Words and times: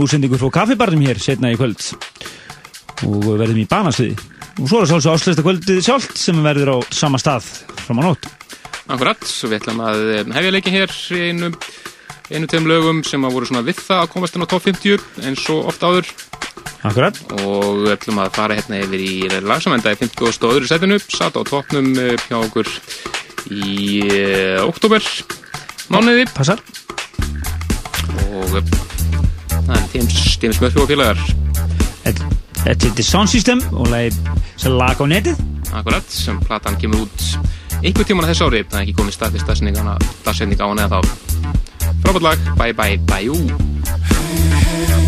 útsendingu 0.00 0.38
frá 0.40 0.48
kaffibarnum 0.48 1.02
hér 1.04 1.18
setna 1.20 1.50
í 1.52 1.56
kvöld. 1.60 1.82
Og 3.04 3.26
verðum 3.36 3.58
í 3.60 3.68
banasviði 3.68 4.14
og 4.60 4.68
svo 4.68 4.82
er 4.82 4.88
það 4.88 5.02
svolítið 5.02 5.12
áslesta 5.12 5.44
kvöldið 5.44 5.80
sjálft 5.84 6.18
sem 6.20 6.38
verður 6.44 6.70
á 6.72 6.76
sama 6.92 7.20
stað 7.20 7.46
fram 7.82 8.00
á 8.00 8.02
nótt. 8.06 8.28
Akkurat, 8.92 9.20
svo 9.28 9.48
við 9.50 9.62
ætlum 9.62 9.82
að 9.84 10.02
eh, 10.12 10.30
hefja 10.36 10.52
leikin 10.52 10.76
hér 10.76 10.92
í 10.92 11.20
einu, 11.30 11.50
einu 12.32 12.48
tegum 12.50 12.68
lögum 12.68 13.02
sem 13.04 13.24
að 13.24 13.36
voru 13.36 13.48
svona 13.48 13.64
við 13.64 13.80
það 13.80 14.04
að 14.04 14.12
komast 14.14 14.36
inn 14.36 14.44
á 14.44 14.52
top 14.52 14.64
50 14.66 15.26
eins 15.28 15.44
og 15.52 15.68
ofta 15.72 15.92
áður. 15.92 16.12
Akkurat. 16.88 17.20
Og 17.40 17.82
við 17.84 17.92
ætlum 17.96 18.22
að 18.24 18.32
fara 18.36 18.56
hérna 18.58 18.80
yfir 18.82 19.04
í 19.04 19.16
lagsamenda 19.44 19.92
í 19.92 20.00
50 20.00 20.48
og 20.48 20.56
í 20.60 20.70
setinu. 20.72 21.00
Satt 21.04 21.36
á 21.36 21.42
topnum 21.48 21.92
eh, 21.96 22.16
hjá 22.28 22.40
okkur 22.40 22.72
í 23.52 24.08
uh, 24.08 24.64
oktober 24.68 25.04
mánuði. 25.92 26.28
Passar. 26.32 26.60
Og 28.32 28.91
það 29.66 29.76
er 29.76 29.84
James 30.42 30.60
Murphy 30.62 30.82
og 30.82 30.90
félagar. 30.90 31.18
Þetta 32.62 32.92
er 32.92 33.06
Sound 33.06 33.30
System 33.32 33.62
og 33.72 33.90
lagi 33.90 34.12
sem 34.56 34.72
lag 34.78 35.00
á 35.00 35.04
netið. 35.08 35.42
Akkurat, 35.72 36.06
sem 36.12 36.38
platan 36.44 36.76
kemur 36.80 37.06
út 37.06 37.28
einhver 37.82 38.06
tíman 38.06 38.26
að 38.26 38.34
þessu 38.34 38.48
ári, 38.50 38.64
það 38.68 38.78
er 38.78 38.84
ekki 38.84 38.98
komið 39.00 39.16
staðfist 39.16 39.48
dagsetning 39.48 40.60
á 40.60 40.66
hann 40.68 40.84
eða 40.84 41.00
þá. 41.00 41.00
Frábært 42.02 42.26
lag, 42.28 42.50
bye 42.58 42.74
bye 42.76 42.98
bye 43.08 43.28
ú 43.32 45.00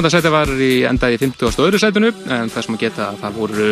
Námandasæti 0.00 0.30
var 0.32 0.48
í 0.56 0.68
endaði 0.88 1.18
í 1.18 1.20
50. 1.20 1.58
öðru 1.60 1.76
sætinu 1.76 2.08
en 2.32 2.48
það 2.48 2.62
sem 2.64 2.76
að 2.76 2.80
geta 2.80 3.08
það 3.20 3.34
voru 3.36 3.64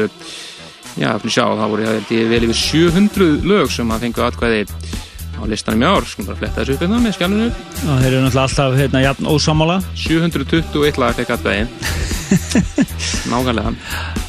já, 1.01 1.07
fyrir 1.23 1.33
sjá, 1.33 1.45
það 1.57 1.71
voru 1.73 1.87
vel 1.89 2.41
yfir 2.45 2.59
700 2.59 3.47
lög 3.49 3.73
sem 3.73 3.95
að 3.95 4.05
fengu 4.05 4.25
atkvæði 4.27 4.59
á 4.69 5.43
listanum 5.49 5.87
í 5.87 5.89
ár, 5.89 6.09
sko 6.11 6.27
bara 6.27 6.37
fletta 6.43 6.61
þessu 6.61 6.77
upp 6.77 6.85
hérna 6.85 7.01
með 7.01 7.17
skjálunum 7.17 7.49
og 7.49 8.03
þeir 8.03 8.11
eru 8.11 8.21
náttúrulega 8.27 8.45
alltaf 8.45 8.77
hérna 8.77 9.03
jafn 9.07 9.31
ósamála 9.33 9.79
721 10.03 11.01
lag 11.01 11.17
fekk 11.17 11.33
atkvæði. 11.39 11.65
Nákvæmlega. 13.33 13.75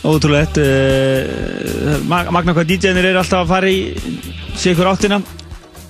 Ótrúlegt 0.08 0.64
uh, 0.64 2.00
Magna 2.08 2.56
hvað 2.56 2.72
DJ-nir 2.72 3.10
er 3.12 3.20
alltaf 3.26 3.44
að 3.44 3.52
fara 3.58 3.76
í 3.76 3.84
sigur 4.56 4.88
áttina. 4.94 5.20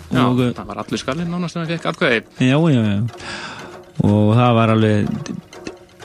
Já, 0.10 0.26
og, 0.26 0.42
það 0.58 0.66
var 0.74 0.82
allir 0.88 1.06
skallin 1.06 1.30
nánast 1.30 1.54
en 1.54 1.68
það 1.68 1.76
fekk 1.78 1.90
atkvæði. 1.94 2.28
Já, 2.50 2.58
já, 2.58 2.84
já. 2.96 3.00
Og 4.10 4.32
það 4.34 4.56
var 4.56 4.74
alveg 4.74 5.19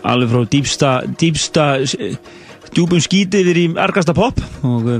alveg 0.04 0.32
frá 0.32 0.46
dýpsta 0.54 0.94
dýpsta 1.20 1.68
djúbum 2.74 3.02
skíti 3.02 3.44
yfir 3.44 3.60
í 3.60 3.66
ergasta 3.80 4.14
pop 4.16 4.40
og 4.66 4.90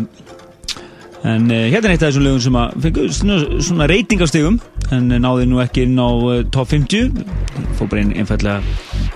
en 1.25 1.49
uh, 1.49 1.67
hérna 1.73 1.89
er 1.89 1.95
eitt 1.95 2.03
af 2.05 2.11
þessum 2.11 2.27
lögum 2.27 2.43
sem 2.45 2.56
að 2.61 2.75
fengur 2.85 3.12
svona, 3.17 3.37
svona 3.65 3.89
reytingastegum 3.89 4.59
en 4.93 5.09
náði 5.25 5.47
nú 5.49 5.62
ekki 5.62 5.87
inn 5.87 5.97
á 5.97 6.09
uh, 6.09 6.43
top 6.53 6.69
50 6.69 7.15
fór 7.79 7.89
bara 7.89 8.03
einn 8.03 8.12
einfallega 8.12 8.61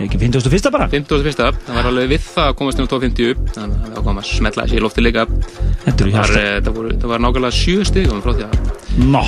ekki 0.01 0.21
51. 0.23 0.71
bara 0.73 0.89
51. 0.89 1.37
það 1.37 1.77
var 1.77 1.91
alveg 1.91 2.13
við 2.15 2.25
það 2.25 2.51
að 2.51 2.57
komast 2.63 2.81
inn 2.81 2.89
á 2.89 2.93
top 2.95 3.05
50 3.05 3.45
þannig 3.59 3.77
að 3.83 3.95
það 3.99 4.09
kom 4.09 4.23
að 4.23 4.31
smetla 4.33 4.67
í 4.73 4.83
lofti 4.85 5.05
líka 5.05 5.27
það 5.29 6.05
var, 6.17 6.35
uh, 6.41 6.73
voru, 6.73 6.97
það 6.97 7.13
var 7.13 7.25
nákvæmlega 7.27 7.61
7 7.61 7.89
stegum 7.93 8.25
frá 8.25 8.33
því 8.33 8.49
að 8.49 8.77
Nó 8.99 9.23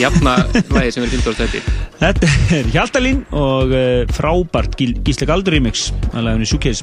Jafna 0.00 0.38
lægi 0.72 0.96
sem 0.96 1.04
er 1.04 1.12
15. 1.12 1.91
Þetta 2.02 2.28
er 2.56 2.66
Hjaltalín 2.74 3.20
og 3.30 3.70
frábært 4.16 4.74
Gísle 5.06 5.28
Galdur 5.30 5.54
remix 5.54 5.92
að 6.10 6.24
laginu 6.26 6.48
Suitcase 6.50 6.82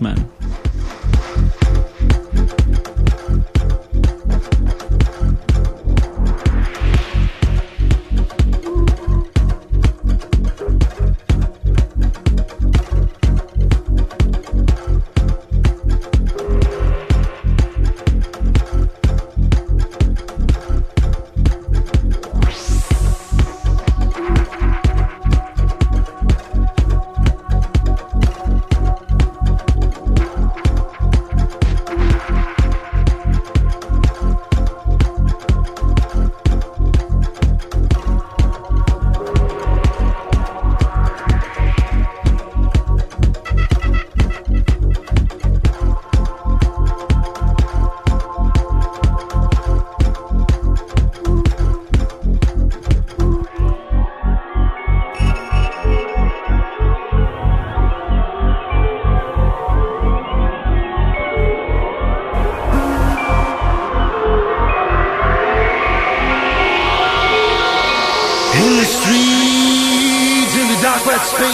let's 71.20 71.34
be, 71.34 71.52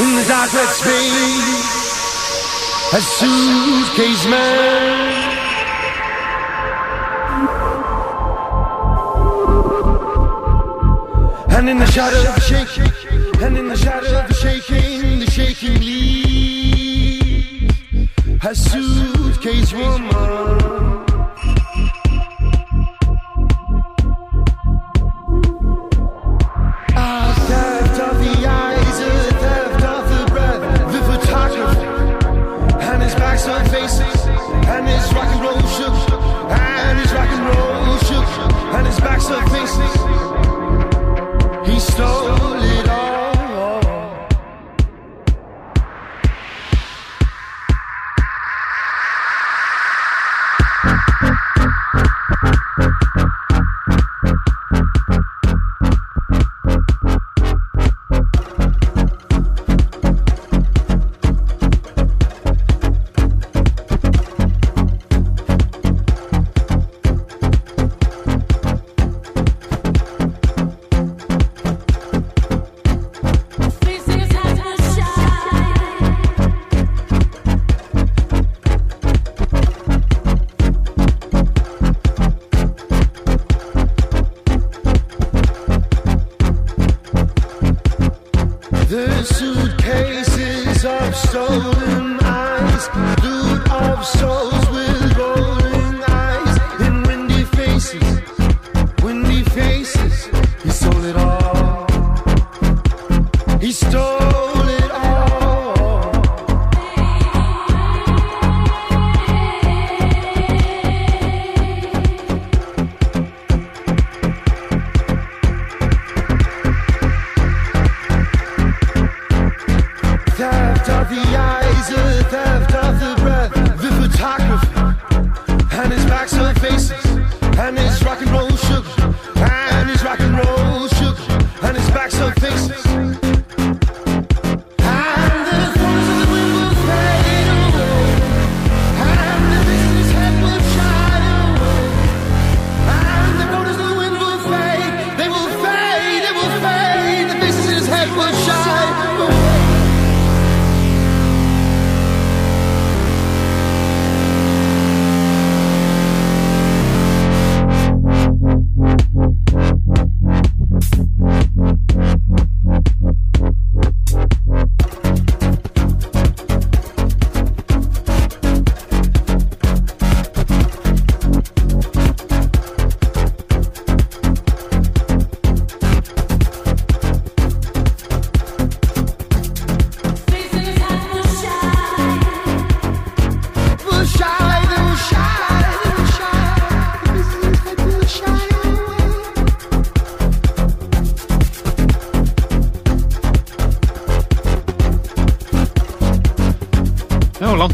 in 0.00 0.08
his 0.16 0.30
eyes 0.30 0.54
let's 0.54 0.80
a 2.94 3.00
suitcase 3.00 4.26
man. 4.26 5.30
And 11.50 11.68
in 11.68 11.78
the 11.78 11.86
shadow 11.86 12.22
of 12.32 12.42
shaking, 12.42 12.90
and 13.42 13.58
in 13.58 13.68
the 13.68 13.76
shadow 13.76 14.20
of 14.20 14.34
shaking, 14.36 15.18
the 15.20 15.30
shaking 15.30 15.80
leaves 15.80 17.74
a 18.42 18.54
suitcase 18.54 19.72
woman. 19.74 20.81
observation 39.34 39.91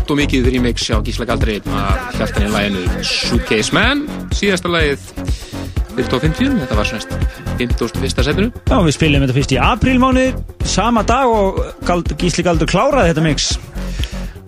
Langt 0.08 0.22
og 0.22 0.24
mikið 0.24 0.46
remix 0.54 0.86
á 0.88 1.04
Gísla 1.04 1.26
Galdri 1.28 1.58
af 1.68 2.14
hjartan 2.16 2.46
í 2.46 2.48
læginu 2.48 3.02
Suitcase 3.04 3.74
Man. 3.76 4.06
Síðasta 4.32 4.70
lægið 4.72 5.02
fyrir 5.90 6.08
tók 6.08 6.22
50 6.24 6.54
þetta 6.62 6.78
var 6.78 6.88
svona 6.88 7.18
51. 7.58 8.22
setinu. 8.24 8.46
Já, 8.70 8.78
við 8.86 8.94
spilum 8.96 9.26
þetta 9.26 9.36
fyrst 9.36 9.52
í 9.52 9.58
aprílmáni 9.60 10.24
sama 10.64 11.02
dag 11.04 11.28
og 11.28 11.60
Gald, 11.84 12.14
Gísli 12.16 12.46
Galdur 12.46 12.70
kláraði 12.72 13.10
þetta 13.10 13.26
mix. 13.26 13.50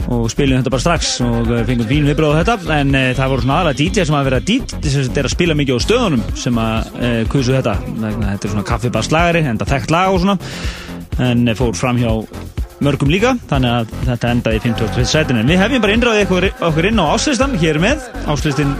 Og 0.09 0.31
spilum 0.33 0.63
þetta 0.63 0.73
bara 0.73 0.87
strax 0.87 1.13
og 1.29 1.53
eh, 1.53 1.61
fengum 1.69 1.91
fín 1.93 2.09
viðbröð 2.09 2.33
á 2.33 2.41
þetta. 2.41 2.57
En 2.79 2.97
e, 2.97 3.05
það 3.19 3.35
voru 3.35 3.45
svona 3.45 3.59
aðalega 3.59 3.81
DJ 3.83 4.09
sem 4.09 4.17
að 4.17 4.31
vera 4.31 4.43
DJ 4.49 4.95
sem 4.95 5.11
er 5.13 5.29
að 5.29 5.35
spila 5.35 5.59
mikið 5.61 5.77
á 5.77 5.81
stöðunum 5.85 6.25
sem 6.41 6.63
að 6.65 6.89
e, 6.97 7.13
kusu 7.37 7.53
þetta. 7.59 7.77
Þetta 8.01 8.41
er 8.41 8.55
svona 8.55 8.69
kaffibarslagari, 8.73 9.45
enda 9.53 9.69
þekkt 9.69 9.93
lag 9.93 10.17
og 10.17 10.25
svona. 10.25 10.41
En 11.21 11.45
e, 11.45 11.59
fór 11.61 11.77
fram 11.77 12.01
hjá 12.01 12.17
mörgum 12.81 13.13
líka, 13.13 13.35
þannig 13.51 13.77
að 13.77 13.95
þetta 14.09 14.35
endaði 14.35 14.61
í 14.61 14.65
50. 14.65 15.09
setinu. 15.09 15.47
Við 15.49 15.61
hefum 15.61 15.85
bara 15.85 15.97
innræðið 15.97 16.35
okkur, 16.71 16.89
inn 16.91 17.03
á 17.03 17.07
áslistan, 17.13 17.57
hér 17.61 17.81
með 17.83 18.07
áslistin 18.31 18.77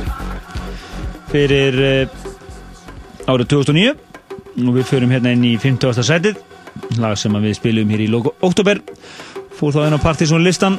fyrir 1.31 1.77
árið 3.31 3.51
2009 3.55 3.93
og 4.67 4.73
við 4.77 4.89
förum 4.89 5.13
hérna 5.15 5.35
inn 5.35 5.45
í 5.47 5.57
50. 5.61 6.03
setið 6.07 6.41
lag 7.01 7.17
sem 7.19 7.35
við 7.43 7.57
spilum 7.59 7.93
hér 7.93 8.05
í 8.05 8.11
logo 8.11 8.35
oktober 8.47 8.81
fór 9.59 9.75
þá 9.75 9.81
inn 9.87 9.99
á 9.99 10.01
Partizón 10.03 10.47
listan 10.47 10.79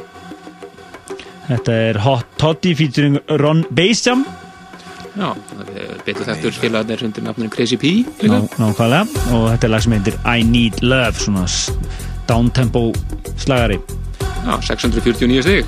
Þetta 1.42 1.74
er 1.88 1.98
Hot 2.04 2.36
Toddy 2.40 2.72
featuring 2.78 3.18
Ron 3.40 3.64
Bassjam 3.74 4.24
Já, 5.12 5.34
betur 6.06 6.24
þettur 6.24 6.54
félagarnir 6.56 7.02
undir 7.04 7.26
nafninu 7.26 7.52
Crazy 7.52 7.76
P 7.76 7.90
Ná, 8.24 8.38
Nákvæmlega 8.56 9.02
og 9.34 9.48
þetta 9.50 9.68
er 9.68 9.74
lag 9.74 9.84
sem 9.84 9.96
heitir 9.96 10.20
I 10.24 10.46
Need 10.48 10.80
Love 10.84 11.18
svona 11.20 11.44
downtempo 12.30 12.90
slagari. 13.36 13.80
Já, 14.46 14.60
649 14.60 15.42
stygg 15.42 15.66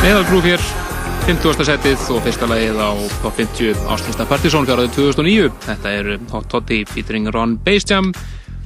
Meðalgrúf 0.00 0.46
hér 0.48 0.62
50. 1.26 1.60
setið 1.68 2.04
og 2.14 2.22
fyrsta 2.24 2.46
lagið 2.48 2.78
á 2.80 2.88
Top 3.20 3.34
50 3.36 3.82
áslýsta 3.92 4.24
Partizón 4.30 4.64
fjárhæðu 4.64 4.94
2009 4.96 5.50
þetta 5.66 5.90
er 5.92 6.08
Hot 6.30 6.46
Toddy 6.48 6.78
featuring 6.88 7.28
Ron 7.34 7.58
Bassjam 7.66 8.08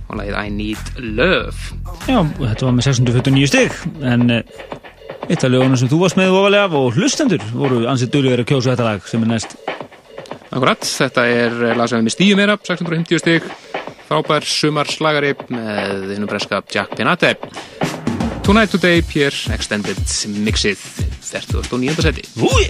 og 0.07 0.21
lagið 0.21 0.37
I 0.38 0.53
Need 0.55 0.93
Love. 1.19 1.75
Já, 2.07 2.21
þetta 2.23 2.69
var 2.69 2.76
með 2.76 2.87
649 2.87 3.50
stygg 3.50 3.75
en 4.12 4.31
uh, 4.31 4.45
eitt 5.26 5.43
af 5.43 5.50
lögunum 5.50 5.81
sem 5.81 5.91
þú 5.91 5.99
varst 6.05 6.21
með 6.21 6.37
ofalega 6.38 6.79
og 6.79 7.00
hlustendur 7.00 7.43
voru 7.50 7.83
ansið 7.91 8.14
dölur 8.14 8.45
að 8.45 8.50
kjósa 8.53 8.76
þetta 8.76 8.87
lag 8.93 9.11
sem 9.11 9.26
er 9.26 9.33
næst. 9.35 9.59
Akkurat, 10.55 10.87
þetta 10.87 11.26
er 11.26 11.59
lag 11.75 11.91
sem 11.91 11.99
er 11.99 12.07
með 12.07 12.14
stíu 12.14 12.38
meira 12.38 12.55
650 12.62 13.25
stygg 13.25 13.50
frábær 14.07 14.47
sumarslagari 14.47 15.35
með 15.50 16.14
hinn 16.14 16.31
breska 16.31 16.62
Jack 16.71 16.95
Pinate 16.95 17.35
Tonight 18.45 18.71
Today 18.71 19.01
Pierre 19.01 19.33
Extended 19.55 19.97
Mixið 20.45 20.76
39. 21.25 22.02
seti 22.04 22.26
Úi! 22.37 22.69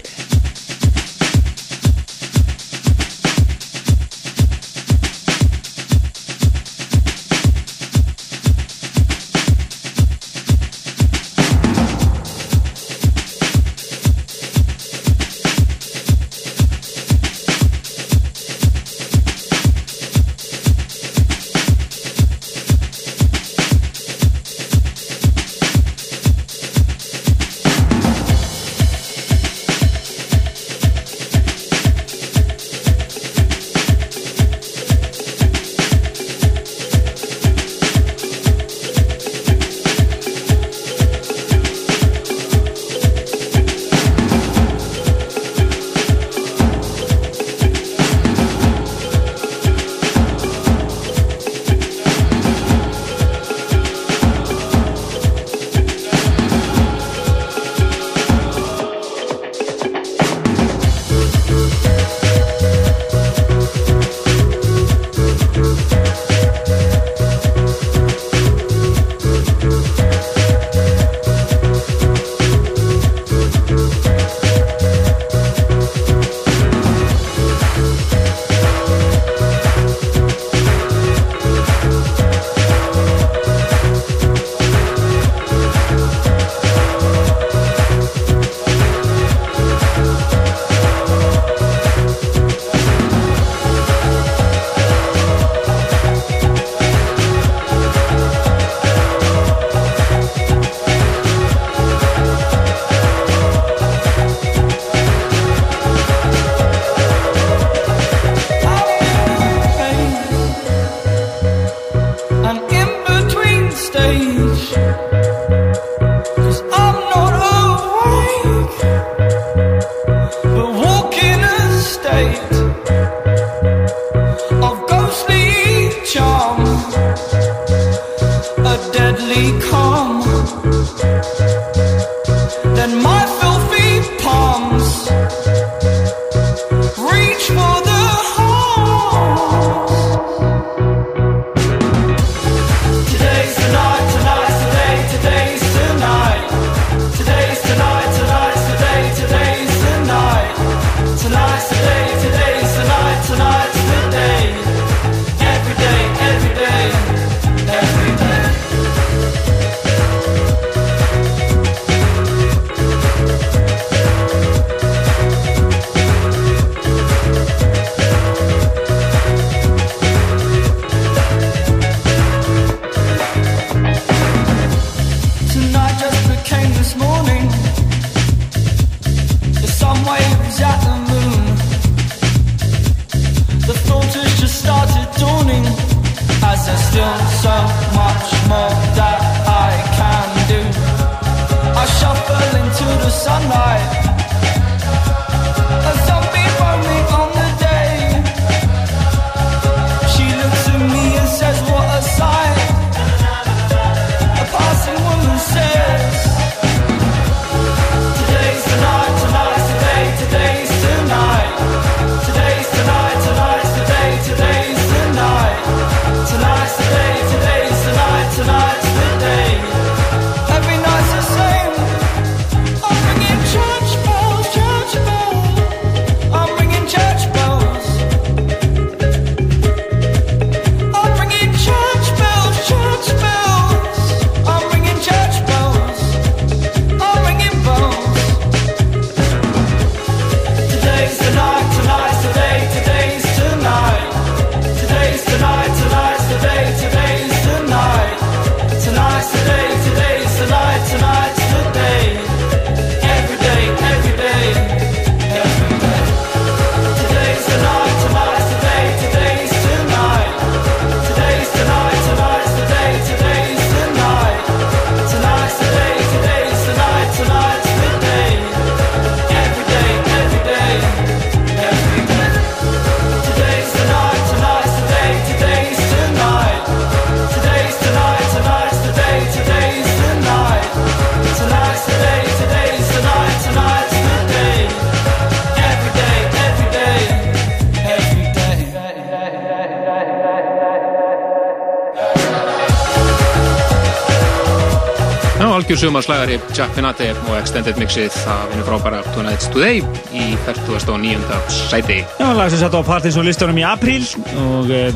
Jack 296.54 296.76
Finati 296.76 297.08
og 297.10 297.32
Extended 297.34 297.78
Mixið 297.82 298.12
það 298.14 298.42
vinur 298.52 298.66
frábæra 298.68 299.00
Tonight's 299.10 299.48
Today 299.50 299.80
í 300.14 300.26
49. 300.46 301.16
sæti 301.50 301.96
Já, 302.04 302.28
lag 302.30 302.52
sem 302.52 302.60
satt 302.60 302.76
á 302.78 302.82
partys 302.86 303.16
og 303.18 303.26
listunum 303.26 303.58
í 303.58 303.64
apríl 303.66 304.04
og 304.38 304.70
uh, 304.70 304.94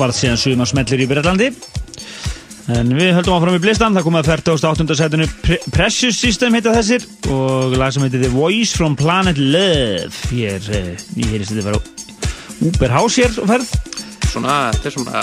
varð 0.00 0.16
síðan 0.16 0.40
sumarsmellur 0.40 1.02
í 1.04 1.08
Breitlandi 1.10 1.50
en 2.72 2.92
við 2.96 3.12
höldum 3.18 3.36
áfram 3.36 3.58
í 3.58 3.60
blistan 3.60 3.98
það 3.98 4.06
komið 4.06 4.22
að 4.22 4.30
48. 4.56 4.96
sætinu 5.02 5.28
Pre 5.44 5.58
Precious 5.74 6.22
System 6.24 6.56
heita 6.56 6.72
þessir 6.78 7.04
og 7.34 7.76
lag 7.76 7.92
sem 7.92 8.06
heitir 8.06 8.24
The 8.24 8.32
Voice 8.32 8.72
from 8.78 8.96
Planet 8.96 9.36
Love 9.36 10.32
hér, 10.32 10.70
ég 11.20 11.34
heyrist 11.34 11.52
þetta 11.52 11.68
vera 11.68 11.82
Uber 12.64 12.96
House 12.96 13.20
hér 13.20 13.36
og 13.44 13.52
ferð 13.52 13.76
Svona, 14.30 14.62
þetta 14.72 14.88
er 14.88 14.96
svona 14.96 15.22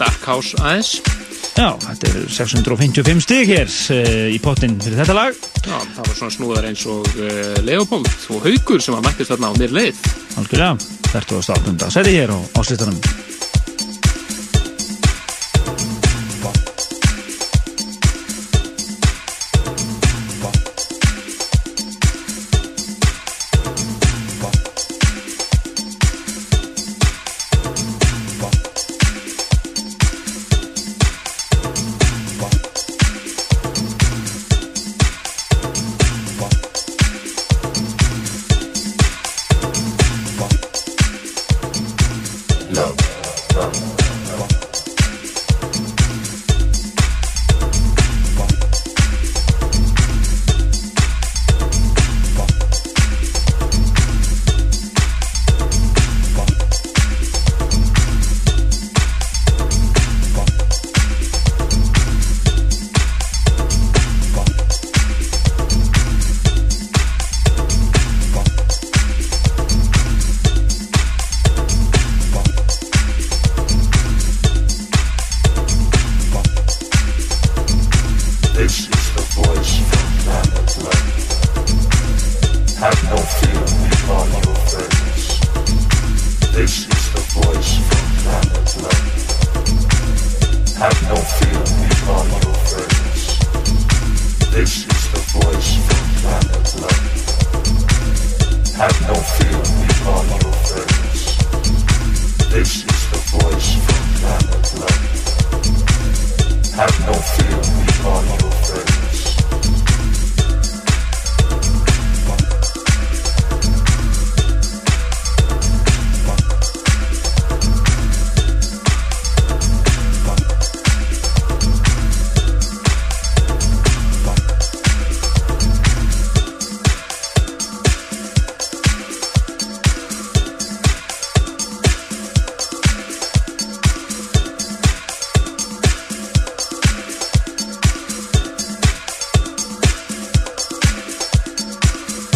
Dark 0.00 0.30
House 0.30 0.56
aðeins 0.62 1.13
Já, 1.54 1.68
þetta 1.78 2.08
er 2.10 2.24
655 2.34 3.22
stig 3.22 3.50
hér 3.52 3.68
uh, 3.70 4.24
í 4.34 4.40
pottin 4.42 4.74
fyrir 4.82 4.98
þetta 5.02 5.14
lag. 5.14 5.36
Já, 5.62 5.76
það 5.78 6.00
var 6.00 6.16
svona 6.18 6.34
snúðar 6.34 6.70
eins 6.70 6.86
og 6.90 7.10
uh, 7.14 7.52
Leopold 7.66 8.10
og 8.34 8.48
Haugur 8.48 8.82
sem 8.82 8.96
var 8.96 9.04
mættist 9.06 9.30
þarna 9.30 9.52
á 9.54 9.58
mér 9.60 9.76
leið. 9.78 10.00
Algjörlega, 10.42 10.96
48. 11.14 11.92
seti 11.94 12.18
hér 12.18 12.34
á 12.34 12.38
áslistanum 12.58 13.23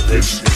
This. 0.08 0.47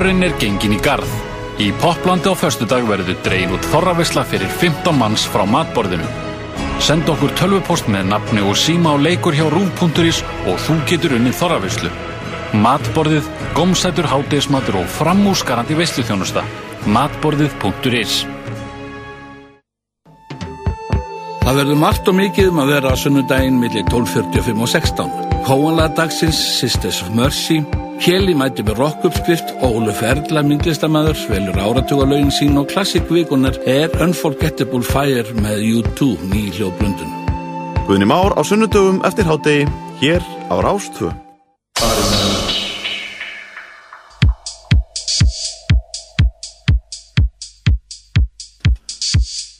Þorrin 0.00 0.24
er 0.24 0.32
gengin 0.40 0.72
í 0.72 0.78
garð. 0.80 1.10
Í 1.60 1.66
Poplandi 1.76 2.30
á 2.32 2.34
föstudag 2.40 2.86
verður 2.88 3.18
dregin 3.20 3.50
út 3.52 3.66
þorravisla 3.68 4.22
fyrir 4.24 4.48
15 4.48 4.96
manns 4.96 5.26
frá 5.28 5.42
matborðinu. 5.44 6.06
Send 6.80 7.10
okkur 7.12 7.34
tölvupost 7.36 7.90
með 7.92 8.06
nafni 8.08 8.40
og 8.40 8.56
síma 8.56 8.94
á 8.94 8.96
leikur 8.96 9.36
hjá 9.36 9.44
rúf.is 9.52 10.22
og 10.48 10.56
þú 10.64 10.78
getur 10.88 11.12
unnið 11.18 11.36
þorravislu. 11.36 11.90
Matborðið, 12.64 13.28
gómsætur 13.58 14.08
hátegismatur 14.08 14.78
og 14.80 14.88
framúsgarandi 14.94 15.76
veisluþjónusta. 15.82 16.46
Matborðið.is 16.88 18.22
Það 21.44 21.60
verður 21.60 21.80
margt 21.84 22.08
og 22.08 22.16
mikið 22.22 22.48
um 22.54 22.64
að 22.64 22.72
vera 22.72 22.96
á 22.96 23.02
sunnudaginn 23.04 23.60
millir 23.60 23.84
12.45 23.92 24.64
og 24.64 24.74
16. 24.78 25.14
Hóanlega 25.44 25.92
dagsins 26.00 26.40
Sisters 26.56 27.04
of 27.04 27.12
Mercy, 27.12 27.60
Kjeli 28.00 28.32
mæti 28.32 28.64
með 28.64 28.78
rockuppskrift 28.80 29.50
og 29.60 29.74
Óluf 29.76 29.98
Erla 30.08 30.40
myndlistamæður 30.40 31.18
velur 31.28 31.58
áratugalögin 31.60 32.30
sín 32.32 32.56
og 32.56 32.70
klassikvíkunar 32.72 33.58
er 33.68 33.92
Unforgettable 34.00 34.80
Fire 34.88 35.34
með 35.36 35.60
U2 35.68 36.08
ný 36.30 36.46
hljóðblöndun. 36.56 37.12
Guðni 37.84 38.08
Már 38.08 38.32
á 38.32 38.40
sunnudögum 38.40 39.02
eftir 39.04 39.28
hádegi 39.28 39.68
hér 40.00 40.24
á 40.48 40.56
Rástvö. 40.64 41.12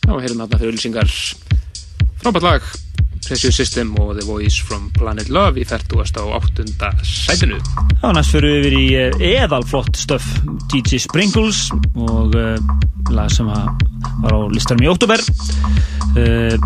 Já, 0.08 0.12
heyrðum 0.16 0.46
þarna 0.46 0.56
fyrir 0.56 0.72
auðlýsingar 0.72 1.18
frábært 2.24 2.48
lag 2.48 2.79
Precious 3.30 3.54
System 3.54 3.92
og 4.02 4.16
The 4.18 4.26
Voice 4.26 4.58
from 4.66 4.88
Planet 4.90 5.28
Love 5.30 5.60
í 5.62 5.64
48. 5.64 6.64
sætinu 7.06 7.60
Já, 8.02 8.08
næst 8.10 8.32
fyrir 8.34 8.50
við 8.50 8.64
yfir 8.64 8.74
í 8.74 8.86
eh, 8.98 9.20
eðalflott 9.44 10.00
stöf 10.00 10.26
DJ 10.72 10.98
Sprinkles 11.04 11.68
og 11.94 12.34
uh, 12.34 12.58
lag 13.14 13.30
sem 13.30 13.46
var 13.46 14.34
á 14.34 14.38
listanum 14.50 14.82
í 14.82 14.90
óttúber 14.90 15.22
uh, 15.22 16.56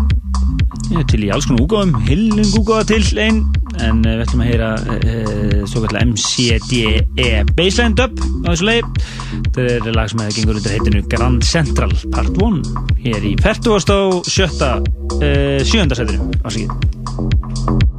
til 1.11 1.21
í 1.27 1.29
alls 1.35 1.45
konar 1.45 1.67
úgáðum 1.67 2.01
hillung 2.07 2.57
úgáða 2.57 2.89
til 2.95 3.21
einn 3.21 3.43
en 3.85 4.01
við 4.01 4.25
ætlum 4.25 4.41
að 4.41 4.49
heyra 4.49 4.71
uh, 4.81 5.61
svo 5.69 5.85
kallar 5.85 6.09
MCDE 6.15 7.45
Baseline 7.53 7.93
Dub 8.01 8.17
á 8.41 8.55
þessu 8.55 8.71
leið 8.71 9.13
þetta 9.55 9.89
er 9.91 9.95
lag 9.95 10.11
sem 10.11 10.23
hefur 10.23 10.37
gengur 10.39 10.59
undir 10.59 10.75
heitinu 10.75 11.03
Grand 11.11 11.47
Central 11.47 11.95
Part 12.13 12.37
1 12.37 12.61
hér 13.05 13.29
í 13.31 13.35
40. 13.41 13.95
og 13.95 14.29
7. 14.29 14.47
Uh, 15.19 15.61
7. 15.63 15.87
setinu 15.95 16.31
ásakið 16.43 17.94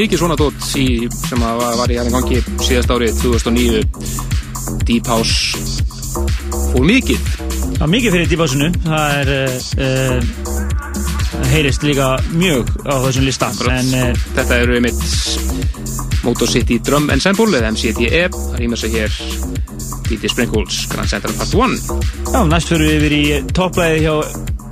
mikið 0.00 0.20
svona 0.22 0.36
dótt 0.38 0.62
sem 0.64 1.42
að 1.44 1.62
var, 1.76 1.92
í 1.92 1.98
aðeins 2.00 2.14
gangi 2.16 2.38
síðast 2.64 2.92
árið 2.94 3.18
2009 3.20 3.80
Deep 4.88 5.10
House 5.10 5.80
og 6.74 6.84
mikið. 6.86 7.26
Er 7.80 7.90
mikið 7.90 8.14
fyrir 8.16 8.30
dýbásinu 8.30 8.70
það 8.84 9.16
er 9.18 9.30
uh, 9.84 11.44
heyrist 11.50 11.84
líka 11.84 12.14
mjög 12.32 12.70
á 12.88 12.94
þessum 13.04 13.26
lista. 13.28 13.50
Akkurat. 13.52 13.80
en 13.80 13.88
uh, 13.98 14.24
þetta 14.38 14.60
eru 14.64 14.78
einmitt 14.78 15.04
Motor 16.24 16.50
City 16.52 16.80
Drum 16.84 17.10
Ensemble 17.12 17.60
eða 17.60 17.72
MCDE 17.74 18.26
það 18.32 18.58
rýmur 18.60 18.80
sig 18.80 18.96
hér. 18.96 19.20
DJ 20.10 20.32
Sprinkles 20.32 20.86
Grand 20.90 21.10
Central 21.10 21.36
Part 21.38 21.54
1 21.54 21.76
já, 22.32 22.40
næst 22.48 22.72
fyrir 22.72 22.88
við 22.88 22.96
yfir 22.96 23.16
í 23.18 23.24
topplæði 23.54 24.06
hjá 24.06 24.14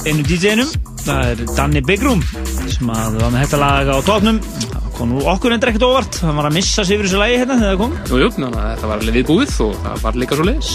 einu 0.09 0.25
DJ-num 0.27 0.73
það 1.05 1.31
er 1.33 1.45
Danny 1.57 1.85
Bigroom 1.85 2.25
sem 2.69 2.91
að 2.93 3.21
var 3.23 3.33
með 3.33 3.45
þetta 3.45 3.61
lag 3.63 3.93
á 3.93 3.97
toppnum. 4.07 4.41
það 4.43 4.58
kom 4.99 5.13
nú 5.15 5.23
okkur 5.31 5.55
endur 5.55 5.71
ekkert 5.71 5.87
óvart. 5.87 6.19
Hann 6.27 6.37
var 6.39 6.49
að 6.49 6.57
missa 6.59 6.85
sig 6.85 6.99
yfir 6.99 7.07
þessu 7.09 7.21
lagi 7.21 7.39
hérna 7.39 7.57
þegar 7.61 7.73
það 7.75 7.81
kom. 7.83 7.95
Jú, 8.11 8.21
jú, 8.23 8.31
þannig 8.35 8.59
að 8.59 8.69
þetta 8.73 8.91
var 8.91 9.03
alveg 9.03 9.19
viðbúið 9.19 9.55
og 9.65 9.75
það 9.85 10.03
var 10.05 10.19
líka 10.23 10.39
svo 10.39 10.47
leiðis 10.49 10.71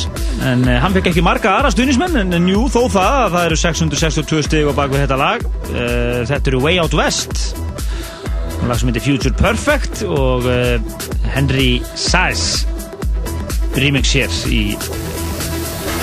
En 0.49 0.63
uh, 0.67 0.77
hann 0.83 0.95
fekk 0.97 1.09
ekki 1.11 1.25
marga 1.25 1.53
aðra 1.57 1.73
stuðnismenn 1.75 2.19
en, 2.23 2.33
en 2.39 2.49
jú, 2.51 2.63
þó 2.71 2.79
það 2.93 3.19
að 3.19 3.35
það 3.37 3.47
eru 3.49 3.59
662 3.63 4.43
stig 4.47 4.69
á 4.69 4.73
bakvið 4.79 5.03
þetta 5.05 5.19
lag. 5.19 5.47
Uh, 5.73 6.21
Þetta 6.29 6.53
eru 6.53 6.63
Way 6.63 6.79
Out 6.83 6.95
West. 6.97 7.43
Lag 8.63 8.79
sem 8.79 8.89
heitir 8.93 9.03
Future 9.03 9.35
Perfect 9.35 10.05
og 10.07 10.47
uh, 10.47 10.77
Henry 11.33 11.81
Saez 11.99 12.63
remix 13.75 14.13
hér 14.15 14.31
í 14.53 14.63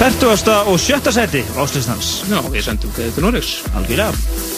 40. 0.00 0.48
og 0.66 0.78
7. 0.80 1.12
seti 1.12 1.42
áslýstans 1.61 2.14
Já, 2.30 2.40
við 2.50 2.64
sendum 2.66 2.94
kveðið 2.96 3.18
til 3.18 3.26
Norriks 3.26 3.52
algjörlega 3.76 4.49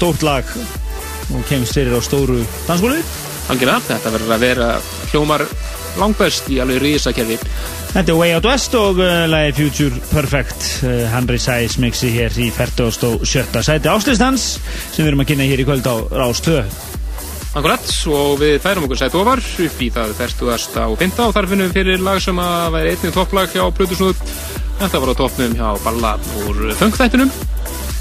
stórt 0.00 0.22
lag 0.24 0.46
og 1.30 1.42
kemst 1.50 1.76
fyrir 1.76 1.92
á 1.92 2.00
stóru 2.00 2.38
dansskólu. 2.64 3.02
Algjörða, 3.52 3.80
þetta 3.84 4.12
verður 4.14 4.32
að 4.32 4.44
vera 4.46 4.68
hljómar 5.10 5.42
langbæst 6.00 6.48
í 6.54 6.60
alveg 6.62 6.80
risakerfi. 6.80 7.36
Þetta 7.90 8.14
er 8.14 8.16
Way 8.16 8.32
Out 8.38 8.48
West 8.48 8.76
og 8.78 9.00
uh, 9.02 9.26
lagi 9.28 9.52
Future 9.58 10.00
Perfect. 10.08 10.68
Uh, 10.86 11.02
Henry 11.12 11.36
Sæs 11.42 11.76
mixi 11.82 12.14
hér 12.14 12.32
í 12.40 12.48
47. 12.54 13.60
sæti 13.66 13.92
áslýstans 13.92 14.46
sem 14.62 15.02
við 15.02 15.10
erum 15.10 15.24
að 15.26 15.32
kynna 15.34 15.50
hér 15.50 15.64
í 15.66 15.68
kvöld 15.68 15.90
á 15.90 15.96
Rás 16.22 16.40
2. 16.48 16.56
Akkurat, 17.60 17.92
og 18.14 18.40
við 18.40 18.56
færum 18.64 18.88
okkur 18.88 19.02
sætt 19.02 19.20
ofar 19.20 19.42
upp 19.42 19.84
í 19.84 19.92
það 19.92 20.16
40. 20.22 20.82
og 20.86 20.98
5. 21.02 21.16
og 21.26 21.36
þar 21.36 21.50
finnum 21.50 21.68
við 21.68 21.80
fyrir 21.82 22.04
lag 22.06 22.24
sem 22.24 22.40
að 22.40 22.68
væri 22.78 22.94
einnig 22.94 23.16
topplag 23.18 23.52
hjá 23.52 23.66
Plutusnúð. 23.74 24.26
Þetta 24.80 25.04
var 25.04 25.12
á 25.12 25.20
toppnum 25.26 25.60
hjá 25.60 25.70
Balla 25.84 26.16
úr 26.46 26.70
Fengþættinum. 26.80 27.49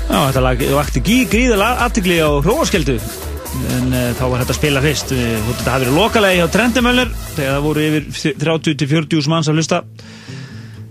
Já, 0.10 0.18
þetta 0.18 0.42
lag 0.42 0.62
vakti 0.74 1.02
gríðalega 1.06 1.86
aðtikli 1.86 2.16
á 2.18 2.30
hróaskeldu 2.42 2.96
en 3.76 3.94
uh, 3.94 4.10
þá 4.18 4.24
var 4.26 4.42
þetta 4.42 4.54
að 4.54 4.58
spila 4.60 4.82
fyrst. 4.84 5.14
Þetta 5.14 5.74
hafi 5.74 5.86
verið 5.86 5.98
lokalegi 5.98 6.40
hjá 6.40 6.48
Trendemöller 6.54 7.14
þegar 7.36 7.56
það 7.56 7.66
voru 7.66 7.86
yfir 7.86 8.36
30-40 8.44 9.30
manns 9.32 9.50
að 9.50 9.60
hlusta. 9.60 9.82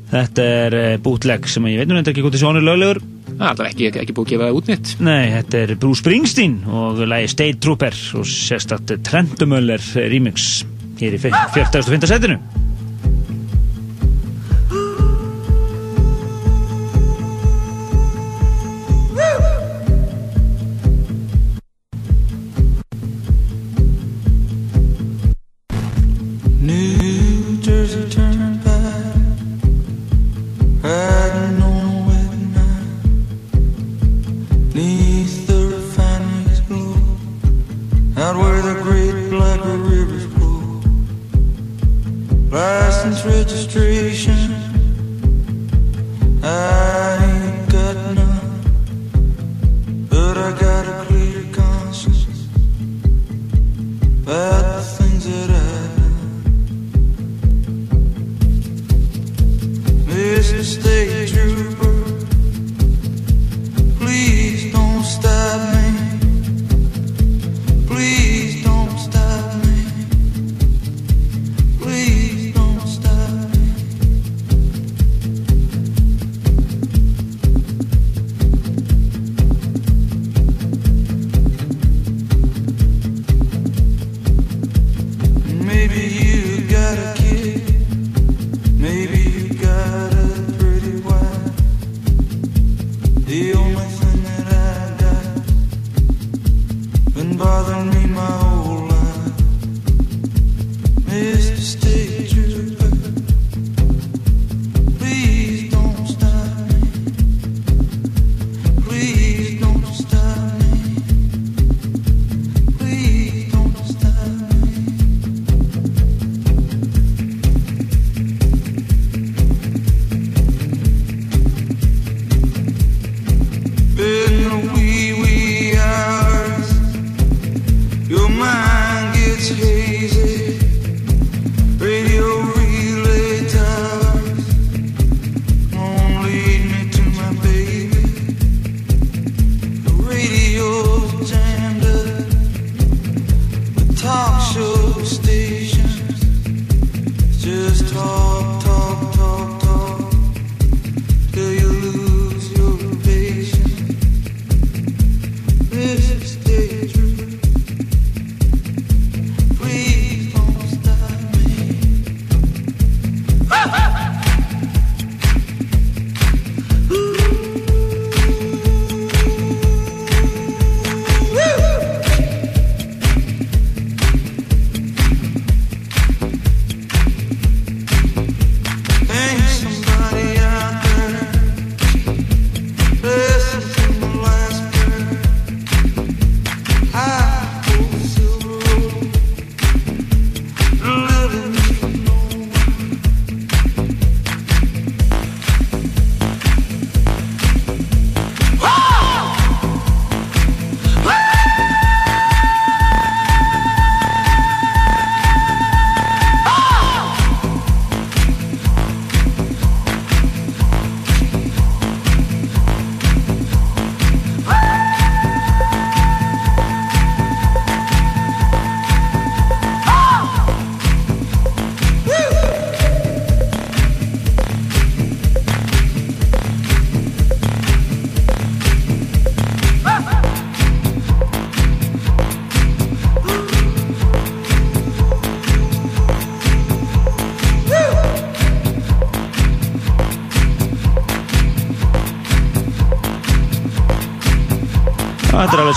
Þetta 0.09 0.49
er 0.62 0.79
uh, 0.79 0.89
bootleg 1.03 1.51
sem 1.51 1.66
ég 1.71 1.83
veit 1.83 1.91
nú 1.91 1.99
ekki 2.01 2.23
hvort 2.25 2.37
það 2.37 2.45
sjónir 2.45 2.66
löglegur. 2.66 3.03
Það 3.39 3.61
er 3.62 3.69
ekki, 3.69 3.91
ekki 4.03 4.14
búið 4.16 4.25
að 4.25 4.33
gefa 4.33 4.49
út 4.59 4.71
nýtt 4.71 4.93
nei, 5.05 5.29
þetta 5.31 5.61
er 5.61 5.73
Bruce 5.79 6.03
Springsteen 6.03 6.57
og 6.75 6.99
lagi 7.07 7.29
State 7.31 7.61
Trooper 7.62 7.95
og 8.19 8.27
sérstaklega 8.27 9.05
Trendemöller 9.07 9.85
remix 10.11 10.64
hér 10.99 11.14
í 11.14 11.21
45. 11.23 12.09
setinu 12.11 12.39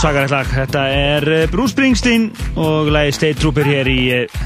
Sakarætt 0.02 0.32
lag. 0.34 0.48
Þetta 0.50 0.82
er 0.90 1.26
eh, 1.30 1.44
Bruce 1.52 1.76
Springsteen 1.76 2.32
og 2.58 2.90
lagi 2.90 3.12
State 3.14 3.38
Trooper 3.38 3.68
hér 3.70 3.90
í 3.92 4.00
eh, 4.16 4.40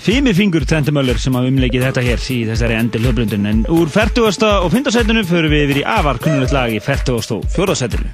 Fimifingur 0.00 0.64
Trendemöller 0.64 1.20
sem 1.20 1.36
hafa 1.36 1.50
umleikið 1.52 1.84
þetta 1.84 2.04
hér 2.06 2.24
í 2.32 2.38
þessari 2.48 2.78
endur 2.78 3.04
hlöflundun. 3.04 3.50
En 3.50 3.60
úr 3.68 3.92
40. 3.92 4.24
og 4.48 4.72
5. 4.72 4.88
setinu 4.96 5.26
förum 5.28 5.52
við 5.52 5.66
yfir 5.66 5.82
í 5.82 5.84
afar 5.98 6.22
kunnulegt 6.24 6.56
lag 6.56 6.72
í 6.72 6.80
40. 6.80 7.20
og 7.36 7.44
4. 7.58 7.76
setinu. 7.82 8.09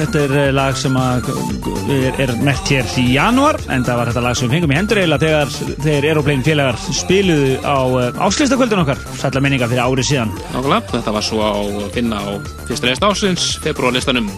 Þetta 0.00 0.20
er 0.24 0.32
eh, 0.38 0.50
lag 0.54 0.76
sem 0.78 0.94
er, 0.96 2.20
er 2.24 2.32
mert 2.44 2.70
hér 2.72 2.88
í 3.00 3.04
januar 3.14 3.58
en 3.72 3.84
það 3.84 3.98
var 3.98 4.10
þetta 4.10 4.22
lag 4.24 4.38
sem 4.38 4.48
við 4.48 4.56
fengum 4.56 4.72
í 4.72 4.78
hendur 4.78 5.00
eiginlega 5.00 5.26
þegar 5.26 5.80
þeir 5.84 6.06
Aeroplane 6.10 6.46
félagar 6.46 6.78
spiluðu 6.96 7.52
á 7.60 7.78
eh, 8.00 8.20
áslýstakvöldun 8.26 8.82
okkar 8.84 9.02
sætla 9.20 9.42
minninga 9.44 9.68
fyrir 9.70 9.84
árið 9.84 10.08
síðan 10.10 10.34
Nákvæmlega, 10.54 10.80
þetta 10.94 11.14
var 11.16 11.26
svo 11.26 11.44
á 11.44 11.60
finna 11.94 12.20
á 12.22 12.30
fyrsta 12.68 12.88
reyðst 12.88 13.08
ásins, 13.10 13.46
februarlistanum 13.64 14.30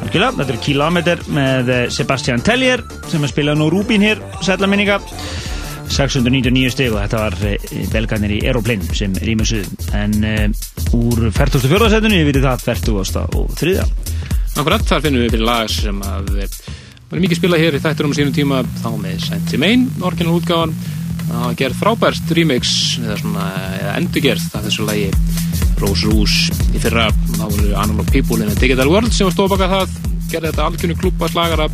Algjörlega, 0.00 0.32
þetta 0.38 0.54
er 0.54 0.62
Kilometer 0.68 1.24
með 1.40 1.72
eh, 1.74 1.84
Sebastian 1.92 2.44
Tellier 2.46 2.84
sem 3.10 3.24
er 3.24 3.32
spilað 3.32 3.60
nú 3.60 3.70
Rúbín 3.72 4.06
hér, 4.06 4.22
sætla 4.46 4.70
minninga 4.70 5.00
699 5.90 6.70
stig 6.70 6.92
og 6.94 7.00
þetta 7.02 7.24
var 7.24 7.34
belgarnir 7.90 8.36
í 8.36 8.44
Aeroplane 8.46 8.94
sem 8.94 9.16
rýmusuð 9.26 9.66
en 9.98 10.14
uh, 10.22 10.94
úr 10.94 11.26
44. 11.34 11.90
setinu 11.90 12.20
yfir 12.22 12.38
það 12.44 12.62
40. 12.68 13.26
og 13.40 13.50
3. 13.58 13.99
Akkurat, 14.60 14.82
þar 14.84 15.04
finnum 15.06 15.22
við 15.24 15.30
fyrir 15.32 15.46
lag 15.48 15.70
sem 15.72 16.00
að 16.04 16.26
var 17.10 17.20
mikið 17.22 17.38
spilað 17.38 17.62
hér 17.62 17.76
í 17.78 17.80
þætturum 17.80 18.12
á 18.12 18.16
sínum 18.18 18.34
tíma. 18.36 18.58
Þá 18.82 18.88
með 19.00 19.22
Saint 19.24 19.54
Main, 19.62 19.86
orginal 20.04 20.34
útgáðan 20.36 20.74
það 21.30 21.54
gerð 21.60 21.78
frábært 21.80 22.32
remix 22.36 22.72
eða 23.00 23.16
svona, 23.22 23.46
eða 23.78 23.94
endurgerð 24.00 24.58
af 24.58 24.66
þessu 24.66 24.84
lagi. 24.88 25.06
Rose 25.80 26.10
Rouge 26.10 26.58
í 26.76 26.82
fyrra, 26.82 27.06
þá 27.38 27.46
voru 27.46 27.70
Analog 27.80 28.10
People 28.12 28.44
in 28.44 28.52
a 28.52 28.58
Digital 28.58 28.90
World 28.92 29.14
sem 29.16 29.30
var 29.30 29.32
stóðbakað 29.38 29.72
það. 29.78 29.96
Gerði 30.30 30.50
þetta 30.50 30.66
algjörnu 30.66 30.98
klúpa 31.00 31.30
slagara. 31.32 31.70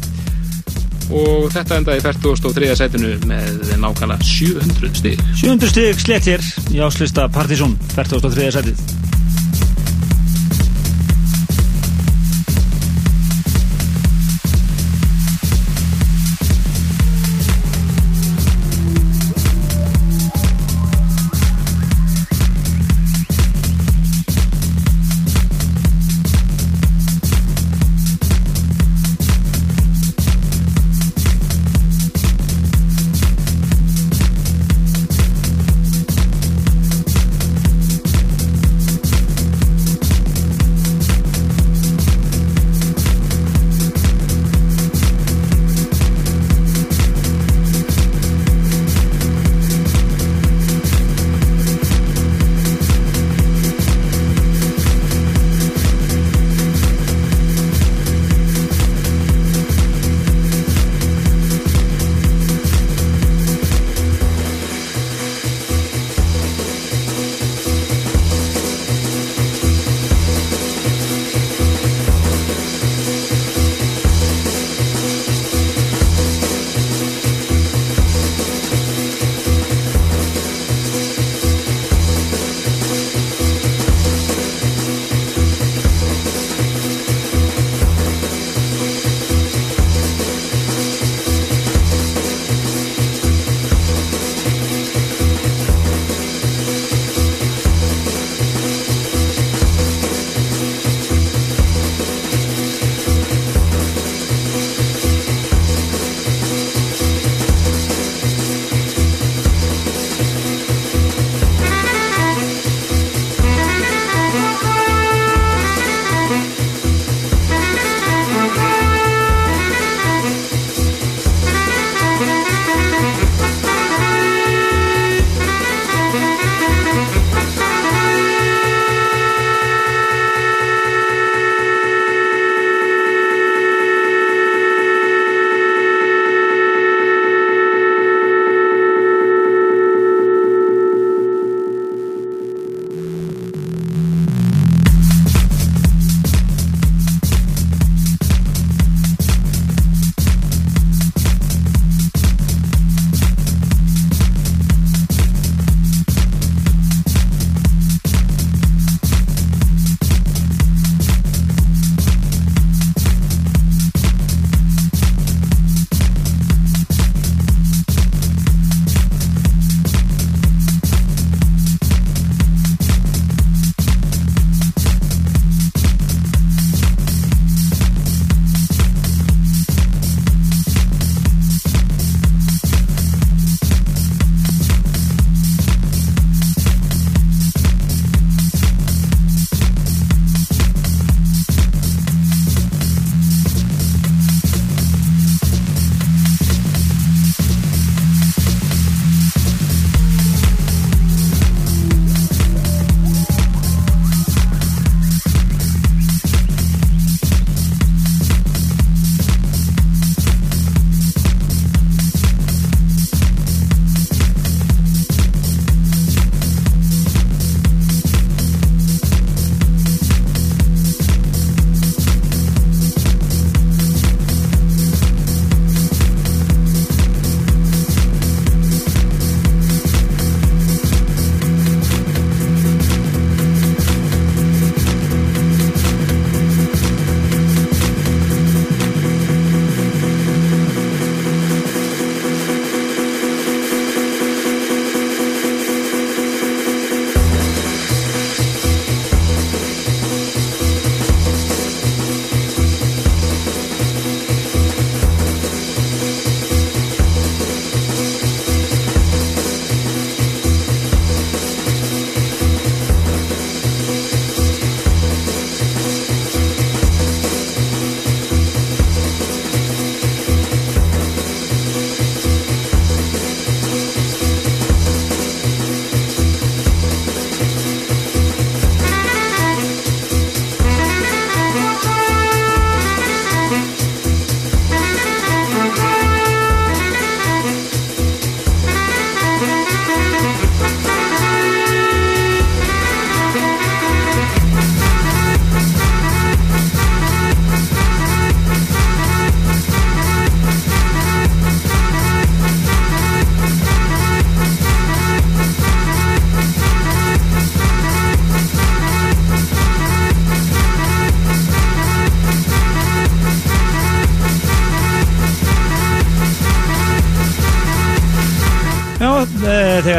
Og 1.16 1.50
þetta 1.54 1.80
endaði 1.80 2.04
43. 2.06 2.70
setinu 2.78 3.12
með 3.26 3.74
nákvæmlega 3.82 4.30
700 4.30 4.94
stig. 5.02 5.26
700 5.42 5.74
stig 5.74 6.06
slett 6.06 6.30
hér 6.30 6.46
í 6.70 6.80
áslista 6.86 7.26
Partizón 7.34 7.74
43. 7.96 8.48
setið 8.60 8.78
uh, 8.78 8.84
þegar 8.86 9.15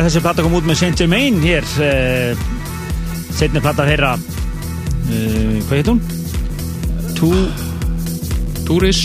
þessi 0.07 0.23
platta 0.23 0.43
kom 0.45 0.53
út 0.55 0.67
með 0.67 0.77
Saint 0.79 0.99
Germain 0.99 1.39
hér 1.43 1.65
uh, 1.83 2.45
setni 3.35 3.59
platta 3.59 3.83
þeirra 3.89 4.13
uh, 4.15 5.57
hvað 5.67 5.73
heit 5.75 5.89
hún? 5.91 5.99
Tú 7.17 7.31
Túris 8.67 9.01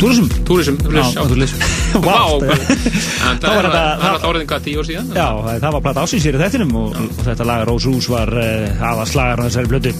Túrism. 0.00 0.26
Túrism 0.48 0.78
Túrism 0.80 1.62
Vá. 2.06 2.16
Það 2.40 3.46
var 3.54 3.68
alltaf 3.68 4.26
orðin 4.30 4.48
hvað 4.50 4.66
tíu 4.66 4.82
ár 4.82 4.88
síðan 4.88 5.14
Já, 5.14 5.26
það 5.60 5.76
var 5.76 5.84
platta 5.86 6.04
ásins 6.06 6.26
hér 6.26 6.38
í 6.38 6.42
þettinum 6.42 6.74
og, 6.80 6.94
og 6.96 7.24
þetta 7.28 7.46
lag 7.46 7.64
Rose 7.68 7.90
Roos 7.90 8.10
var 8.10 8.34
uh, 8.34 8.86
aðast 8.90 9.18
lagar 9.18 9.44
á 9.44 9.46
þessari 9.46 9.70
blötu 9.70 9.94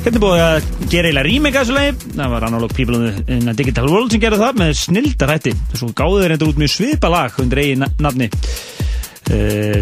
Hérna 0.00 0.20
búið 0.22 0.40
að 0.40 0.68
gera 0.88 1.10
eiginlega 1.10 1.26
remake 1.26 1.58
að 1.60 1.66
þessu 1.66 1.74
lagi. 1.76 2.12
Það 2.14 2.30
var 2.32 2.44
Analog 2.46 2.70
People 2.72 3.00
in 3.36 3.50
a 3.50 3.52
Digital 3.52 3.90
World 3.92 4.14
sem 4.14 4.22
gerði 4.22 4.38
það 4.40 4.60
með 4.62 4.70
snildar 4.80 5.32
hætti. 5.34 5.52
Svo 5.76 5.90
gáðu 5.92 6.22
þeir 6.22 6.34
endur 6.38 6.52
út 6.54 6.60
með 6.62 6.70
svipa 6.72 7.10
lag 7.12 7.36
undir 7.42 7.60
eigi 7.60 7.74
nafni 7.76 8.30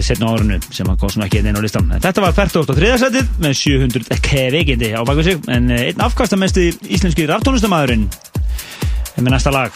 setna 0.07 0.30
á 0.30 0.34
árinu 0.34 0.59
sem 0.70 0.88
að 0.88 0.99
kom 1.01 1.12
svona 1.12 1.28
ekki 1.28 1.42
inn 1.42 1.59
á 1.59 1.62
listan 1.64 1.92
þetta 1.99 2.24
var 2.24 2.36
43. 2.36 2.90
setið 3.05 3.30
með 3.44 3.57
700 3.62 4.20
kveikindi 4.28 4.92
á 4.94 5.01
baku 5.09 5.26
sig 5.26 5.38
en 5.51 5.70
uh, 5.70 5.84
einn 5.88 6.05
afkastamesti 6.09 6.70
íslenski 6.88 7.28
raftónustamæðurinn 7.30 8.09
er 8.09 9.24
með 9.24 9.32
næsta 9.34 9.55
lag 9.55 9.74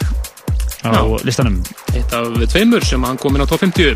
á 0.83 0.91
Já. 0.91 1.01
listanum. 1.23 1.61
Eitt 1.95 2.11
af 2.11 2.27
tveimur 2.51 2.83
sem 2.83 3.03
hann 3.07 3.17
kom 3.17 3.35
inn 3.35 3.43
á 3.43 3.47
top 3.47 3.63
50 3.63 3.95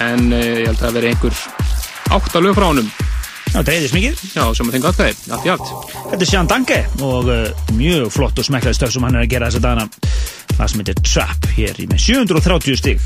En 0.00 0.32
uh, 0.32 0.38
ég 0.40 0.68
held 0.68 0.78
að 0.78 0.84
það 0.86 0.94
veri 0.96 1.10
einhver 1.12 1.40
átta 2.12 2.42
lög 2.42 2.56
frá 2.56 2.68
honum. 2.70 2.88
Það 3.52 3.66
dreifðist 3.68 3.96
mikið 3.96 4.20
Já, 4.32 4.44
sem 4.56 4.68
að 4.68 4.76
þengu 4.76 4.88
aðkvæði, 4.88 5.16
allt 5.36 5.46
í 5.46 5.50
allt. 5.52 5.72
Þetta 6.08 6.18
er 6.24 6.30
Sean 6.30 6.48
Danke 6.48 6.78
og 7.04 7.28
uh, 7.28 7.66
mjög 7.76 8.06
flott 8.14 8.40
og 8.40 8.48
smekklega 8.48 8.78
stöf 8.78 8.94
sem 8.94 9.04
hann 9.04 9.18
er 9.18 9.26
að 9.26 9.34
gera 9.34 9.50
þessa 9.50 9.64
dagana. 9.66 9.88
Það 10.52 10.70
sem 10.72 10.82
heitir 10.82 11.02
Trap 11.04 11.50
hér 11.56 11.82
í 11.82 11.88
með 11.90 12.02
730 12.06 12.80
stig 12.80 13.04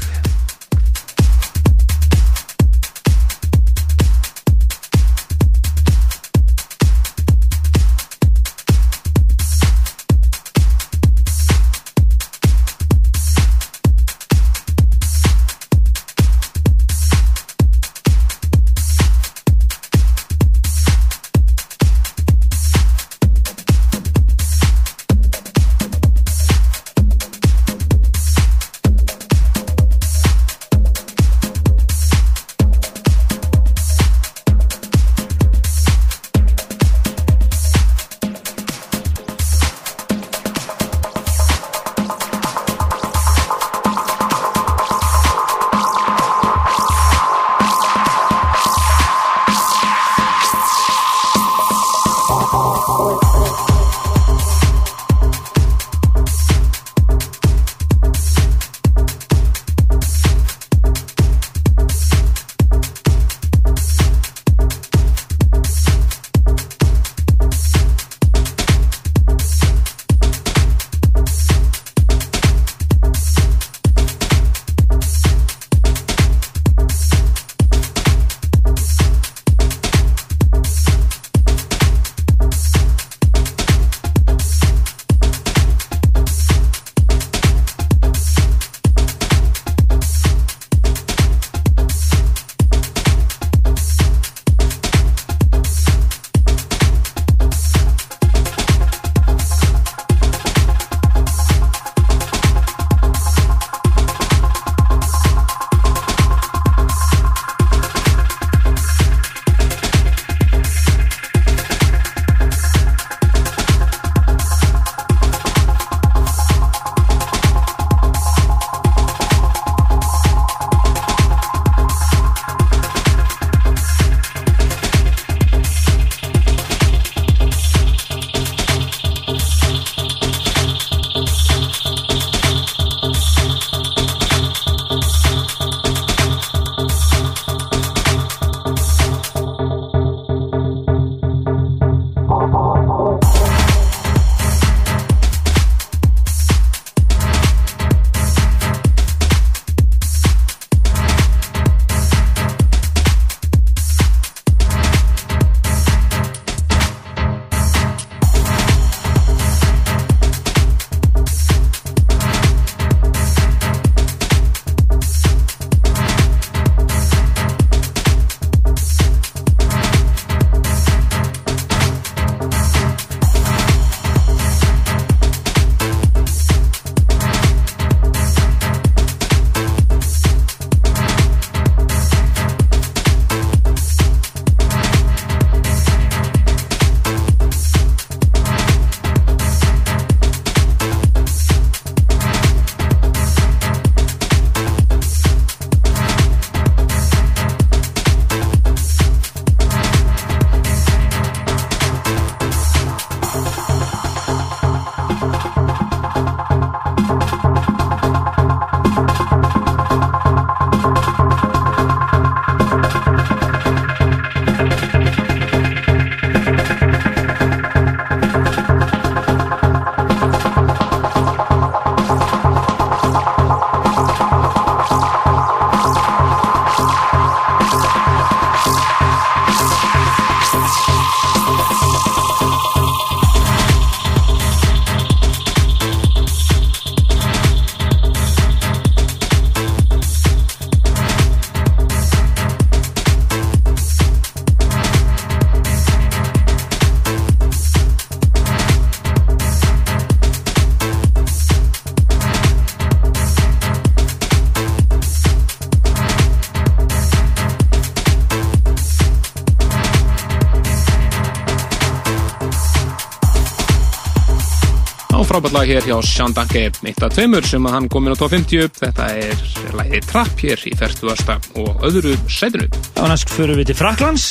lag 265.56 265.70
hér 265.70 265.86
hjá 265.88 265.96
Sean 266.04 266.34
Danke 266.36 266.66
eitt 266.68 266.98
af 267.04 267.14
tveimur 267.14 267.44
sem 267.48 267.64
að 267.64 267.74
hann 267.76 267.86
kom 267.88 268.04
inn 268.04 268.12
á 268.12 268.18
top 268.20 268.34
50 268.34 268.74
þetta 268.76 269.06
er 269.16 269.44
lagið 269.78 270.08
Trapp 270.10 270.42
hér 270.44 270.64
í 270.68 270.72
40. 270.76 271.46
og 271.62 271.86
öðru 271.86 272.12
sætinu. 272.28 272.66
Og 273.00 273.08
næst 273.08 273.32
fyrir 273.32 273.56
við 273.56 273.70
til 273.70 273.78
Fraklands 273.78 274.26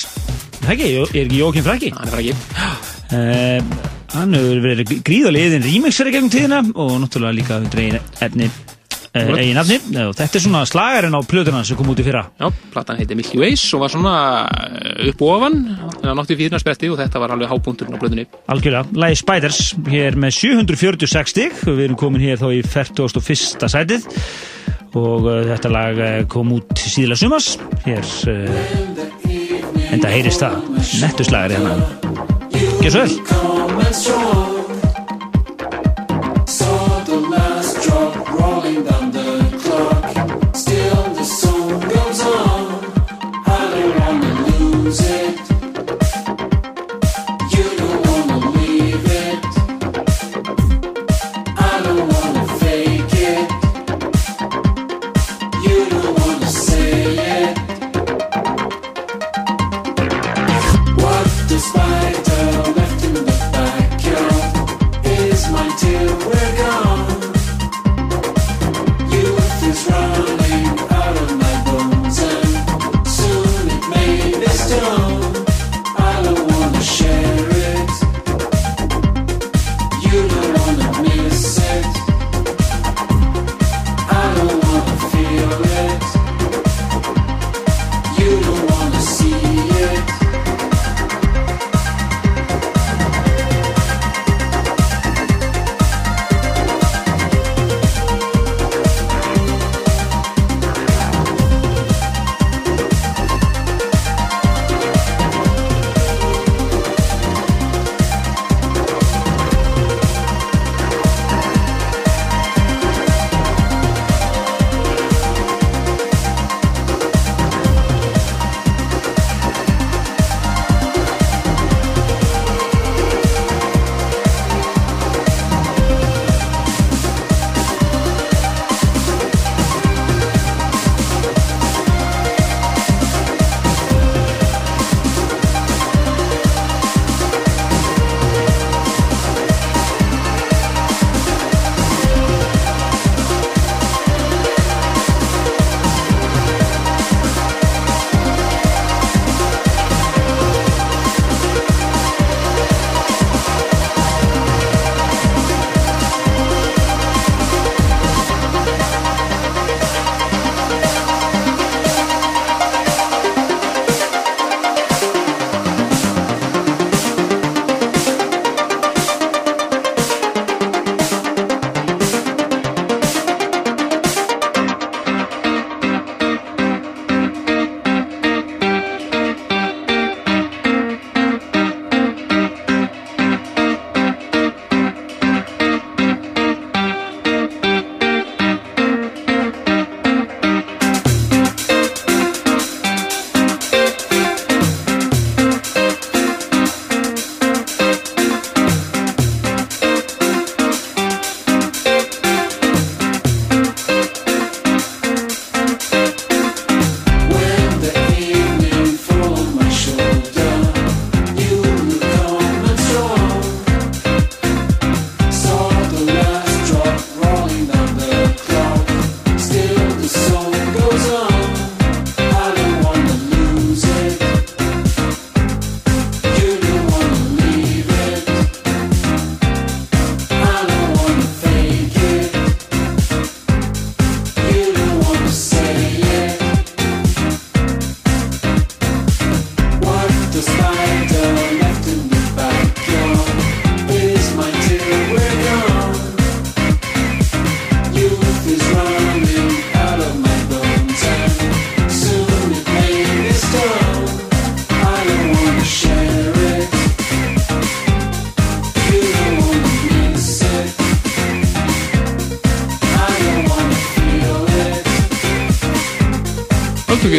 ekki, 0.70 0.92
er 1.02 1.24
ekki 1.24 1.40
Jókin 1.40 1.66
Frakki? 1.66 1.90
Hann 1.96 2.12
er 2.12 2.14
frækki 2.14 2.36
uh, 2.36 3.74
Hann 4.20 4.38
hefur 4.38 4.62
verið 4.68 4.94
gríðarlega 5.08 5.64
remixeri 5.66 6.14
gegnum 6.14 6.30
tíðina 6.36 6.62
og 6.62 6.94
náttúrulega 7.02 7.40
líka 7.40 7.58
efni 8.28 8.52
uh, 9.16 9.36
eigin 9.40 9.62
efni 9.64 9.80
og 10.06 10.14
þetta 10.20 10.40
er 10.40 10.44
svona 10.46 10.62
slagarinn 10.70 11.18
á 11.18 11.22
plötuna 11.26 11.64
sem 11.66 11.80
kom 11.80 11.90
út 11.90 12.02
í 12.02 12.06
fyrra. 12.06 12.28
Já, 12.38 12.52
platan 12.74 13.02
heiti 13.02 13.18
Milky 13.18 13.42
Ways 13.42 13.66
og 13.74 13.86
var 13.86 13.94
svona 13.94 14.16
eh, 14.68 15.10
upp 15.10 15.26
og 15.26 15.36
ofan 15.40 15.58
það 16.10 16.20
náttúrulega 16.20 16.42
fyrir 16.44 16.64
spretti 16.64 16.92
og 16.92 17.00
þetta 17.02 17.22
var 17.24 17.36
alveg 17.36 17.52
hábúndurinn 17.52 17.98
á 17.98 18.02
blöðunni 18.02 18.26
Algjörlega, 18.52 18.98
lagi 19.02 19.20
Spiders 19.20 19.62
hér 19.90 20.18
með 20.20 20.36
746 20.40 21.34
stig. 21.34 21.62
Við 21.66 21.86
erum 21.88 22.00
komin 22.00 22.24
hér 22.24 22.42
þá 22.42 22.48
í 22.54 22.62
41. 22.66 23.70
sætið. 23.74 24.10
Og 24.96 25.28
uh, 25.28 25.42
þetta 25.50 25.72
lag 25.74 26.00
uh, 26.00 26.18
kom 26.32 26.54
út 26.56 26.76
síðlega 26.80 27.20
sumars. 27.26 27.56
Hér 27.88 28.06
uh, 28.32 29.90
enda 29.92 30.14
heyrist 30.14 30.46
það. 30.46 30.62
Nettuslagari 31.04 31.60
hérna. 31.60 31.80
Gjör 32.84 32.94
svo 32.94 33.08
vel 33.08 33.35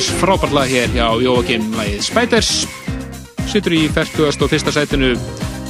Öldungis 0.07 0.23
frábært 0.23 0.53
lag 0.55 0.69
hér 0.71 0.91
hjá 0.95 1.07
Jóakim 1.19 1.73
lagið 1.75 2.03
Spiders 2.05 2.51
situr 3.51 3.75
í 3.75 3.89
41. 3.91 4.71
sætinu 4.71 5.17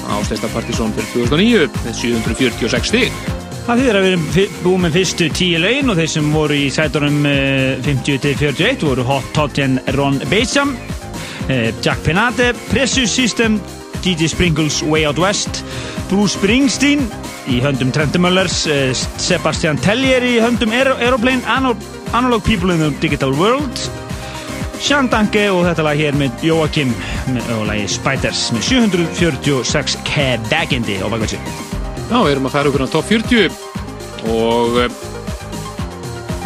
á 0.05 0.15
Sleista 0.27 0.51
Partizón 0.53 0.93
fyrir 0.93 1.09
2009 1.31 1.71
með 1.87 1.97
746 1.97 2.91
stig 2.91 3.17
Það 3.65 3.81
þýðir 3.81 3.97
að 3.97 4.05
við 4.05 4.11
erum 4.11 4.61
búin 4.67 4.85
með 4.85 4.99
fyrstu 4.99 5.31
tíu 5.33 5.63
lögin 5.63 5.89
og 5.89 5.97
þeir 5.97 6.13
sem 6.13 6.29
voru 6.35 6.59
í 6.59 6.69
sætunum 6.69 7.19
uh, 7.25 7.81
50-41 7.87 8.85
voru 8.85 9.07
Hot 9.09 9.33
Todgen 9.33 9.81
Ron 9.97 10.21
Bejam, 10.29 10.77
uh, 11.49 11.69
Jack 11.81 12.05
Penate, 12.05 12.53
Precious 12.69 13.17
System, 13.17 13.57
DJ 14.05 14.29
Sprinkles 14.29 14.83
Way 14.85 15.09
Out 15.09 15.23
West 15.23 15.65
Bruce 16.11 16.37
Springsteen 16.37 17.07
í 17.49 17.63
höndum 17.65 17.89
Trent 17.95 18.21
Mullers 18.21 18.67
eh, 18.69 18.91
Sebastian 18.93 19.81
Tellier 19.81 20.25
í 20.27 20.37
höndum 20.45 20.75
Aero 20.77 20.99
Aeroplane 21.01 21.47
Anal 21.49 21.79
Analog 22.13 22.45
People 22.45 22.75
in 22.75 22.85
the 22.85 22.93
Digital 23.01 23.33
World 23.33 23.87
Sean 24.87 25.09
Danke 25.11 25.41
og 25.51 25.65
þetta 25.67 25.83
lag 25.83 25.99
hér 25.99 26.15
með 26.15 26.45
með, 26.47 27.47
og 27.57 27.65
lagi 27.67 27.89
Spiders 27.91 28.53
með 28.55 28.63
746 28.69 29.97
kebagindi 30.07 31.01
á 31.03 31.11
bakvælsi 31.11 31.41
Já, 32.07 32.21
við 32.23 32.29
erum 32.37 32.45
að 32.47 32.53
fara 32.55 32.71
okkur 32.71 32.85
á 32.87 32.89
top 32.93 33.09
40 33.09 33.57
og 34.31 34.77
uh, 34.79 35.01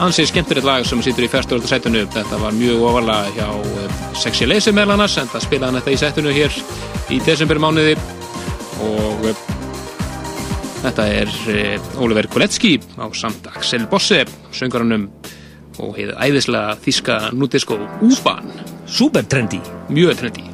ansið 0.07 0.31
skemmtilegt 0.31 0.65
lag 0.65 0.87
sem 0.89 1.03
situr 1.05 1.27
í 1.27 1.29
færsturöldu 1.29 1.69
sætunu. 1.69 2.07
Þetta 2.15 2.39
var 2.41 2.57
mjög 2.57 2.87
ofalega 2.89 3.35
hjá 3.37 3.51
uh, 3.61 3.99
Sexy 4.17 4.49
Lazy 4.49 4.73
meðal 4.73 4.95
annars 4.97 5.19
en 5.21 5.29
það 5.29 5.45
spilaði 5.45 5.83
þetta 5.83 5.93
í 5.93 6.01
sætunu 6.01 6.33
hér 6.39 6.57
í 7.13 7.21
desember 7.27 7.61
mánuði 7.61 7.99
og 8.87 9.29
uh, 9.29 9.45
þetta 10.87 11.11
er 11.19 11.37
Oliver 12.01 12.31
Koletski 12.33 12.79
á 12.97 13.05
samt 13.13 13.53
Axel 13.53 13.85
Bosse, 13.93 14.23
söngarannum 14.57 15.11
og 15.81 15.97
heiði 15.99 16.17
æðislega 16.29 16.79
þíska 16.85 17.19
núdisko 17.37 17.81
Úban, 18.05 18.53
Super 18.87 19.27
trendy 19.27 19.61
mjög 19.91 20.19
trendi. 20.23 20.50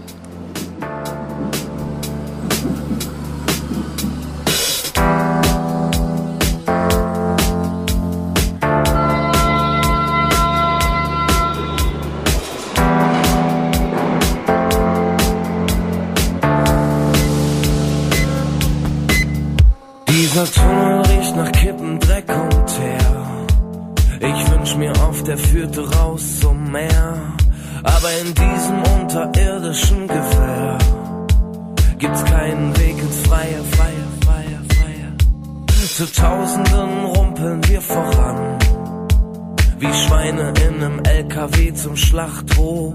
Schlachthof. 41.97 42.95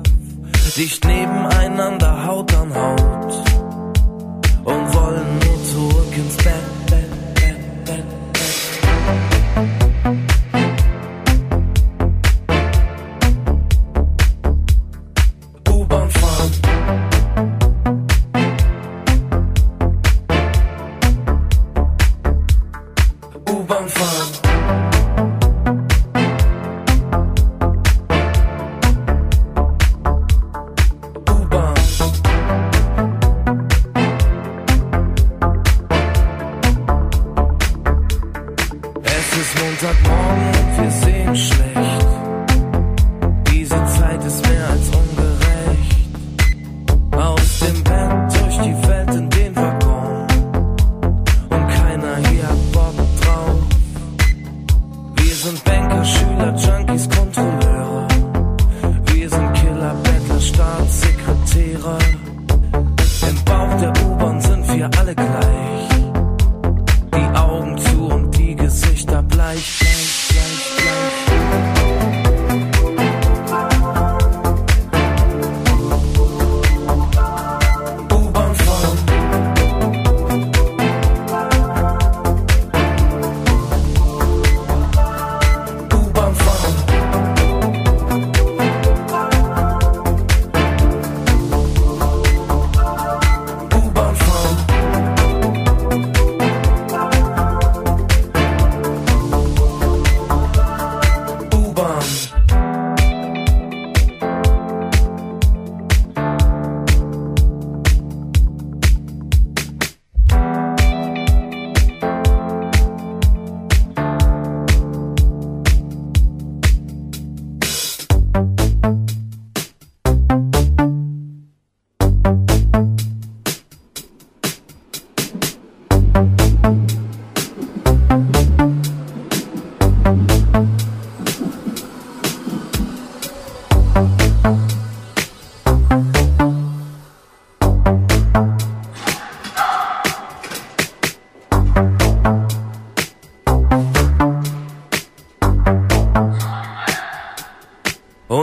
Dicht 0.78 1.06
nebeneinander, 1.06 2.26
Haut 2.26 2.54
an 2.56 2.74
Haut 2.74 3.21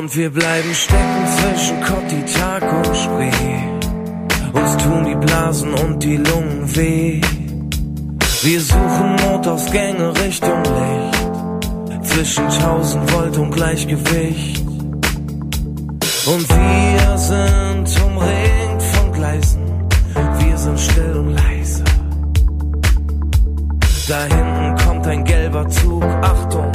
Und 0.09 0.17
wir 0.17 0.31
bleiben 0.31 0.75
stecken 0.75 1.27
zwischen 1.37 1.81
Cotti, 1.83 2.17
und 2.17 2.97
Spree. 2.97 4.59
Uns 4.59 4.77
tun 4.79 5.05
die 5.05 5.27
Blasen 5.27 5.75
und 5.75 6.03
die 6.03 6.17
Lungen 6.17 6.77
weh. 6.77 7.21
Wir 8.43 8.61
suchen 8.63 9.17
Notausgänge 9.17 10.15
Richtung 10.25 10.63
Licht. 10.63 12.07
Zwischen 12.07 12.45
1000 12.45 13.13
Volt 13.13 13.37
und 13.37 13.51
Gleichgewicht. 13.51 14.67
Und 16.25 16.49
wir 16.49 17.19
sind 17.19 18.03
umringt 18.03 18.83
von 18.95 19.13
Gleisen. 19.13 19.89
Wir 20.39 20.57
sind 20.57 20.81
still 20.81 21.17
und 21.19 21.35
leise. 21.35 21.85
Da 24.09 24.21
hinten 24.23 24.87
kommt 24.87 25.07
ein 25.07 25.23
gelber 25.23 25.69
Zug. 25.69 26.03
Achtung, 26.03 26.68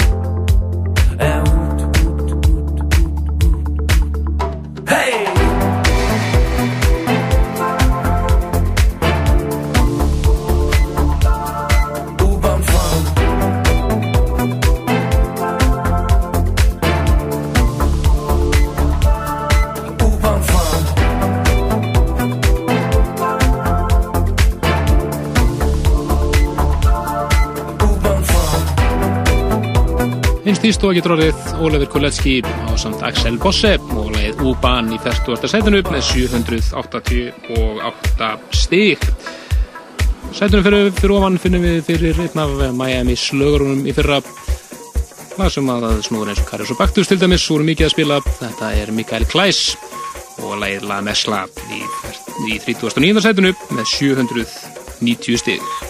stóð 30.94 31.02
getur 31.02 31.16
orðið 31.16 31.38
Ólafur 31.58 31.90
Kuletski 31.90 32.46
á 32.46 32.78
samt 32.78 33.02
Axel 33.02 33.42
Bosse 33.42 33.82
og 33.98 34.14
leið 34.14 34.38
U-Bahn 34.46 34.94
í 34.94 35.00
40. 35.02 35.50
sætinu 35.50 35.82
með 35.90 36.06
788 36.06 38.38
stík. 38.54 39.02
Sætunum 40.38 40.62
fyrir, 40.68 40.94
fyrir 40.94 41.14
ofan 41.16 41.42
finnum 41.42 41.66
við 41.66 41.82
fyrir 41.88 42.14
einn 42.22 42.38
af 42.44 42.54
Miami 42.78 43.16
slögurunum 43.18 43.82
í 43.90 43.92
fyrra 43.96 44.20
lag 45.40 45.50
sem 45.56 45.72
að 45.74 46.06
snúður 46.06 46.30
eins 46.36 46.44
og 46.44 46.50
Karius 46.52 46.74
og 46.76 46.80
Baktus 46.84 47.10
til 47.10 47.18
dæmis 47.22 47.50
voru 47.50 47.64
mikið 47.72 47.86
að 47.88 47.94
spila. 47.96 48.16
Þetta 48.38 48.68
er 48.84 48.88
Mikael 48.94 49.26
Klæs 49.32 49.60
og 50.44 50.54
leið 50.62 50.82
La 50.92 50.98
Mesla 51.02 51.40
í, 51.74 51.82
í 52.52 52.54
39. 52.62 53.26
sætinu 53.26 53.52
með 53.74 53.86
790 53.96 55.42
stík. 55.42 55.83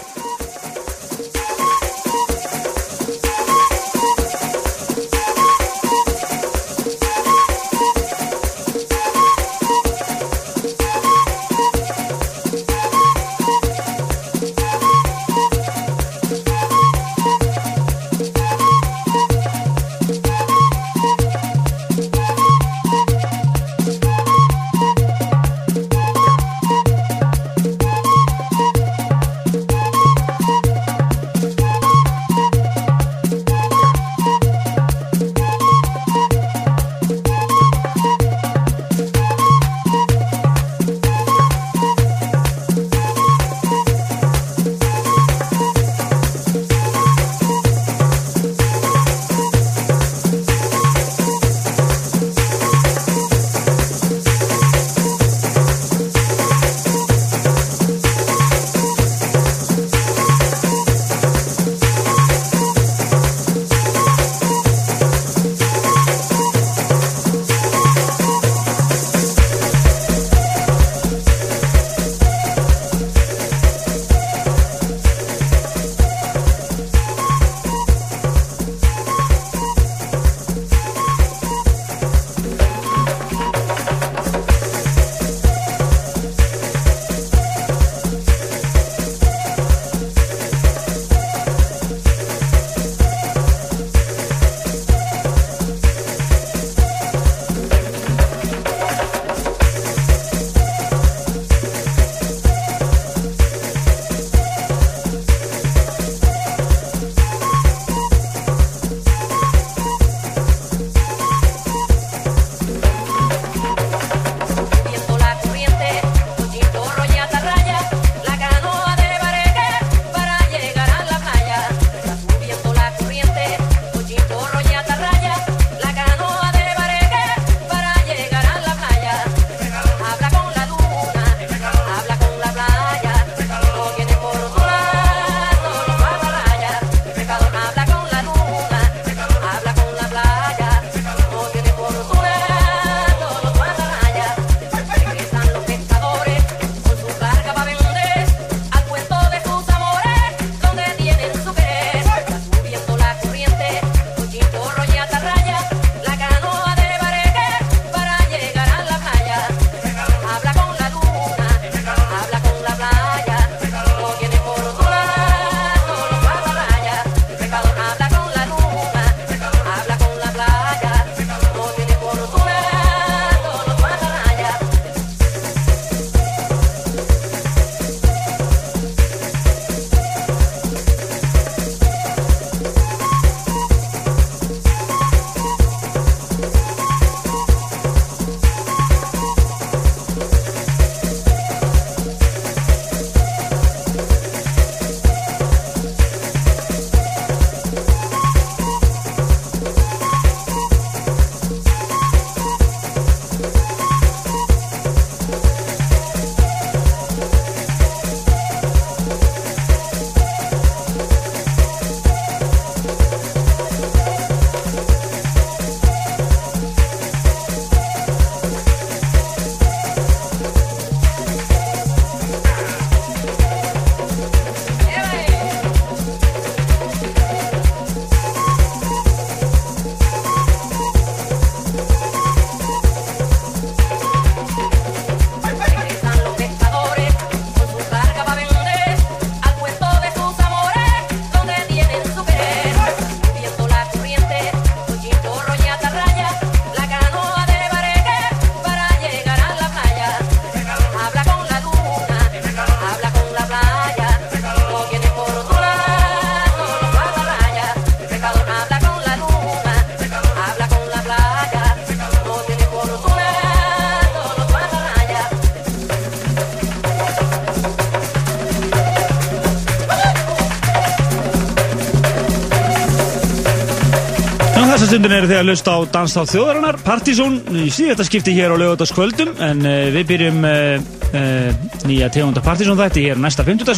Eru 275.24 275.32
þið 275.32 275.40
að 275.40 275.46
lusta 275.48 275.72
á 275.72 275.78
Danstáð 275.94 276.30
þjóðarinnar, 276.34 276.76
Partizón, 276.84 277.36
í 277.56 277.70
síðasta 277.72 278.04
skipti 278.04 278.34
hér 278.36 278.52
á 278.52 278.60
lögutaskvöldum, 278.60 279.30
en 279.46 279.62
uh, 279.64 279.76
við 279.94 280.04
byrjum 280.10 280.44
uh, 280.44 280.74
uh, 281.16 281.62
nýja 281.88 282.10
tegunda 282.12 282.42
Partizón 282.44 282.76
þætti 282.76 283.06
hér 283.06 283.22
næsta 283.22 283.46
50. 283.46 283.72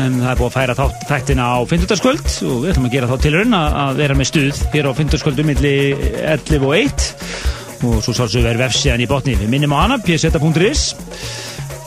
en 0.00 0.16
það 0.22 0.30
er 0.30 0.40
búið 0.40 0.48
að 0.48 0.54
færa 0.54 0.78
þátt, 0.78 1.04
þættina 1.10 1.50
á 1.52 1.58
50. 1.68 2.48
og 2.48 2.56
við 2.62 2.72
ætlum 2.72 2.88
að 2.88 2.96
gera 2.96 3.10
þá 3.10 3.14
tilurinn 3.26 3.58
að, 3.58 4.00
vera 4.00 4.16
með 4.16 4.30
stuð 4.30 4.64
hér 4.72 4.88
á 4.88 4.92
50. 5.02 5.44
milli 5.50 5.76
11 6.22 6.64
og 6.64 6.76
1 6.80 7.06
og 7.90 8.00
svo 8.00 8.16
sálsum 8.16 8.40
við 8.40 8.52
er 8.54 8.62
vefsíðan 8.62 9.04
í 9.04 9.10
botni. 9.10 9.36
Við 9.36 9.52
minnum 9.52 9.76
á 9.76 9.84
hana, 9.84 10.00
pseta.is 10.00 10.92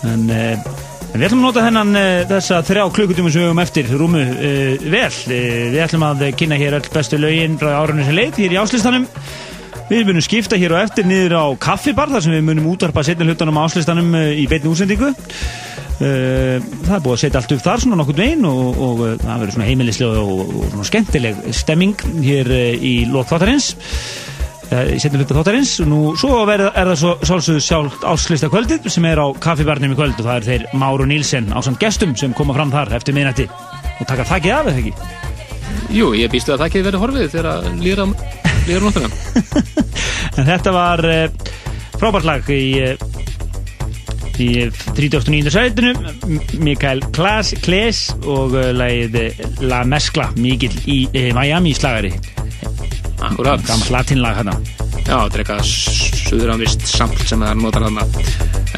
en... 0.05 0.74
Uh, 1.15 1.21
En 1.21 1.21
við 1.21 1.29
ætlum 1.29 1.43
að 1.45 1.47
nota 1.47 1.61
hennan 1.63 1.95
uh, 1.95 2.25
þessa 2.27 2.57
þrjá 2.67 2.81
klukkutíma 2.91 3.29
sem 3.31 3.39
við 3.39 3.45
höfum 3.47 3.59
eftir 3.63 3.91
rúmu 3.95 4.19
uh, 4.19 4.87
vel. 4.91 5.11
Uh, 5.31 5.35
við 5.71 5.77
ætlum 5.85 6.03
að 6.03 6.23
kynna 6.35 6.57
hér 6.59 6.75
öll 6.75 6.89
bestu 6.91 7.19
lögin 7.21 7.55
frá 7.61 7.69
árunni 7.77 8.03
sem 8.03 8.17
leið 8.17 8.39
hér 8.41 8.55
í 8.55 8.59
áslistanum. 8.59 9.05
Við 9.87 10.09
munum 10.09 10.25
skipta 10.25 10.59
hér 10.59 10.75
og 10.75 10.81
eftir 10.81 11.07
niður 11.07 11.37
á 11.39 11.45
kaffibar 11.61 12.11
þar 12.11 12.25
sem 12.25 12.35
við 12.35 12.43
munum 12.49 12.67
útvarpa 12.73 13.05
setna 13.07 13.29
hlutanum 13.29 13.61
á 13.61 13.63
áslistanum 13.63 14.11
í 14.17 14.43
beinni 14.51 14.71
útsendingu. 14.73 15.13
Það 15.95 16.95
er 16.97 17.03
búið 17.05 17.13
að 17.13 17.21
setja 17.21 17.39
allt 17.39 17.53
upp 17.55 17.63
þar 17.63 17.83
svona 17.85 17.99
nokkur 18.01 18.17
veginn 18.19 18.47
og, 18.49 18.63
og 18.75 19.03
það 19.21 19.43
verður 19.45 19.55
svona 19.55 19.69
heimilislega 19.69 20.23
og, 20.25 20.41
og 20.49 20.71
svona 20.73 20.89
skemmtileg 20.89 21.43
stemming 21.55 22.07
hér 22.25 22.51
í 22.75 22.95
lókþáttarins 23.13 23.71
í 24.95 24.97
setjum 25.01 25.21
hlutu 25.21 25.37
þáttarins. 25.37 25.73
Og 25.83 25.89
nú 25.91 25.99
svo 26.19 26.41
verð, 26.47 26.69
er 26.71 26.89
það 26.91 26.99
svo 27.01 27.13
sálsögðu 27.29 27.63
sjálf 27.63 27.99
áslista 28.11 28.49
kvöldið 28.51 28.89
sem 28.93 29.07
er 29.09 29.21
á 29.21 29.27
kaffibarnum 29.45 29.95
í 29.95 29.99
kvöld 29.99 30.19
og 30.19 30.27
það 30.27 30.35
er 30.37 30.47
þeir 30.49 30.65
Máru 30.81 31.07
Nílsen 31.09 31.51
á 31.53 31.59
samt 31.65 31.81
gestum 31.81 32.15
sem 32.19 32.35
koma 32.35 32.55
fram 32.57 32.73
þar 32.73 32.95
eftir 32.97 33.17
minnætti 33.17 33.47
og 33.47 34.07
taka 34.09 34.27
þakkið 34.27 34.55
af 34.55 34.69
eða 34.71 34.83
ekki? 34.83 34.93
Jú, 35.95 36.11
ég 36.17 36.31
býstu 36.33 36.55
að 36.55 36.65
þakkið 36.65 36.87
verði 36.89 37.01
horfið 37.03 37.27
þegar 37.33 37.49
að 37.51 37.67
líra, 37.83 38.07
líra 38.65 38.83
nóttuna 38.83 39.09
En 40.39 40.47
þetta 40.47 40.73
var 40.75 41.05
uh, 41.07 41.51
frábært 41.99 42.27
lag 42.27 42.49
í 42.51 42.63
uh, 42.83 43.11
í 44.35 44.49
39. 44.67 45.47
sætinu. 45.47 45.93
Mikael 46.59 46.99
Klaas 47.15 47.53
Kles 47.63 48.09
og 48.25 48.57
uh, 48.57 48.71
lagið 48.75 49.61
La 49.63 49.85
Mescla 49.87 50.31
mikill 50.35 50.75
í 50.91 51.05
Miami 51.37 51.75
slagari 51.77 52.11
Akkurat. 53.31 53.63
Gammalt 53.67 53.93
latinlag 53.93 54.41
hérna 54.41 54.57
Já, 55.05 55.19
þetta 55.19 55.35
er 55.35 55.41
eitthvað 55.43 55.65
suðuramvist 56.25 56.85
sampl 56.89 57.27
sem 57.29 57.43
það 57.45 57.59
notar 57.61 57.83
þarna. 57.85 58.05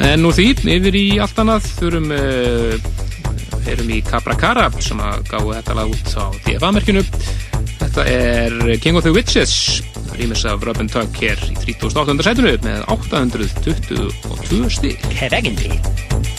En 0.04 0.20
nú 0.20 0.32
því, 0.36 0.50
yfir 0.76 0.98
í 0.98 1.04
allt 1.24 1.38
annað 1.40 1.70
þurfum 1.78 2.10
uh, 2.12 2.90
erum 3.68 3.92
í 3.92 4.00
Capra 4.04 4.36
Cara 4.38 4.68
sem 4.84 5.00
að 5.02 5.22
gáðu 5.30 5.54
þetta 5.56 5.76
lag 5.78 5.92
út 5.92 6.12
á 6.16 6.24
DFA-merkinu 6.46 7.04
Þetta 7.78 8.04
er 8.10 8.56
King 8.82 8.98
of 8.98 9.06
the 9.06 9.12
Witches 9.14 9.54
rýmis 10.18 10.44
af 10.48 10.64
Robin 10.66 10.90
Tuck 10.90 11.20
hér 11.22 11.38
í 11.52 11.76
38. 11.78 12.18
sætunu 12.26 12.56
með 12.64 12.84
822 12.96 14.72
stík 14.78 15.08
Keregindi 15.14 15.76
dýp 15.76 16.37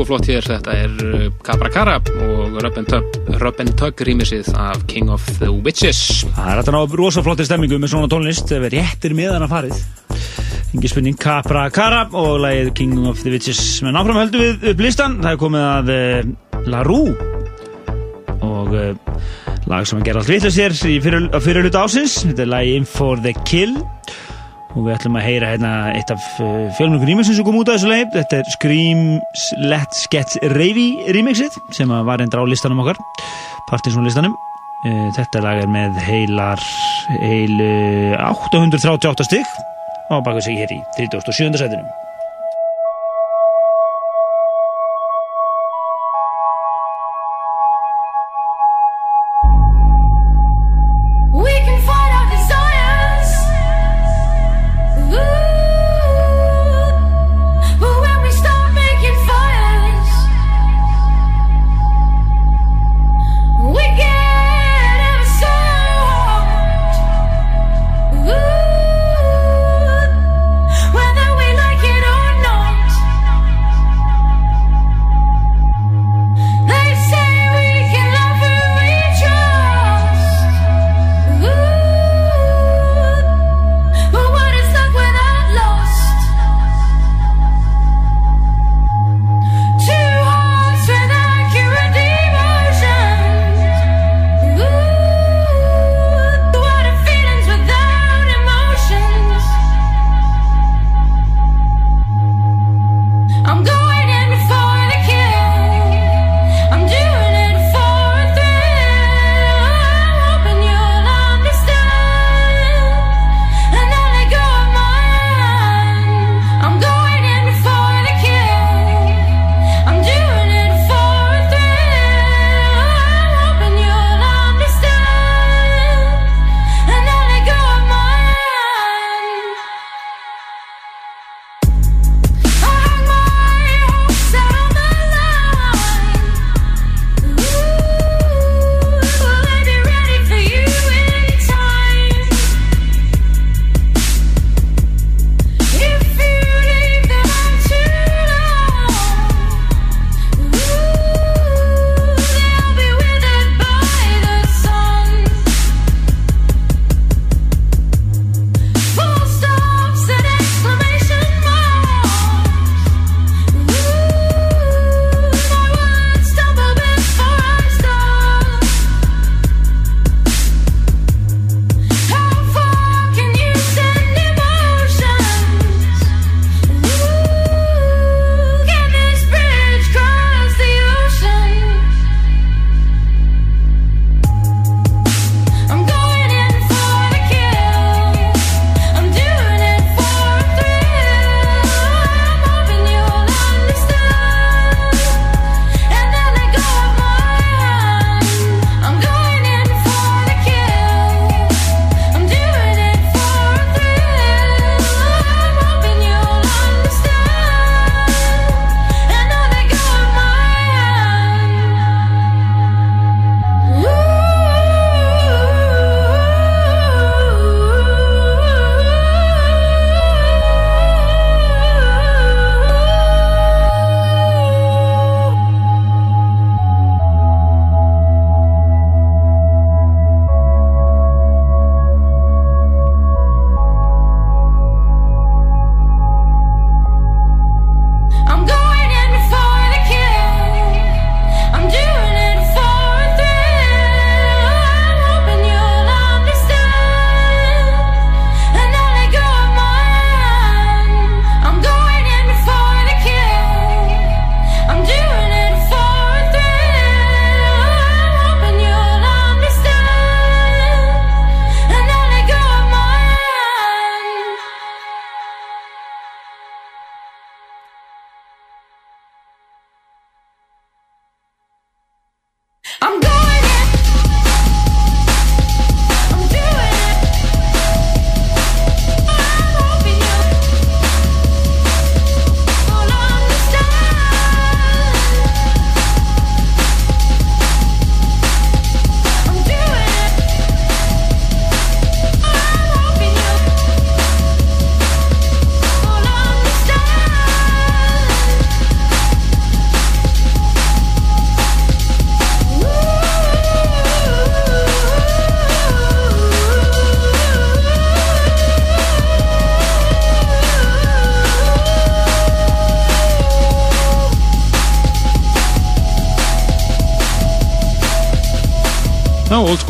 og 0.00 0.08
flott 0.08 0.28
hér 0.30 0.46
þetta 0.46 0.74
er 0.74 0.92
uh, 1.04 1.26
Cabra 1.44 1.70
Cara 1.72 1.96
og 2.00 2.56
Rub 2.62 2.78
and 2.80 2.88
Tug, 2.88 3.18
Rub 3.40 3.60
and 3.62 3.74
Tug 3.78 4.00
rýmisið 4.06 4.48
af 4.56 4.84
King 4.90 5.10
of 5.12 5.26
the 5.38 5.50
Witches. 5.52 6.24
Það 6.36 6.48
er 6.52 6.60
þetta 6.60 6.74
ná 6.74 6.96
rosa 7.00 7.24
flotti 7.24 7.46
stemmingu 7.48 7.80
með 7.80 7.92
svona 7.94 8.10
tónlist 8.12 8.52
ef 8.54 8.64
við 8.64 8.78
réttir 8.78 9.16
miðan 9.18 9.44
að 9.44 9.52
farið. 9.54 9.82
Engi 10.70 10.90
spurning 10.92 11.18
Capra 11.20 11.66
Cara 11.74 12.06
og 12.16 12.40
lagið 12.44 12.72
King 12.80 12.96
of 13.10 13.20
the 13.24 13.34
Witches. 13.34 13.60
Menn 13.84 13.98
áfram 14.00 14.20
höldum 14.22 14.44
við 14.46 14.68
upp 14.72 14.84
listan. 14.86 15.20
Það 15.20 15.32
er 15.34 15.40
komið 15.44 15.68
að 15.68 15.94
uh, 15.96 16.66
La 16.70 16.82
Rue 16.86 17.14
og 18.46 18.72
uh, 18.72 18.92
lag 19.68 19.86
sem 19.86 20.00
að 20.00 20.08
gera 20.08 20.24
allt 20.24 20.52
sér 20.54 20.76
í 20.88 20.98
fyrir, 21.04 21.28
fyrir 21.44 21.66
hluta 21.66 21.84
ásins 21.84 22.22
þetta 22.24 22.46
er 22.46 22.54
lagið 22.54 22.78
In 22.80 22.88
for 22.88 23.20
the 23.20 23.34
Kill 23.44 23.76
og 24.74 24.84
við 24.86 24.94
ætlum 24.94 25.18
að 25.18 25.26
heyra 25.26 25.52
hérna 25.54 25.72
eitt 25.96 26.12
af 26.14 26.26
uh, 26.42 26.68
fjölmjörgur 26.78 27.10
remixin 27.10 27.36
sem 27.38 27.46
kom 27.46 27.58
út 27.60 27.70
af 27.70 27.78
þessu 27.78 27.90
leið 27.90 28.12
þetta 28.14 28.40
er 28.40 28.52
Screams 28.54 29.46
Let's 29.72 30.04
Get 30.12 30.36
Ravey 30.54 31.10
remixið 31.16 31.58
sem 31.76 31.90
var 31.90 32.22
endur 32.22 32.44
á 32.44 32.50
listanum 32.50 32.82
okkar. 32.84 33.00
Partisan 33.70 34.06
listanum. 34.06 34.36
Uh, 34.86 35.08
þetta 35.16 35.42
lag 35.44 35.62
er 35.64 35.70
með 35.70 35.98
heilar 36.06 36.62
heilu 37.18 37.72
838 38.16 39.28
stygg 39.28 39.58
og 40.10 40.24
baka 40.26 40.42
sig 40.44 40.56
hér 40.58 40.78
í 40.78 40.80
37. 40.98 41.58
sætunum 41.60 42.09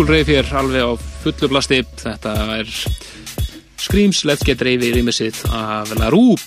Já, 0.00 0.02
old 0.02 0.08
school 0.08 0.16
reyf 0.16 0.30
hér 0.32 0.46
alveg 0.56 0.80
á 0.80 0.96
fullu 1.20 1.48
blasti. 1.52 1.78
Þetta 2.00 2.30
er 2.54 2.68
Screams 3.76 4.22
Let's 4.24 4.46
Get 4.48 4.62
Reyfi 4.64 4.94
rýmisið 4.94 5.42
af 5.52 5.90
LaRue 5.92 6.38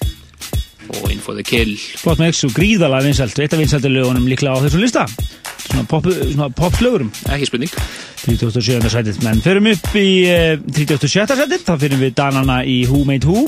og 0.90 1.12
Info 1.14 1.36
the 1.38 1.44
Kill. 1.46 1.76
Flott 2.02 2.18
með 2.18 2.32
X 2.34 2.48
og 2.48 2.56
gríðalega 2.58 3.06
vinsælt, 3.06 3.38
eitt 3.44 3.54
af 3.54 3.62
vinsæltu 3.62 3.92
lögunum 3.94 4.26
líklega 4.26 4.58
á 4.58 4.64
þessum 4.64 4.82
lista. 4.82 5.04
Svona, 5.68 5.84
pop, 5.86 6.10
svona 6.10 6.48
popslögurum. 6.50 7.12
Ekki 7.36 7.52
spurning. 7.52 7.76
37. 8.24 8.90
sætið, 8.96 9.20
menn 9.28 9.44
förum 9.46 9.70
upp 9.76 10.00
í 10.02 10.08
uh, 10.34 10.58
37. 10.74 11.38
sætið, 11.44 11.62
þá 11.68 11.74
fyrir 11.86 12.02
við 12.02 12.18
Danana 12.18 12.64
í 12.66 12.80
Who 12.90 13.04
Made 13.06 13.30
Who 13.30 13.46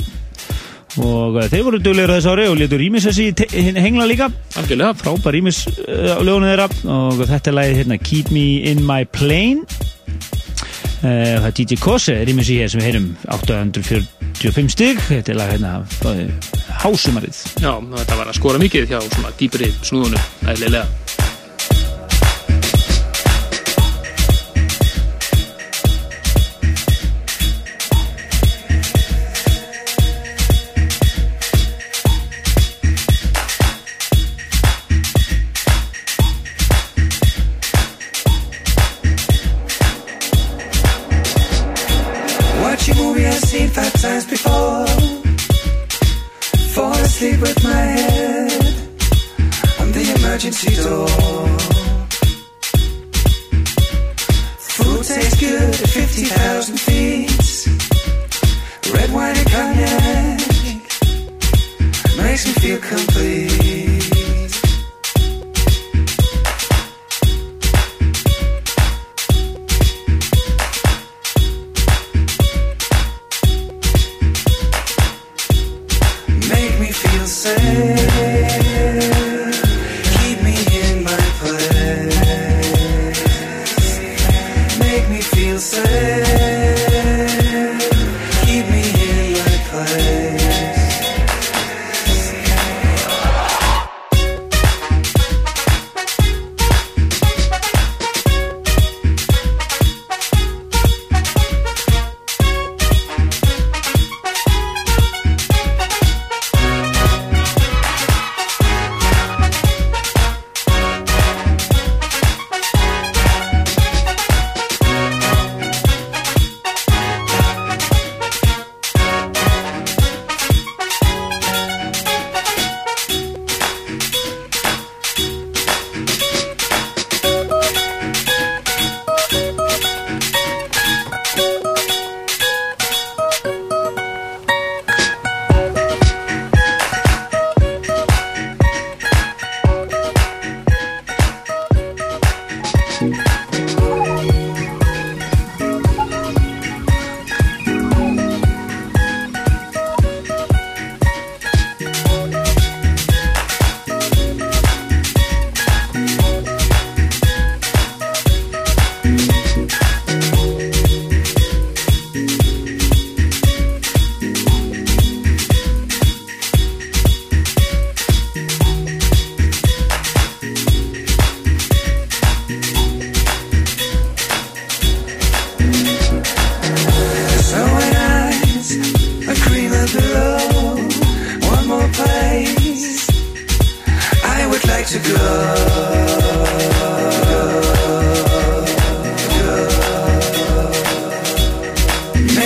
og 1.02 1.40
uh, 1.40 1.48
þeir 1.50 1.66
voru 1.66 1.82
duglegur 1.82 2.14
á 2.14 2.18
þessu 2.20 2.36
ári 2.36 2.46
og 2.52 2.60
letur 2.60 2.80
Rýmis 2.80 3.10
þessi 3.10 3.32
í 3.34 3.66
hengla 3.74 4.06
líka 4.08 4.30
Algjörlega. 4.56 4.94
frábær 5.02 5.36
Rýmis 5.36 5.66
uh, 5.66 6.14
á 6.16 6.22
lögunum 6.22 6.48
þeirra 6.48 6.70
og 6.94 7.26
þetta 7.26 7.52
er 7.52 7.58
lagið 7.58 7.82
hérna 7.82 8.00
Keep 8.06 8.32
Me 8.36 8.46
In 8.70 8.86
My 8.86 9.10
Plane 9.10 9.66
uh, 11.02 11.36
það 11.42 11.50
er 11.50 11.56
DJ 11.60 11.80
Kose 11.84 12.18
Rýmis 12.28 12.52
í 12.52 12.60
hér 12.62 12.72
sem 12.72 12.82
við 12.82 12.90
heyrum. 12.90 13.08
845 13.36 14.76
stig. 14.76 15.02
Þetta 15.10 15.34
er 15.34 15.40
lag 15.40 15.54
hérna 15.54 15.74
uh, 15.84 16.52
hásumarið. 16.84 17.42
Já, 17.64 17.74
þetta 17.96 18.20
var 18.22 18.32
að 18.32 18.40
skora 18.40 18.62
mikið 18.62 18.92
hjá 18.94 19.00
svona 19.08 19.34
dýpri 19.40 19.72
snúðunum, 19.82 20.32
eðlilega. 20.54 21.05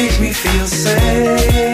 Make 0.02 0.22
me 0.22 0.32
feel 0.32 0.66
safe. 0.66 1.69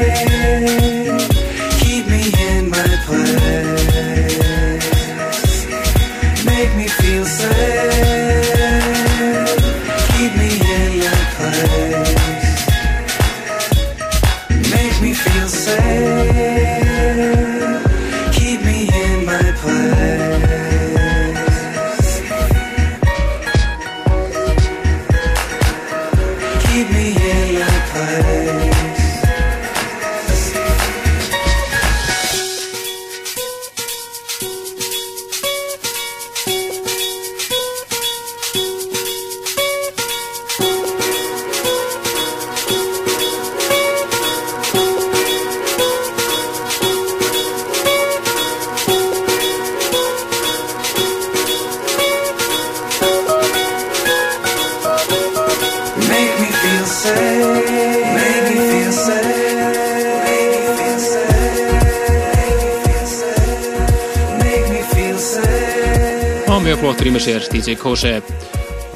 Kose. 67.85 68.15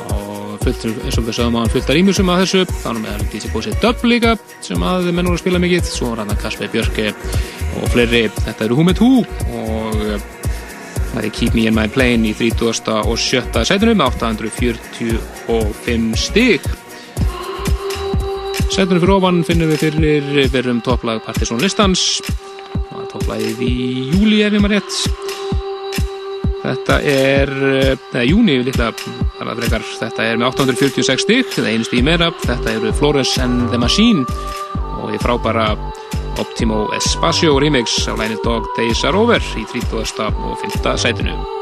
Og 0.10 0.58
fullt, 0.64 0.86
eins 1.06 1.18
og 1.20 1.28
við 1.28 1.36
sögum 1.38 1.58
á 1.58 1.62
hann 1.62 1.72
fullt 1.74 1.90
að 1.92 1.98
rýmisum 2.00 2.32
að 2.34 2.42
þessu, 2.44 2.62
þannig 2.82 3.04
með 3.06 3.24
DJ 3.30 3.52
Kose 3.54 3.76
Dub 3.84 4.00
líka, 4.10 4.32
sem 4.66 4.82
að 4.82 5.12
menn 5.12 5.30
voru 5.30 5.38
að 5.38 5.44
spila 5.44 5.62
mikið. 5.62 5.84
Svo 5.86 6.06
var 6.12 6.24
hann 6.24 6.34
að 6.34 6.42
Kasper 6.44 6.72
Björke 6.74 7.08
og 7.78 7.86
fleiri. 7.94 8.24
Þetta 8.42 8.66
eru 8.66 8.80
Húmet 8.80 9.02
Hú 9.04 9.12
og 9.22 10.04
eh, 10.08 10.18
það 11.14 11.24
er 11.24 11.32
Keep 11.38 11.54
Me 11.58 11.68
In 11.70 11.78
My 11.78 11.88
Plane 11.92 12.24
í 12.32 12.34
30. 12.38 12.90
og 13.06 13.18
7. 13.22 13.64
sætunum 13.70 14.02
með 14.02 14.08
845 14.18 16.10
stig. 16.26 16.62
Sætunum 18.70 19.02
fyrir 19.02 19.16
ofan 19.20 19.44
finnum 19.46 19.70
við 19.74 19.80
fyrir 19.86 20.54
verum 20.54 20.82
topplag 20.86 21.22
Partisan 21.26 21.62
listans. 21.62 22.22
Topplagið 23.10 23.58
í 23.66 23.74
júli 24.14 24.44
ef 24.46 24.54
ég 24.54 24.62
maður 24.62 24.80
rétt 24.80 25.29
þetta 26.70 27.00
er 27.10 27.52
eða 28.14 28.26
júni 28.28 28.60
líklega 28.64 28.94
það 28.96 29.42
er 29.42 29.52
að 29.52 29.62
frekar, 29.64 29.86
þetta 30.04 30.26
er 30.26 30.40
með 30.40 30.50
846 30.52 31.26
stig 31.26 31.54
það 31.54 31.66
er 31.66 31.72
einu 31.74 31.88
stig 31.90 32.06
meira, 32.06 32.32
þetta 32.46 32.76
eru 32.78 32.96
Flores 33.00 33.36
and 33.44 33.70
the 33.74 33.82
Machine 33.82 34.26
og 35.00 35.10
því 35.12 35.22
frábæra 35.26 35.70
Optimo 36.40 36.86
Espacio 36.96 37.58
remix 37.60 38.02
af 38.08 38.20
læni 38.20 38.40
Dog 38.44 38.68
Days 38.78 39.04
Are 39.04 39.18
Over 39.18 39.44
í 39.60 39.66
30. 39.68 40.30
og 40.30 40.60
5. 40.64 40.98
sætinu 40.98 41.59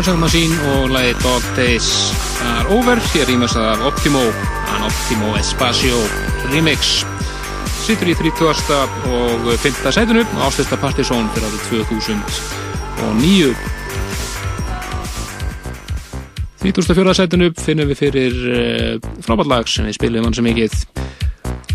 The 0.00 0.16
Machine 0.16 0.54
og 0.72 0.90
lagi 0.90 1.12
Dog 1.12 1.42
Days 1.56 2.12
are 2.40 2.68
over 2.72 2.96
hér 2.96 3.26
rýmast 3.28 3.56
af 3.56 3.80
Optimo 3.86 4.18
an 4.72 4.82
Optimo 4.88 5.36
Espacio 5.36 5.96
remix 6.54 7.04
sittur 7.84 8.08
í 8.08 8.14
30. 8.14 8.74
og 9.12 9.58
5. 9.58 9.92
sætinu 9.92 10.20
og 10.20 10.46
ástæsta 10.46 10.76
Partizón 10.80 11.28
fyrir 11.34 11.46
árið 11.48 11.60
2009 11.68 13.54
34. 16.62 17.14
sætinu 17.14 17.52
finnum 17.58 17.88
við 17.92 17.98
fyrir 18.00 18.32
uh, 18.32 18.96
frábærlag 19.20 19.68
sem 19.68 19.84
við 19.84 19.98
spilum 20.00 20.24
hann 20.24 20.34
sem 20.34 20.48
mikið 20.48 20.72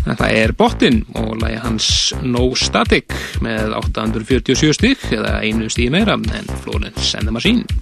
Þetta 0.06 0.26
er 0.30 0.52
Bottin 0.52 1.04
og 1.14 1.42
lagi 1.42 1.62
hans 1.62 2.14
No 2.22 2.54
Static 2.58 3.14
með 3.42 3.74
847 3.74 4.78
stygg 4.78 5.10
eða 5.14 5.40
einu 5.42 5.70
stíð 5.70 5.90
meira 5.94 6.14
en 6.14 6.56
Florence 6.62 7.14
and 7.18 7.26
the 7.26 7.34
Machine. 7.34 7.75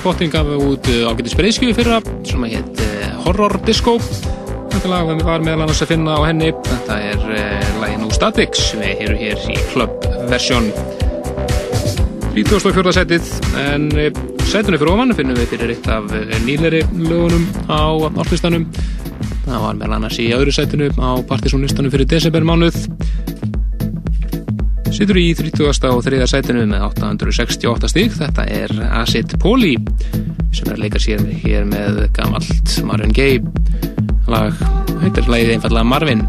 John 0.00 0.14
Botting 0.14 0.32
gaf 0.32 0.46
út 0.48 0.86
eh, 0.88 1.04
ágætti 1.04 1.28
spreyskjöfi 1.28 1.74
fyrra 1.76 1.98
sem 2.24 2.44
að 2.46 2.54
hétt 2.54 2.78
eh, 2.80 3.08
Horror 3.20 3.58
Disco. 3.66 3.98
Þetta 4.72 4.88
lag 4.88 5.10
var 5.26 5.44
meðal 5.44 5.66
annars 5.66 5.82
að 5.84 5.90
finna 5.90 6.14
á 6.16 6.24
henni. 6.24 6.48
Þetta 6.64 6.96
er 7.04 7.26
eh, 7.36 7.66
lægin 7.82 8.06
úr 8.06 8.14
Statix 8.16 8.70
við 8.80 9.02
erum 9.04 9.20
hér 9.20 9.44
í 9.52 9.58
klubbversjón 9.74 10.70
34. 12.32 12.94
setið 12.96 13.28
en 13.60 13.90
setinu 14.48 14.80
fyrir 14.80 14.94
ofan 14.94 15.12
finnum 15.18 15.36
við 15.36 15.52
fyrir 15.52 15.74
eitt 15.76 15.92
af 15.92 16.08
nýleri 16.46 16.80
lögunum 16.96 17.44
á 17.68 17.92
orðlistanum 17.92 18.70
það 19.44 19.62
var 19.66 19.80
meðal 19.82 19.98
annars 19.98 20.16
í 20.22 20.30
öðru 20.32 20.56
setinu 20.56 20.88
á 20.96 21.20
partysónlistanum 21.28 21.92
fyrir 21.92 22.08
desembermánuð. 22.08 22.86
Sittur 25.00 25.16
í 25.16 25.30
30. 25.32 25.86
og 25.96 26.02
3. 26.04 26.16
sætinu 26.28 26.66
með 26.68 26.82
868 26.90 27.88
stík, 27.88 28.10
þetta 28.18 28.44
er 28.52 28.74
Asit 28.98 29.32
Poli 29.40 29.70
sem 30.52 30.66
er 30.66 30.74
að 30.74 30.82
leika 30.82 31.00
sér 31.00 31.22
hér 31.40 31.64
með 31.64 32.02
gamalt 32.18 32.74
Marvin 32.84 33.14
Gaye 33.16 33.40
lag, 34.28 34.60
hættir 35.00 35.24
hlæðið 35.24 35.54
einfallega 35.54 35.88
Marvin 35.88 36.26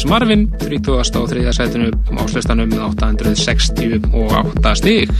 James 0.00 0.12
Marvin 0.12 0.48
33. 0.56 1.52
sætinu 1.52 1.90
á 1.92 2.24
áslistanum 2.24 2.70
með 2.72 2.80
868 3.04 4.70
stík 4.80 5.10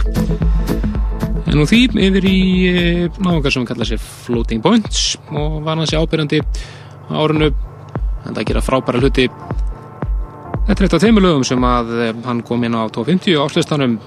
en 1.44 1.58
nú 1.58 1.66
því 1.68 1.80
yfir 2.00 2.24
í 2.24 2.40
eh, 2.70 3.18
náðungar 3.20 3.52
sem 3.52 3.66
kallaði 3.68 3.90
sér 3.90 4.00
Floating 4.00 4.64
Points 4.64 5.18
og 5.36 5.58
var 5.66 5.76
hansi 5.76 6.00
ábyrjandi 6.00 6.40
á 6.40 7.12
árinu 7.12 7.50
en 7.50 8.32
það 8.32 8.48
gera 8.48 8.64
frábæra 8.64 9.04
hluti 9.04 9.28
þetta 9.28 10.78
er 10.78 10.86
eitt 10.88 10.96
af 10.96 11.04
teimilögum 11.04 11.44
sem 11.44 11.60
að 11.60 11.92
eh, 12.00 12.16
hann 12.24 12.40
kom 12.40 12.64
inn 12.64 12.80
á 12.80 12.88
250 12.88 13.36
á 13.36 13.44
áslistanum 13.44 14.00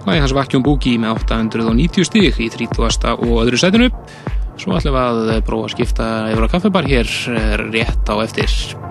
Það 0.00 0.14
er 0.14 0.22
hans 0.22 0.32
Vakkjón 0.38 0.62
Búki 0.62 0.94
með 0.96 1.18
890 1.26 2.06
stík 2.06 2.38
í 2.38 2.46
30. 2.54 3.18
og 3.18 3.34
öðru 3.42 3.58
setinu 3.58 3.90
Svo 4.60 4.76
ætlum 4.76 4.92
við 4.92 5.30
að 5.32 5.42
prófa 5.48 5.70
að 5.70 5.72
skipta 5.72 6.06
yfir 6.34 6.44
á 6.44 6.52
kaffibar. 6.52 6.88
Hér 6.90 7.08
rétt 7.72 8.12
á 8.12 8.14
eftir 8.20 8.89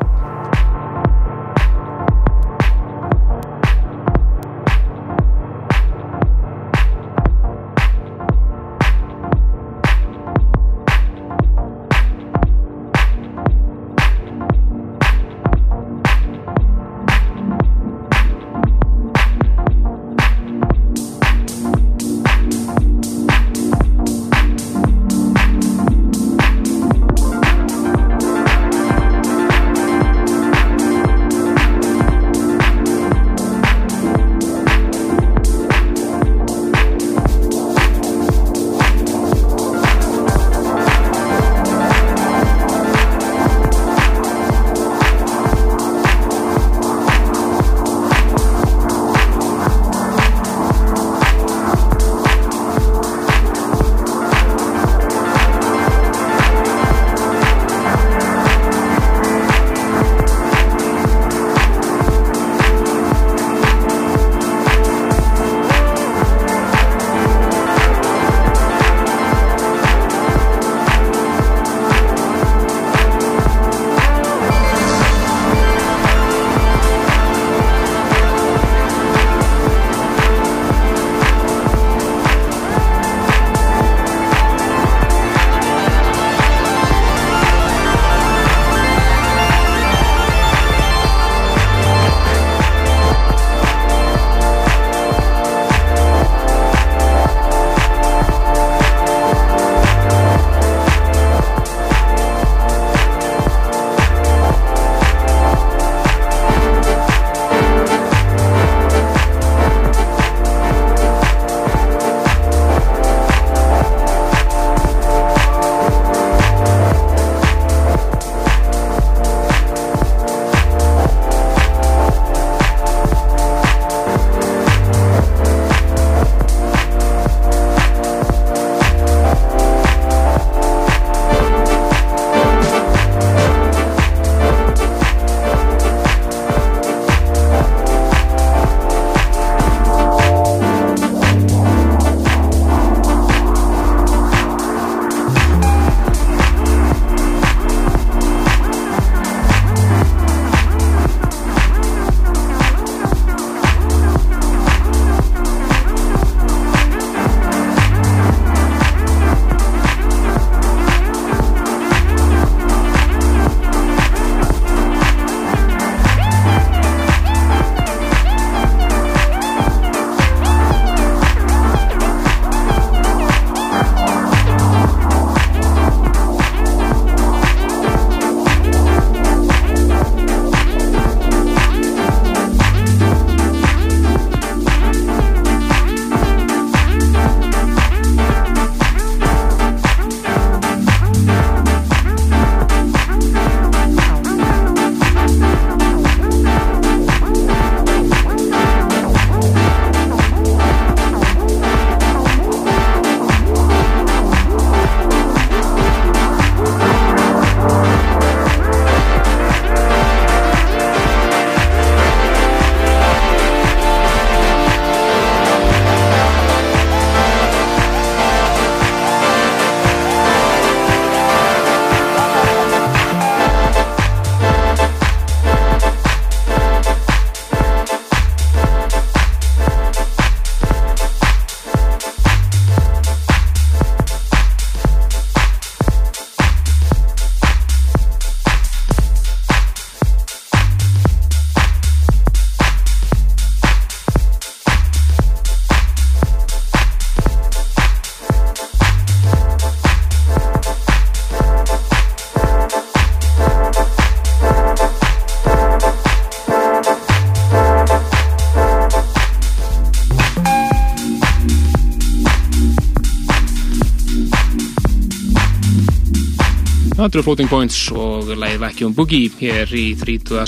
Andrew 267.09 267.23
Floating 267.25 267.49
Points 267.49 267.77
og 267.89 268.27
lægið 268.37 268.59
Vacuum 268.61 268.91
Boogie 268.93 269.31
hér 269.39 269.71
í 269.73 269.95
30. 269.97 270.43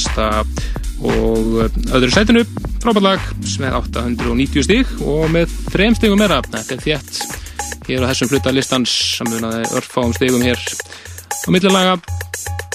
og 1.02 1.48
öðru 1.90 2.10
sætinu. 2.14 2.44
Frábært 2.84 3.02
lag 3.02 3.24
með 3.64 3.78
890 3.80 4.68
stig 4.68 4.92
og 5.02 5.26
með 5.34 5.56
þrem 5.74 5.98
stigum 5.98 6.22
meira. 6.22 6.38
Þetta 6.46 6.76
er 6.76 6.84
þétt 6.84 7.88
hér 7.88 8.06
á 8.06 8.10
þessum 8.12 8.30
hluta 8.30 8.54
listans 8.54 8.94
samunaði 9.16 9.72
örfáum 9.80 10.14
stigum 10.14 10.46
hér. 10.46 10.62
Á 10.62 11.50
millilaga 11.50 11.98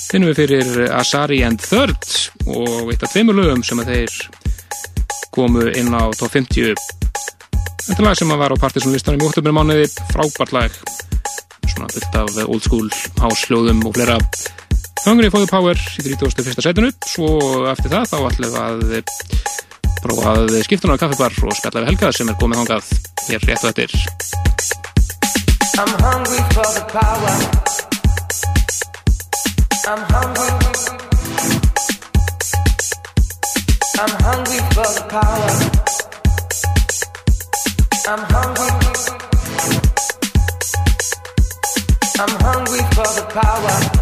finnum 0.09 0.33
við 0.33 0.43
fyrir 0.43 0.91
Asari 0.91 1.45
and 1.47 1.63
Third 1.63 2.11
og 2.43 2.91
eitt 2.91 3.07
af 3.07 3.15
tveimur 3.15 3.39
lögum 3.39 3.63
sem 3.63 3.85
að 3.85 3.95
þeir 3.95 4.19
komu 5.31 5.71
inn 5.71 5.95
á 5.95 6.11
top 6.19 6.35
50 6.35 6.75
þetta 7.87 8.03
lag 8.03 8.19
sem 8.19 8.35
að 8.35 8.43
var 8.43 8.59
á 8.59 8.63
partysónlistanum 8.67 9.23
í 9.23 9.31
oktober 9.31 9.55
mánuði 9.55 9.87
frábært 10.11 10.59
lag 10.59 10.86
fullt 12.17 12.39
af 12.39 12.49
old 12.49 12.65
school 12.65 12.89
hásljóðum 13.21 13.83
og 13.87 13.95
fleira 13.97 14.17
Hungry 15.07 15.29
for 15.31 15.45
the 15.45 15.51
Power 15.51 15.77
í 15.77 16.15
31. 16.17 16.63
setinu 16.65 16.91
svo 17.07 17.29
eftir 17.71 17.93
það 17.93 18.09
þá 18.11 18.17
ætlum 18.31 18.55
við 18.91 18.97
að 18.97 19.13
prófa 20.03 20.33
að 20.33 20.57
skipta 20.67 20.89
hún 20.89 20.97
á 20.97 21.03
kaffibar 21.03 21.37
og 21.45 21.57
spjalla 21.59 21.83
við 21.83 21.91
Helga 21.91 22.13
sem 22.17 22.31
er 22.33 22.39
komið 22.41 22.63
hangað 22.63 22.85
hér 23.29 23.47
rétt 23.51 23.65
og 23.65 23.71
eftir 23.75 23.91
I'm 25.77 25.93
hungry 26.01 26.41
for 26.57 26.69
the 26.73 26.85
power. 26.89 27.35
I'm 29.87 30.03
hungry. 30.09 30.51
I'm 34.01 34.15
hungry 34.25 34.61
for 34.73 34.89
the 34.97 35.05
power. 35.11 35.66
Power. 43.37 43.96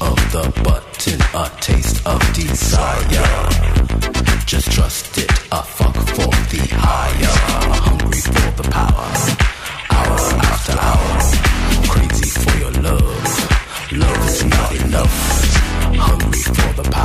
Of 0.00 0.16
the 0.32 0.42
button, 0.62 1.20
a 1.34 1.48
taste 1.60 2.06
of 2.06 2.20
desire. 2.32 3.26
Just 4.46 4.70
trust 4.72 5.18
it, 5.18 5.30
a 5.52 5.62
fuck 5.62 5.94
for 5.94 6.30
the 6.50 6.66
higher. 6.70 7.36
Hungry 7.84 8.20
for 8.20 8.62
the 8.62 8.68
power, 8.70 9.10
hour 9.90 10.18
after 10.50 10.76
hour. 10.78 11.18
Crazy 11.88 12.30
for 12.40 12.58
your 12.58 12.72
love, 12.82 13.92
love 13.92 14.28
is 14.28 14.44
not 14.44 14.74
enough. 14.84 15.18
Hungry 15.96 16.42
for 16.42 16.82
the 16.82 16.88
power, 16.90 17.03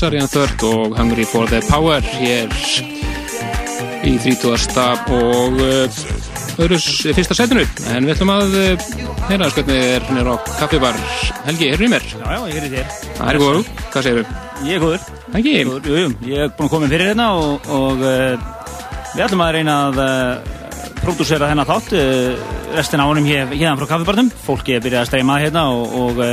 Já, 0.00 0.06
Asarian 0.06 0.28
Third 0.32 0.62
og 0.64 0.94
Hungry 0.96 1.24
for 1.28 1.44
the 1.44 1.60
Power 1.68 2.00
hér 2.00 2.48
í 4.00 4.14
30. 4.16 4.78
og 5.12 5.58
uh, 5.60 5.98
öðru 6.56 6.78
fyrsta 7.12 7.36
setinu 7.36 7.66
en 7.92 8.06
við 8.08 8.14
ætlum 8.14 8.32
að 8.32 8.56
uh, 8.56 8.86
heyra 9.28 9.50
hvernig 9.52 9.82
er 9.90 10.06
hér 10.08 10.30
á 10.32 10.36
kaffibar 10.56 10.96
Helgi, 11.44 11.68
heyrðu 11.74 11.84
í 11.84 11.90
mér? 11.92 12.06
Já, 12.14 12.24
já, 12.32 12.38
ég 12.48 12.56
er 12.56 12.64
í 12.64 12.72
þér. 12.78 12.96
Það 13.18 13.32
er 13.34 13.40
góður, 13.42 13.68
hvað 13.90 14.06
segirðu? 14.06 14.24
Ég 14.70 14.72
er 14.72 14.86
góður. 14.86 15.04
Ekki? 15.34 15.54
Góður, 15.68 15.90
jú, 15.90 16.00
jú, 16.00 16.16
ég 16.30 16.46
er 16.46 16.56
búin 16.56 16.70
að 16.70 16.74
koma 16.78 16.90
fyrir 16.94 17.06
hérna 17.10 17.28
og, 17.36 17.70
og 17.76 18.00
uh, 18.00 18.48
við 19.12 19.26
ætlum 19.26 19.44
að 19.44 19.54
reyna 19.58 19.76
að 19.90 20.02
pródúsera 21.02 21.52
þennan 21.52 21.68
þátt 21.74 21.94
uh, 22.00 22.48
restina 22.72 23.04
ánum 23.04 23.28
hér, 23.28 23.52
hérna 23.52 23.76
frá 23.76 23.92
kaffibarnum. 23.92 24.32
Fólki 24.48 24.78
er 24.78 24.84
byrjað 24.86 25.04
að 25.04 25.12
streyma 25.12 25.36
að 25.36 25.48
hérna 25.50 25.68
og, 25.76 25.96
og, 26.06 26.24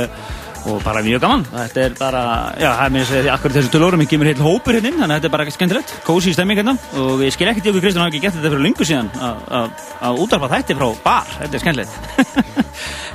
og 0.68 0.82
bara 0.84 1.00
mjög 1.06 1.20
gaman. 1.24 1.44
Þetta 1.52 1.80
er 1.86 1.94
bara, 1.98 2.22
já, 2.60 2.68
það 2.76 2.84
er 2.86 2.92
mér 2.94 3.02
að 3.04 3.08
segja 3.10 3.22
því 3.24 3.30
akkur 3.34 3.54
þessu 3.56 3.70
tölórum 3.74 4.02
ég 4.04 4.10
kemur 4.12 4.28
heil 4.30 4.42
hópur 4.44 4.76
hérna 4.78 4.90
inn, 4.92 4.98
þannig 5.00 5.14
að 5.14 5.18
þetta 5.18 5.28
er 5.30 5.34
bara 5.36 5.54
skemmtilegt. 5.54 5.94
Kósi 6.06 6.34
stemming 6.36 6.60
hérna. 6.60 6.74
Og 7.02 7.22
ég 7.24 7.32
skil 7.34 7.48
ekkert 7.52 7.66
í 7.68 7.72
okkur 7.72 7.84
Kristján 7.86 8.04
hafi 8.04 8.14
ekki 8.16 8.22
gett 8.26 8.36
þetta 8.38 8.52
fyrir 8.52 8.64
lungu 8.66 8.86
síðan 8.88 9.10
að- 9.16 9.42
að 9.58 9.86
að 10.08 10.20
útarpa 10.24 10.50
þætti 10.54 10.76
frá 10.78 10.88
bar, 11.04 11.32
þetta 11.40 11.54
er 11.58 11.64
skemmtilegt. 11.64 11.92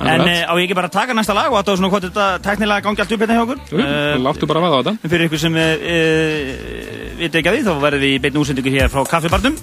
En 0.04 0.08
Akkurat. 0.10 0.28
e, 0.28 0.44
á 0.44 0.52
ég 0.58 0.64
ekki 0.66 0.74
bara 0.76 0.88
að 0.90 0.96
taka 0.98 1.14
næsta 1.16 1.32
lag 1.36 1.46
og 1.52 1.56
að 1.56 1.68
það 1.68 1.76
svona 1.78 1.88
hvort 1.92 2.04
þetta 2.04 2.24
teknilega 2.44 2.82
gangi 2.84 3.00
allt 3.00 3.12
upp 3.14 3.22
hérna 3.22 3.36
hjá 3.38 3.42
okkur? 3.44 3.60
Jú, 3.70 3.78
Eh, 3.84 4.16
láttu 4.20 4.46
bara 4.50 4.60
vaða 4.60 4.74
á 4.76 4.80
þetta. 4.84 5.08
Fyrir 5.12 5.26
ykkur 5.28 5.40
sem 5.40 5.56
e, 5.56 5.64
e, 5.94 5.98
viti 7.22 7.38
ekki 7.40 7.48
að 7.52 7.56
því 7.56 7.62
þá 7.68 7.72
verðum 7.84 8.02
við 8.04 8.12
í 8.16 8.18
beinn 8.24 8.40
útsendingu 8.42 8.72
hér 8.74 8.90
frá 8.92 9.04
kaffibarnum. 9.08 9.56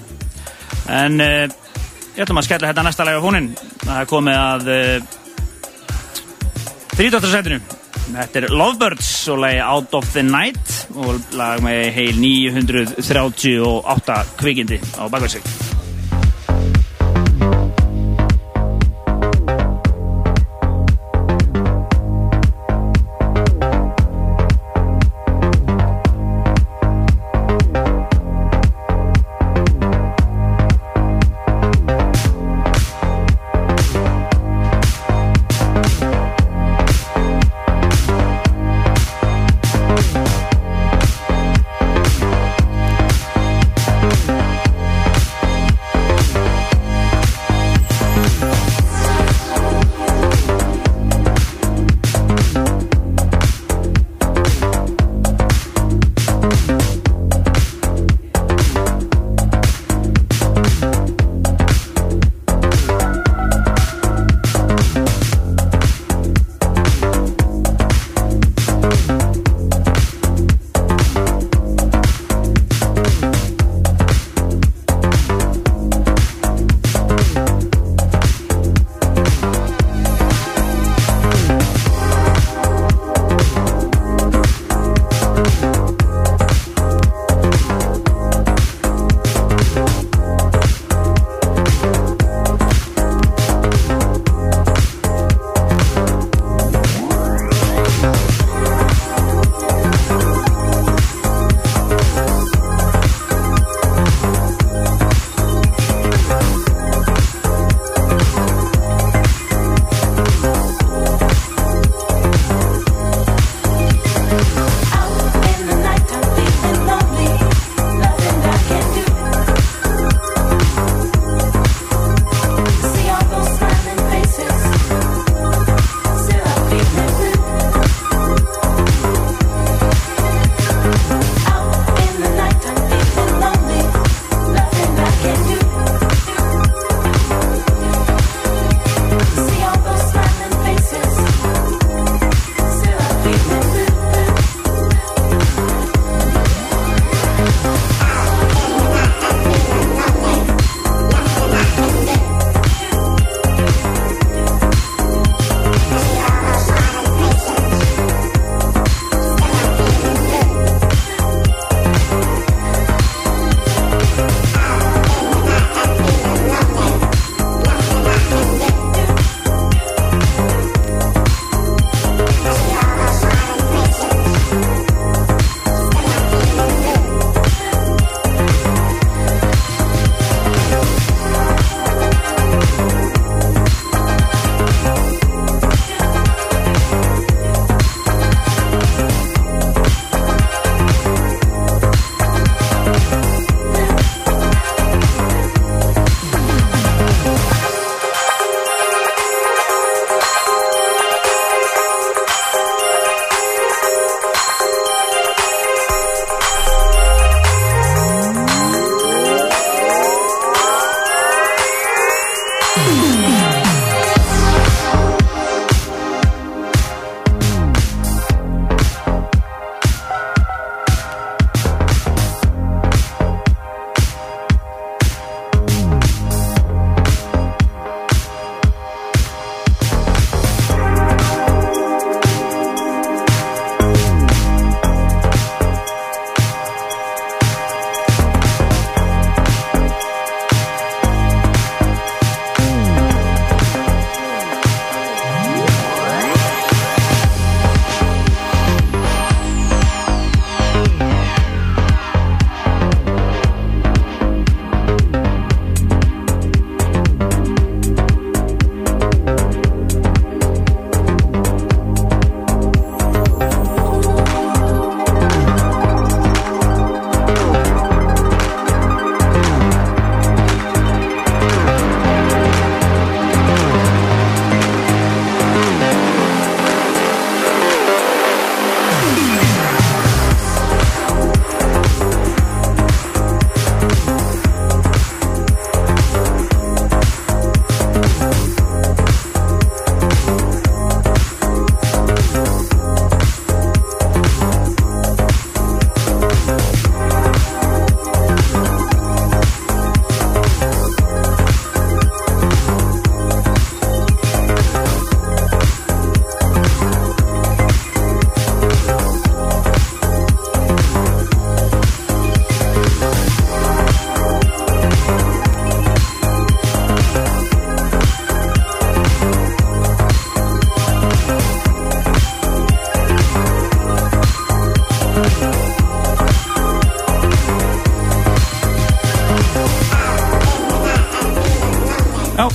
En 0.88 1.20
ég 1.20 2.24
ætlum 2.24 2.40
að 2.40 2.48
skella 2.48 2.72
þetta 2.72 2.82
næsta 2.88 3.06
lag 3.06 3.20
á 3.20 3.22
fónin 3.22 3.50
það 3.84 4.00
er 4.00 4.10
komið 4.10 4.40
að 4.40 4.72
e, 4.72 4.80
30. 6.96 7.30
setinu 7.36 7.60
þetta 8.10 8.40
er 8.42 8.48
Lovebirds 8.52 9.10
og 9.32 9.42
lagi 9.44 9.60
Out 9.64 9.94
of 9.98 10.08
the 10.14 10.24
Night 10.26 10.86
og 10.96 11.20
lag 11.38 11.62
með 11.64 11.92
heil 11.96 12.16
938 12.22 14.18
kvikindi 14.40 14.78
á 14.98 15.06
bakveg 15.12 15.71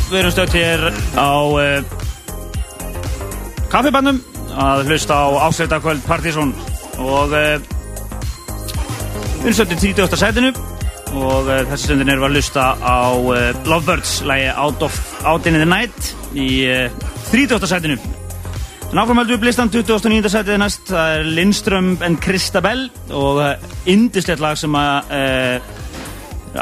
við 0.08 0.22
erum 0.22 0.32
stöðt 0.32 0.54
hér 0.56 0.84
á 1.20 1.32
uh, 1.52 1.82
kaffibannum 3.72 4.22
að 4.56 4.88
hlusta 4.88 5.18
á 5.20 5.28
ásættakvöld 5.50 6.06
Partizón 6.08 6.54
og 7.04 7.34
uh, 7.36 7.58
við 9.42 9.50
erum 9.50 9.58
stöðt 9.58 9.76
í 9.76 9.92
30. 9.98 10.20
sætinu 10.22 10.52
og 11.18 11.50
uh, 11.50 11.64
þessi 11.68 11.90
stundin 11.90 12.14
erum 12.14 12.24
við 12.24 12.30
að 12.30 12.38
hlusta 12.40 12.68
á 12.80 13.00
uh, 13.20 13.50
Lovebirds 13.68 14.22
lægi 14.28 14.54
Out, 14.56 14.88
Out 15.28 15.50
in 15.50 15.60
the 15.60 15.68
Night 15.68 16.14
í 16.38 16.50
uh, 16.72 17.10
30. 17.34 17.68
sætinu 17.68 18.00
En 18.88 19.02
áfram 19.02 19.20
höldum 19.20 19.42
við 19.42 19.50
listan 19.50 19.68
29. 19.68 20.30
sætið 20.32 20.62
næst, 20.62 20.86
það 20.88 21.18
er 21.18 21.26
Lindström 21.36 21.90
and 22.08 22.22
Kristabell 22.24 22.86
og 23.12 23.42
uh, 23.44 23.72
indislegt 23.92 24.40
lag 24.40 24.56
sem 24.56 24.80
að 24.80 25.12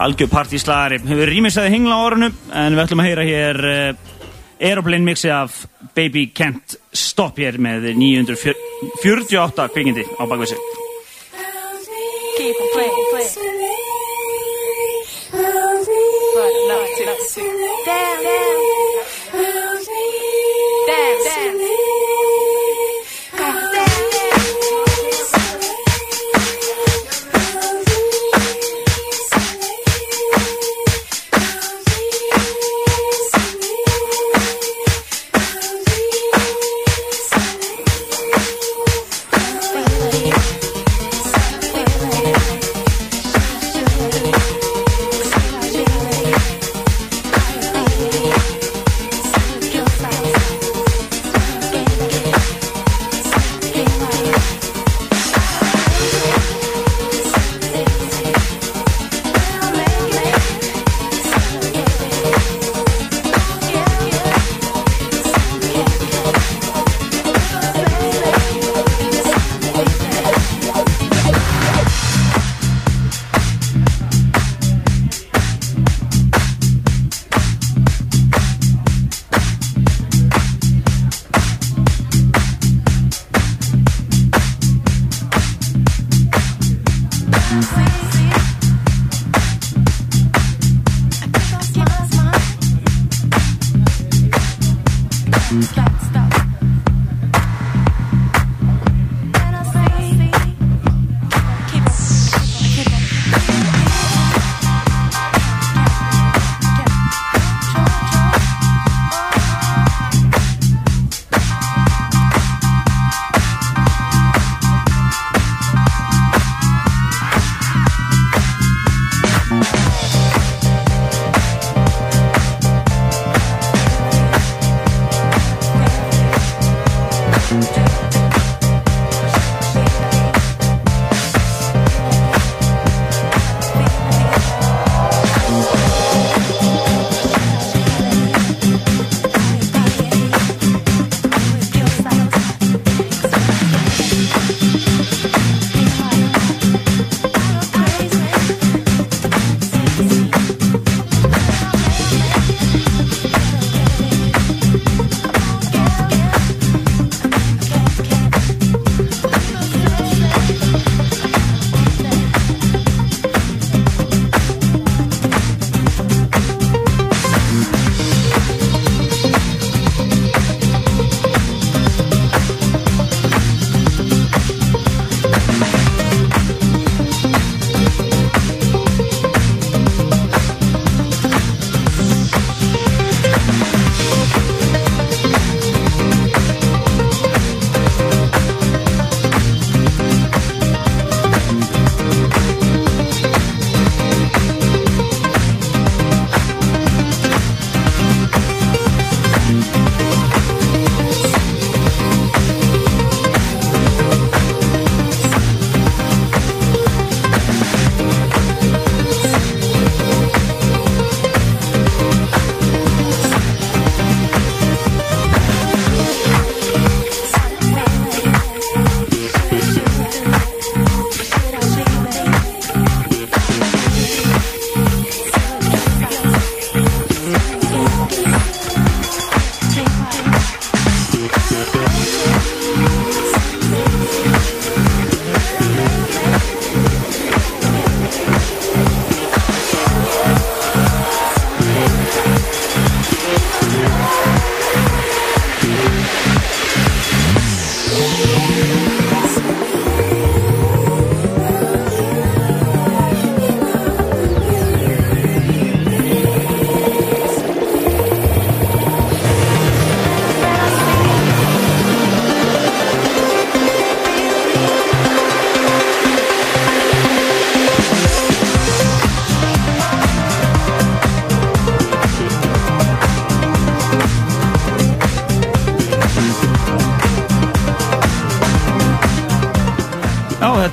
algjör 0.06 0.30
partíslagari. 0.32 1.02
Hefur 1.06 1.32
rýmisaði 1.32 1.74
hingla 1.74 1.98
á 1.98 2.06
orðinu 2.06 2.30
en 2.54 2.78
við 2.78 2.86
ætlum 2.86 3.04
að 3.04 3.10
heyra 3.10 3.28
hér 3.30 3.62
uh, 3.72 4.14
Aeroplane 4.60 5.06
mixi 5.06 5.32
af 5.34 5.66
Baby 5.96 6.30
Can't 6.36 6.78
Stop 6.96 7.42
hér 7.42 7.60
með 7.60 7.92
948 7.98 9.68
kvikindi 9.74 10.08
á 10.16 10.24
bakvið 10.24 10.56
sig 10.56 13.05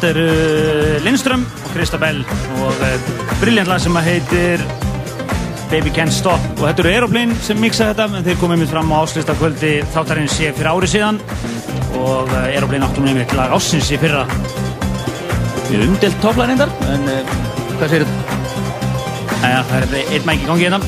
er 0.08 0.18
uh, 0.18 1.04
Lindström 1.04 1.44
og 1.46 1.74
Kristabell 1.74 2.22
og 2.62 2.80
uh, 2.82 3.10
brilljant 3.40 3.70
lag 3.70 3.80
sem 3.82 3.96
að 3.98 4.08
heitir 4.08 4.64
Baby 5.70 5.92
Can't 5.94 6.14
Stop 6.14 6.42
og 6.58 6.64
þetta 6.64 6.82
eru 6.84 6.92
Aeroplane 6.92 7.36
sem 7.44 7.60
mixa 7.60 7.90
þetta 7.90 8.08
en 8.18 8.26
þeir 8.26 8.40
komið 8.40 8.62
mitt 8.62 8.72
fram 8.72 8.92
á 8.92 8.96
áslista 8.98 9.36
kvöldi 9.38 9.72
þáttarins 9.94 10.36
sé 10.38 10.50
fyrir 10.56 10.72
ári 10.72 10.90
síðan 10.90 11.20
og 12.00 12.32
uh, 12.32 12.38
Aeroplane 12.48 12.88
áttum 12.88 13.06
nefnir 13.08 13.36
lag 13.38 13.54
ásins 13.56 13.90
í 13.94 14.00
fyrra 14.02 14.24
við 15.70 15.86
umdelt 15.86 16.18
topplag 16.24 16.52
reyndar 16.52 16.72
en 16.92 17.08
uh, 17.12 17.36
hvað 17.78 17.94
segir 17.94 18.06
þetta? 18.06 18.40
Æja, 19.42 19.64
það 19.70 19.78
er 19.80 19.98
einn 20.02 20.28
mæk 20.28 20.44
í 20.44 20.50
gangi 20.50 20.68
hérna 20.68 20.82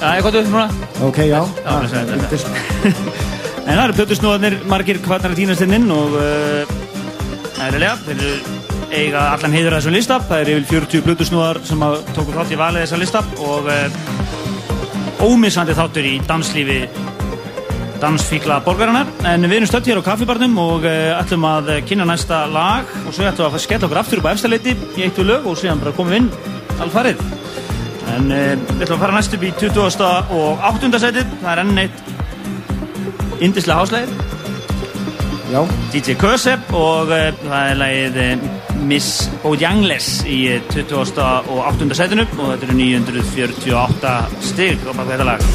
Æja, 0.00 0.20
hvað 0.24 0.38
þú 0.38 0.46
núna? 0.48 0.68
Ok, 1.04 1.18
já. 1.28 1.40
Já, 1.44 1.72
blessaður. 1.76 3.26
En 3.70 3.76
það 3.76 3.82
eru 3.84 3.94
plötusnúðarnir 3.98 4.54
margir 4.66 4.98
kvarnar 5.04 5.34
að 5.34 5.42
týnast 5.42 5.62
inn 5.62 5.90
og 5.94 6.14
uh, 6.16 6.79
eðlilega, 7.70 7.96
þeir 8.06 8.22
eru 8.24 8.70
eiga 8.90 9.20
allan 9.34 9.54
heiður 9.54 9.74
að 9.74 9.80
þessum 9.80 9.94
lista. 9.94 10.18
Það 10.26 10.40
er 10.42 10.50
yfir 10.54 10.66
40 10.70 11.04
plötusnúðar 11.06 11.60
sem 11.68 11.84
tóku 12.16 12.34
þátt 12.34 12.54
í 12.54 12.58
valið 12.58 12.84
þessa 12.84 12.98
lista 13.00 13.22
og 13.46 13.70
uh, 13.70 15.24
ómissandi 15.26 15.76
þáttur 15.78 16.08
í 16.10 16.14
danslífi 16.26 16.80
dansfíkla 18.00 18.62
borgarinnar. 18.64 19.10
En 19.28 19.44
við 19.44 19.58
erum 19.58 19.70
stödd 19.70 19.90
hér 19.90 20.00
á 20.00 20.08
kaffibarnum 20.08 20.56
og 20.62 20.86
uh, 20.88 21.18
ætlum 21.18 21.46
að 21.48 21.74
kynna 21.88 22.08
næsta 22.08 22.42
lag 22.50 22.88
og 23.04 23.12
svo 23.12 23.28
ætlum 23.28 23.50
við 23.50 23.60
að 23.60 23.64
skella 23.66 23.88
okkur 23.90 24.02
aftur 24.02 24.22
upp 24.22 24.30
á 24.30 24.34
efstaleiti 24.34 24.74
í 24.96 25.06
eitt 25.06 25.20
og 25.20 25.30
lög 25.30 25.46
og 25.50 25.60
síðan 25.60 25.84
bara 25.84 25.94
komum 25.96 26.14
við 26.14 26.22
inn 26.24 26.30
alfarið. 26.80 27.22
En 28.16 28.32
uh, 28.32 28.56
við 28.56 28.86
ætlum 28.88 28.98
að 28.98 29.04
fara 29.04 29.18
næst 29.18 29.38
upp 29.38 29.46
í 29.46 29.54
20. 29.62 30.10
og 30.40 30.66
8. 30.72 30.92
setið. 31.06 31.38
Það 31.44 31.54
er 31.54 31.64
enn 31.66 31.84
eitt 31.86 32.04
indislega 33.40 33.80
háslæðir. 33.84 34.29
Já. 35.50 35.66
DJ 35.90 36.14
Kösep 36.14 36.70
og 36.78 37.10
uh, 37.10 37.30
það 37.42 37.70
er 37.72 37.78
lagið 37.80 38.18
uh, 38.22 38.44
Miss 38.86 39.24
Bojangles 39.42 40.20
í 40.22 40.38
uh, 40.54 40.60
20. 40.70 41.18
og 41.50 41.58
8. 41.72 41.90
setinu 41.98 42.28
og 42.36 42.52
þetta 42.52 42.68
eru 42.68 42.78
948 42.78 44.14
stig 44.52 44.86
á 44.86 44.92
baka 44.94 45.10
þetta 45.16 45.28
lag. 45.32 45.49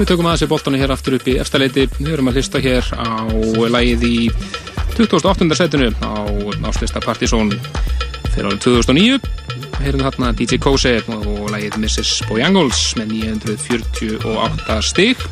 Við 0.00 0.08
tökum 0.10 0.26
aðeins 0.28 0.44
í 0.44 0.48
boltanu 0.50 0.78
hér 0.80 0.92
aftur 0.92 1.14
upp 1.16 1.28
í 1.30 1.36
efstaleiti. 1.40 1.86
Við 1.96 2.12
erum 2.12 2.28
að 2.30 2.38
hlista 2.38 2.60
hér 2.60 2.86
á 2.96 3.28
lagið 3.72 4.02
í 4.06 4.16
28. 4.96 5.46
setinu 5.56 5.88
á 6.04 6.26
áslista 6.68 7.00
Partizón 7.04 7.52
fyrir 8.34 8.48
árið 8.50 8.60
2009. 8.66 9.18
Heyrum 9.80 10.04
þarna 10.04 10.32
DJ 10.36 10.58
Kose 10.60 10.92
og 11.12 11.46
lagið 11.52 11.78
Mrs. 11.80 12.12
Bojangles 12.28 12.82
með 12.98 13.14
948 13.14 14.78
stig. 14.84 15.24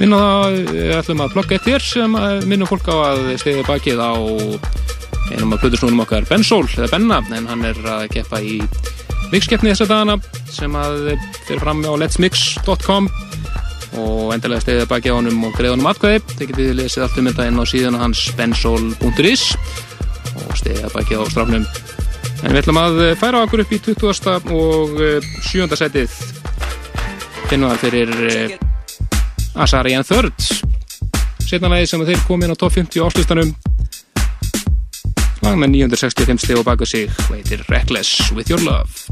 Minna 0.00 0.22
það, 0.22 0.56
við 0.70 0.96
ætlum 1.00 1.22
að 1.24 1.36
plugga 1.36 1.56
eitt 1.56 1.70
hér 1.72 1.84
sem 1.84 2.18
að 2.20 2.48
minnum 2.48 2.68
fólk 2.68 2.88
á 2.92 2.96
að 3.10 3.30
stiðja 3.40 3.66
bakið 3.68 4.02
á 4.04 4.12
einum 5.32 5.56
af 5.56 5.62
plötusnúnum 5.64 6.04
okkar 6.04 6.28
Ben 6.28 6.44
Sol, 6.46 6.64
eða 6.76 6.92
Benna, 6.92 7.22
en 7.34 7.48
hann 7.50 7.64
er 7.66 7.80
að 7.96 8.08
keppa 8.14 8.40
í 8.44 8.60
mixkeppni 9.32 9.72
þessa 9.72 9.88
dagana 9.90 10.20
sem 10.56 10.78
að 10.80 11.12
fyrir 11.46 11.62
fram 11.62 11.82
á 11.84 11.92
letsmix.com 12.02 13.08
og 13.96 14.32
endilega 14.34 14.64
stiðja 14.64 14.88
bakið 14.90 15.14
á 15.14 15.18
honum 15.18 15.44
og 15.48 15.56
greið 15.56 15.76
honum 15.76 15.90
atkvæði. 15.92 16.22
Þið 16.32 16.50
getið 16.52 16.72
lesið 16.80 17.06
allt 17.06 17.20
um 17.20 17.28
þetta 17.30 17.48
inn 17.50 17.60
á 17.60 17.64
síðan 17.72 18.00
hans 18.00 18.24
bensol.is 18.38 19.44
og 20.36 20.56
stiðja 20.60 20.92
bakið 20.94 21.22
á 21.22 21.24
strafnum. 21.32 21.68
En 22.42 22.52
við 22.52 22.62
ætlum 22.64 22.80
að 22.82 23.02
færa 23.20 23.44
okkur 23.46 23.64
upp 23.64 23.72
í 23.72 23.80
20. 23.86 24.52
og 24.56 24.98
7. 25.46 25.78
setið 25.80 26.18
finnum 27.46 27.70
það 27.70 27.82
fyrir 27.84 28.10
eh, 28.26 28.56
Asarian 29.62 30.04
Third 30.06 30.34
setna 31.46 31.70
lagi 31.70 31.86
sem 31.86 32.02
þeir 32.02 32.24
kom 32.26 32.42
inn 32.42 32.50
á 32.50 32.58
top 32.58 32.74
50 32.74 33.04
áslustanum 33.06 33.52
lag 35.44 35.60
með 35.62 35.76
965 35.76 36.42
stig 36.42 36.58
og 36.58 36.66
baka 36.66 36.88
sig 36.88 37.06
og 37.28 37.36
heitir 37.36 37.62
Reckless 37.70 38.32
With 38.34 38.50
Your 38.50 38.64
Love 38.66 39.05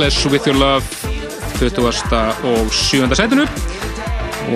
Reckless 0.00 0.32
With 0.32 0.46
Your 0.48 0.56
Love 0.56 0.84
20. 1.58 1.84
og 2.44 2.72
7. 2.72 3.14
sætinu 3.14 3.42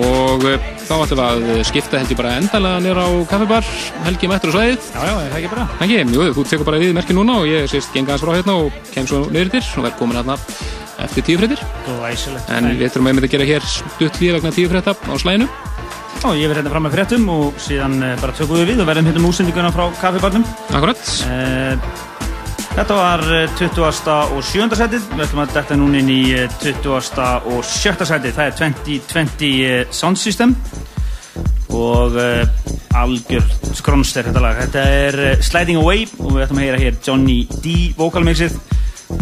og 0.01 0.45
eh, 0.49 0.63
þá 0.87 0.93
ætlum 1.03 1.19
við 1.19 1.51
að 1.51 1.59
skipta 1.69 1.99
held 2.01 2.13
ég 2.15 2.17
bara 2.17 2.31
endalega 2.39 2.79
nýra 2.81 3.03
á 3.05 3.09
kaffibar 3.29 3.67
Helgi 4.07 4.29
mættur 4.31 4.49
á 4.49 4.53
svæðið 4.55 4.87
Já, 4.89 5.03
já, 5.05 5.13
það 5.19 5.35
ekki 5.37 5.51
bara 5.51 5.67
Helgi, 5.83 5.99
jú, 6.15 6.25
þú 6.33 6.45
tekur 6.49 6.69
bara 6.71 6.79
við 6.81 6.95
merki 6.97 7.13
núna 7.13 7.35
og 7.43 7.45
ég 7.51 7.69
sést 7.69 7.93
genga 7.93 8.15
hans 8.15 8.25
frá 8.25 8.33
hérna 8.33 8.55
og 8.63 8.79
kem 8.89 9.05
svo 9.05 9.21
niður 9.29 9.53
til 9.53 9.61
og 9.61 9.85
verð 9.85 9.99
komin 9.99 10.17
hérna 10.17 10.39
eftir 11.05 11.29
Glæsilegt. 11.85 12.49
en 12.49 12.71
við 12.81 12.89
þurfum 12.95 13.11
einmitt 13.13 13.29
að 13.29 13.35
gera 13.35 13.49
hér 13.51 13.69
stutt 13.69 14.17
líð 14.23 14.39
vegna 14.39 14.55
tíufrétta 14.57 14.97
á 14.97 15.13
slæðinu 15.13 15.49
Já, 16.25 16.31
ég 16.33 16.49
verð 16.49 16.63
hérna 16.63 16.73
fram 16.73 16.87
með 16.87 16.97
fréttum 16.97 17.29
og 17.29 17.61
síðan 17.61 17.99
eh, 18.01 18.17
bara 18.17 18.33
tökum 18.33 18.57
við 18.57 18.71
við 18.71 18.81
og 18.81 18.89
verðum 18.89 19.11
hérna 19.11 19.21
með 19.21 19.29
útsendinguna 19.29 19.69
frá 19.75 19.83
kaffibarnum. 20.01 20.47
Akkurat. 20.73 21.03
Eh, 22.75 22.81
þetta 22.81 22.95
var 22.97 23.21
eh, 23.31 23.51
20. 23.55 23.83
og 24.35 24.41
7. 24.43 24.75
setið. 24.75 25.03
Við 25.15 25.21
ætlum 25.23 25.41
að 25.45 25.51
detta 25.55 25.75
núna 25.79 25.99
inn 26.01 26.09
í 26.11 26.21
eh, 26.35 26.51
20. 26.59 26.89
og 27.47 27.61
7. 27.63 27.93
setið. 28.03 28.33
Það 28.35 28.49
er 28.49 28.55
2020 28.59 29.45
eh, 29.63 29.85
Sound 29.95 30.19
System 30.19 30.55
og 31.71 32.17
eh, 32.19 32.43
algjör 32.99 33.47
skronster 33.79 34.27
þetta 34.27 34.43
lag. 34.43 34.59
Þetta 34.59 34.83
er 34.91 35.19
eh, 35.23 35.39
Sliding 35.39 35.79
Away 35.79 36.03
og 36.19 36.35
við 36.35 36.43
ætlum 36.43 36.59
að 36.59 36.67
heyra 36.67 36.81
hér 36.83 36.99
Johnny 36.99 37.37
D 37.63 37.77
vokalmixið 37.95 38.59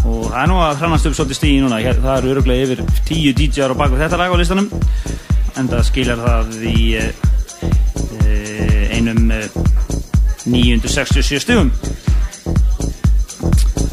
og 0.01 0.31
það 0.31 0.39
er 0.41 0.49
nú 0.49 0.57
að 0.63 0.81
hrannast 0.81 1.09
upp 1.11 1.17
svolítið 1.19 1.41
stíði 1.43 1.61
núna. 1.61 1.81
Hér, 1.85 2.01
það 2.01 2.17
eru 2.17 2.33
öruglega 2.33 2.65
yfir 2.65 2.81
10 3.05 3.37
DJ-ar 3.37 3.75
á 3.77 3.81
baku 3.83 4.01
þetta 4.01 4.21
lag 4.23 4.33
á 4.33 4.37
listanum 4.41 4.71
en 5.61 5.69
það 5.69 5.85
skilar 5.91 6.25
það 6.25 6.57
í 6.73 6.87
einum 8.93 9.29
uh, 9.29 9.45
967 10.49 11.43
stugum 11.43 11.69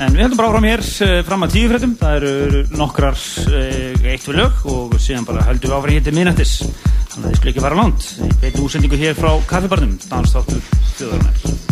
en 0.01 0.15
við 0.15 0.25
heldum 0.25 0.41
bara 0.41 0.51
áfram 0.51 0.69
hér 0.69 0.85
uh, 0.85 1.17
fram 1.29 1.47
að 1.47 1.57
tíu 1.57 1.70
fréttum. 1.73 1.97
Það 2.01 2.19
eru 2.20 2.62
nokkrar 2.81 3.19
uh, 3.47 4.07
eitt 4.12 4.29
við 4.29 4.39
lög 4.41 4.62
og 4.73 4.95
síðan 4.99 5.29
bara 5.29 5.47
höldum 5.49 5.70
við 5.70 5.79
áfram 5.79 5.97
hér 5.97 6.07
til 6.07 6.17
minnættis 6.17 6.55
þannig 6.61 7.25
að 7.25 7.29
þið 7.29 7.41
skulle 7.41 7.55
ekki 7.55 7.67
fara 7.67 7.83
langt. 7.83 8.07
Í 8.20 8.31
beinni 8.45 8.65
útsendingu 8.67 9.03
hér 9.03 9.19
frá 9.19 9.35
kaffibarnum 9.51 9.99
dansþáttur 10.07 10.65
þjóðarinnar 10.97 11.69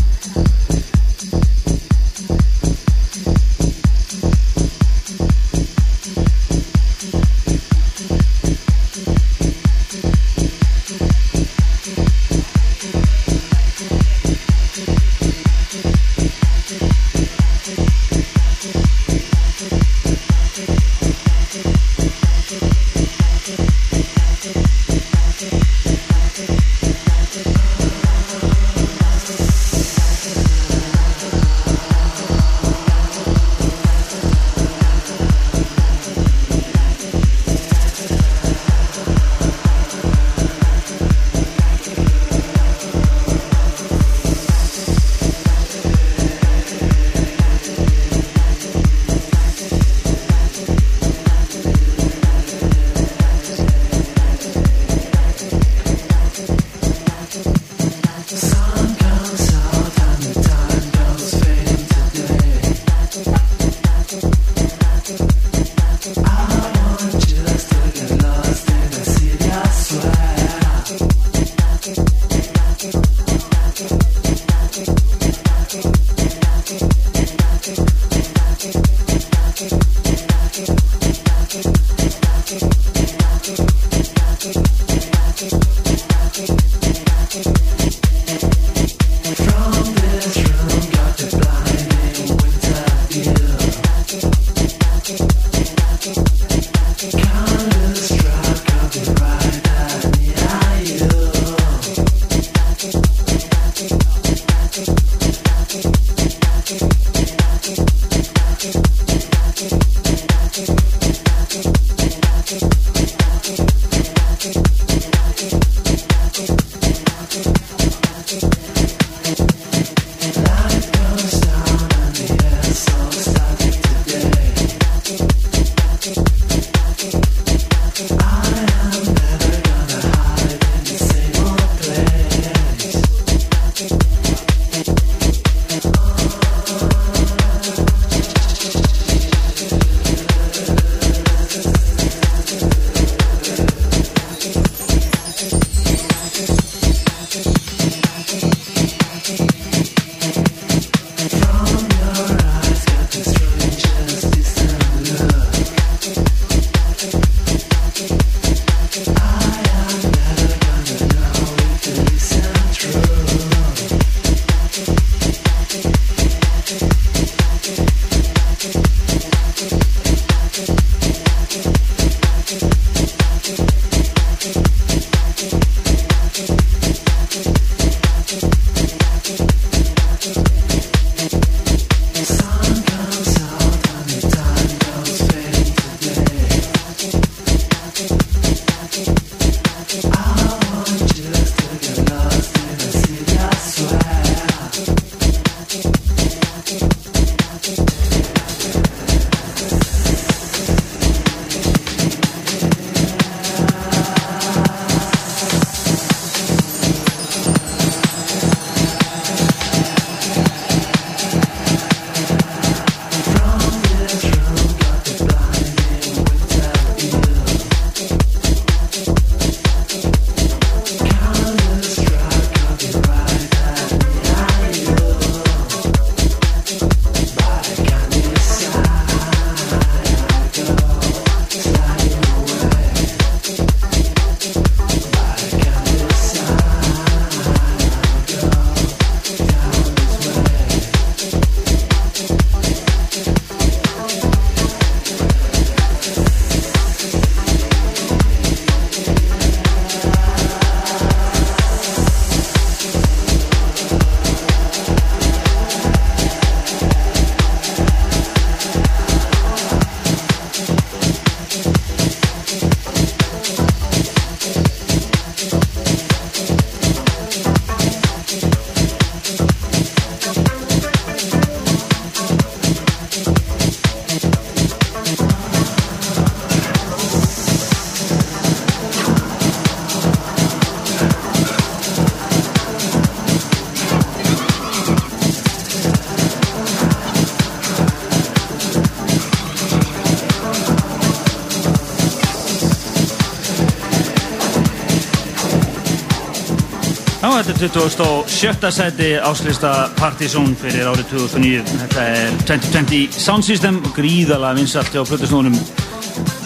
27. 297.59 298.71
seti 298.71 299.15
áslista 299.19 299.91
Partizón 299.99 300.53
fyrir 300.55 300.87
árið 300.87 301.09
2009. 301.11 301.65
Þetta 301.81 302.03
er 302.07 302.37
2020 302.47 303.11
Sound 303.19 303.43
System, 303.43 303.81
gríðalega 303.97 304.55
vinsalt 304.61 304.95
á 304.95 305.03
plötusnúnum 305.03 305.57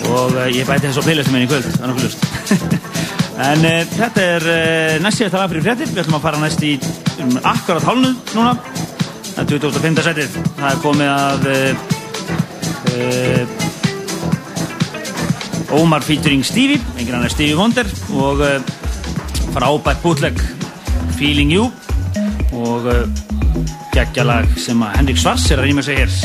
og 0.08 0.32
uh, 0.32 0.48
ég 0.48 0.64
bæti 0.64 0.88
þess 0.88 0.96
á 0.96 1.04
playlistum 1.04 1.34
minn 1.36 1.44
í 1.44 1.50
kvöld, 1.50 1.68
það 1.68 1.84
er 1.84 1.88
nokkuð 1.90 2.06
lust. 2.06 2.20
en 3.50 3.60
uh, 3.68 3.84
þetta 3.92 4.20
er 4.24 4.42
uh, 4.54 4.96
næst 5.04 5.18
síðan 5.20 5.34
það 5.34 5.50
fyrir 5.52 5.64
fréttir, 5.66 5.88
við 5.92 6.00
ætlum 6.02 6.16
að 6.16 6.24
fara 6.24 6.40
næst 6.40 6.60
í 6.64 6.72
um, 6.80 7.36
akkurat 7.52 7.84
hálnu 7.90 8.10
núna. 8.32 8.52
Það 9.34 9.42
er 9.42 9.48
25. 9.52 10.00
setið, 10.08 10.30
það 10.62 10.70
er 10.70 10.78
komið 10.86 11.08
að 11.12 11.40
uh, 11.52 11.72
Ómar 15.76 16.02
featuring 16.08 16.40
Stevie, 16.44 16.80
enginn 16.96 17.20
annar 17.20 17.32
Stevie 17.36 17.60
Wonder 17.60 17.86
og 18.16 18.36
frábært 19.52 20.00
bútleg 20.04 20.40
Feeling 21.22 21.52
You 21.54 21.68
og 22.50 22.86
uh, 22.90 23.04
geggjalag 23.94 24.48
sem 24.58 24.80
að 24.82 24.96
Henrik 24.96 25.20
Svars 25.22 25.44
er 25.54 25.62
að 25.62 25.68
rýma 25.68 25.84
sig 25.86 26.00
hér 26.00 26.16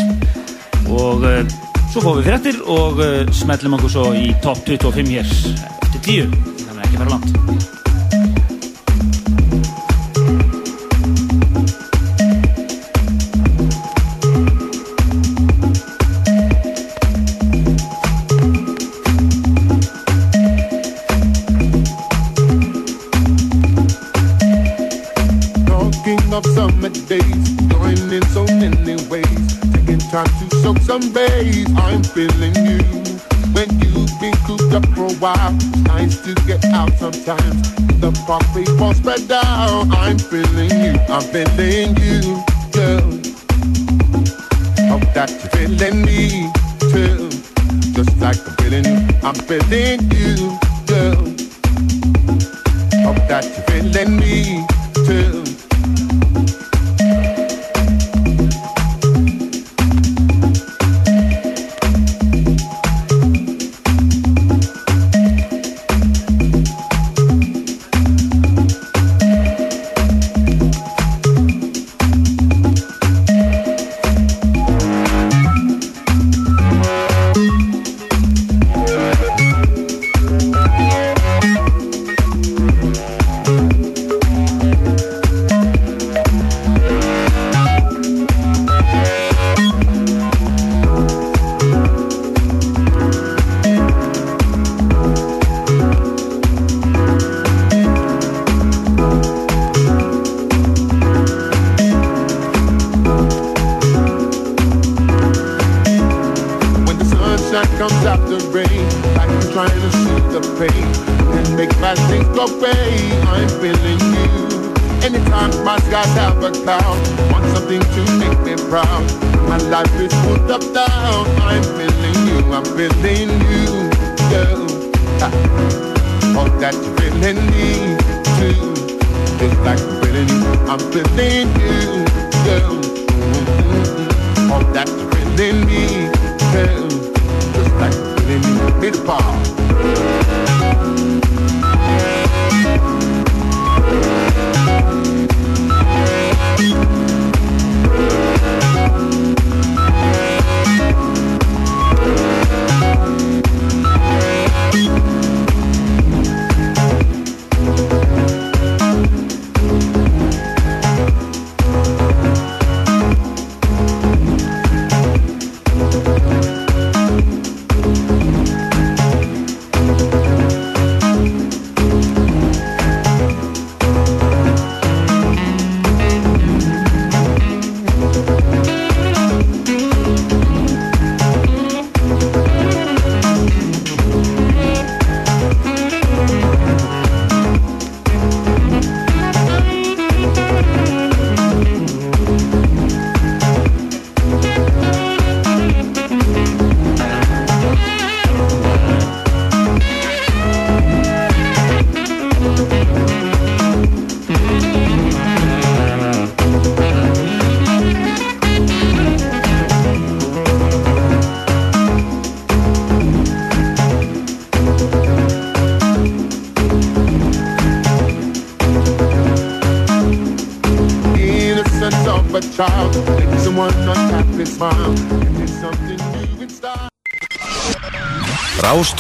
og 0.90 1.22
uh, 1.22 1.44
svo 1.92 2.02
fóðum 2.02 2.24
við 2.24 2.32
fréttir 2.32 2.60
og 2.66 3.06
uh, 3.06 3.22
smellum 3.44 3.78
okkur 3.78 3.94
svo 3.94 4.10
í 4.18 4.32
top 4.42 4.66
25 4.66 5.14
hér 5.14 5.30
eftir 5.30 6.02
10 6.02 6.38
þannig 6.42 6.78
að 6.80 6.86
ekki 6.88 7.02
fara 7.04 7.14
langt 7.14 7.77
I'm 31.78 32.02
feeling 32.02 32.56
you. 32.56 32.80
When 33.54 33.70
you've 33.80 34.20
been 34.20 34.34
cooped 34.48 34.74
up 34.74 34.84
for 34.96 35.06
a 35.06 35.14
while, 35.20 35.54
nice 35.84 36.20
to 36.22 36.34
get 36.48 36.66
out 36.66 36.92
sometimes. 36.98 37.72
The 38.02 38.12
park 38.26 38.42
all 38.82 38.96
spread 38.96 39.32
out. 39.32 39.86
I'm 39.92 40.18
feeling 40.18 40.72
you. 40.72 41.00
I'm 41.08 41.22
feeling 41.22 41.96
you, 41.98 42.44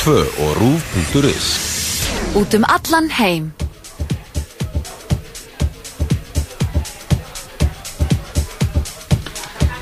Rás2 0.08 0.40
og 0.40 0.52
rúf.is 0.56 1.48
Út 2.36 2.54
um 2.56 2.64
allan 2.64 3.10
heim. 3.12 3.52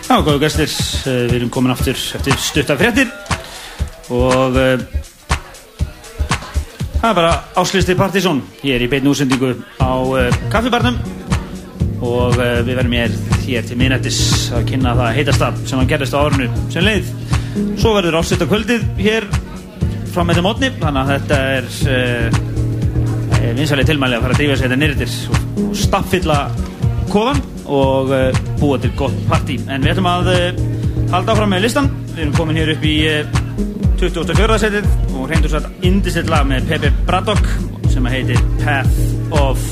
Já, 0.10 0.18
góðu 0.26 0.40
gæstir, 0.40 0.70
eh, 1.06 1.30
við 1.30 1.36
erum 1.36 1.50
komin 1.50 1.72
aftur 1.72 1.94
eftir 1.94 2.34
stuttafréttir 2.42 3.12
og 4.10 4.58
uh, 4.58 4.82
það 7.02 7.10
er 7.10 7.16
bara 7.22 7.44
áslisti 7.56 7.96
Partíson. 7.96 8.42
Hér 8.64 8.82
í 8.82 8.90
beitinu 8.90 9.14
úsendingu 9.14 9.54
á 9.78 9.94
uh, 9.94 10.34
kaffibarnum 10.50 10.98
og 12.02 12.34
uh, 12.34 12.66
við 12.66 12.76
verðum 12.82 12.98
hér, 12.98 13.18
hér 13.46 13.66
til 13.68 13.78
minnættis 13.78 14.50
að 14.54 14.72
kynna 14.74 14.98
það 14.98 15.18
heitastab 15.20 15.66
sem 15.68 15.78
hann 15.78 15.90
gerðist 15.90 16.18
á 16.18 16.24
árinu 16.26 16.50
sem 16.74 16.82
leið. 16.82 17.14
Svo 17.78 17.94
verður 17.94 18.24
áslisti 18.24 18.50
kvöldið 18.50 18.90
hér 18.98 19.30
frá 20.16 20.24
með 20.24 20.38
þeim 20.38 20.46
mótni, 20.48 20.68
þannig 20.80 21.02
að 21.02 21.10
þetta 21.12 21.38
er 21.52 21.66
uh, 21.92 22.38
vinsalega 23.58 23.90
tilmæli 23.90 24.16
að 24.16 24.22
fara 24.24 24.36
að 24.36 24.40
drífa 24.40 24.56
sér 24.56 24.70
þetta 24.70 24.78
nýrðir 24.80 25.16
og, 25.66 25.74
staffilla 25.76 26.38
kofan 27.12 27.42
og 27.66 28.14
uh, 28.16 28.40
búa 28.62 28.78
til 28.80 28.94
gott 28.96 29.18
partí. 29.28 29.58
En 29.68 29.84
við 29.84 29.96
ætlum 29.96 30.08
að 30.14 30.30
uh, 30.32 30.62
halda 31.12 31.36
áfram 31.36 31.52
með 31.52 31.66
listan 31.66 31.90
við 32.14 32.22
erum 32.24 32.38
komin 32.38 32.62
hér 32.62 32.72
upp 32.78 32.88
í 32.88 32.96
uh, 33.12 33.42
24. 34.00 34.60
setið 34.64 34.88
og 35.16 35.28
reyndur 35.32 35.52
svo 35.52 35.62
að 35.64 35.90
indistill 35.90 36.28
lag 36.32 36.48
með 36.48 36.72
Pepe 36.72 36.94
Braddock 37.08 37.52
sem 37.92 38.08
að 38.08 38.18
heitir 38.20 38.46
Path 38.64 39.36
of 39.42 39.68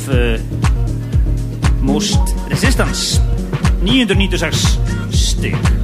Most 1.83 2.35
Resistance. 2.51 3.23
996 3.83 4.67
stig 5.11 5.82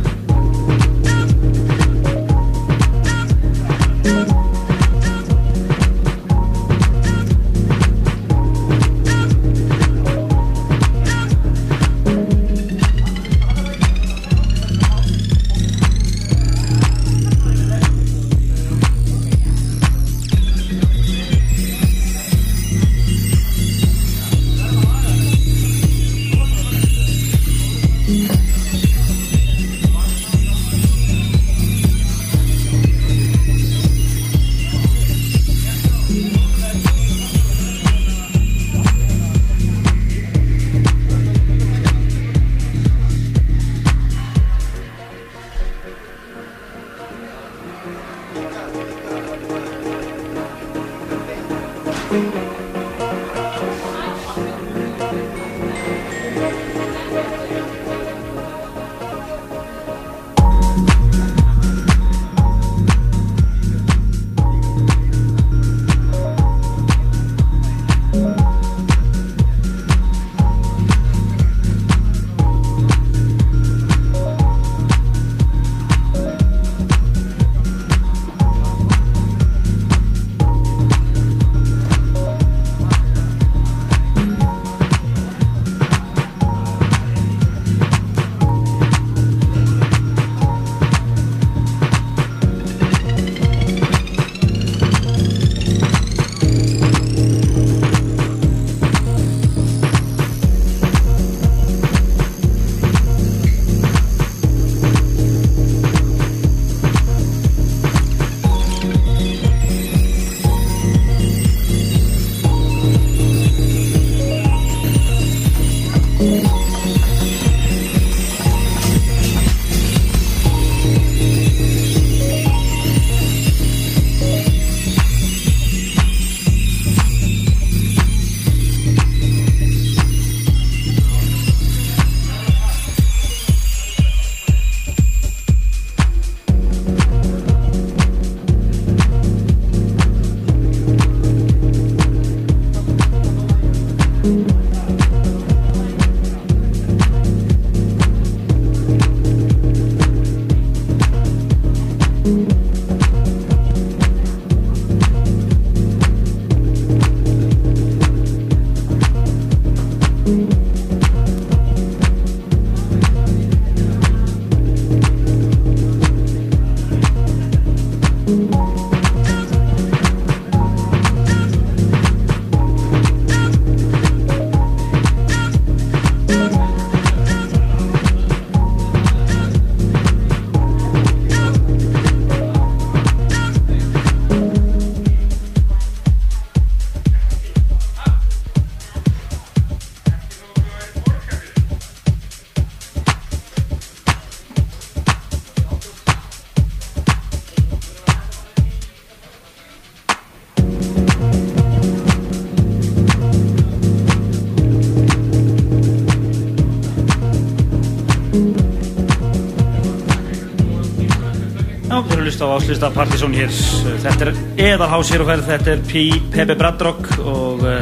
Hlusta 212.40 212.56
á 212.56 212.56
áslista 212.56 212.90
Partizón 212.96 213.34
hér. 213.36 213.52
Þetta 214.00 214.30
er 214.30 214.38
eðalhás 214.64 215.10
hér 215.12 215.24
og 215.26 215.28
ferð, 215.28 215.48
þetta 215.50 215.72
er 215.74 215.82
P. 215.84 216.04
Pepe 216.32 216.56
Bradrock 216.56 217.08
og 217.20 217.66
uh, 217.68 217.82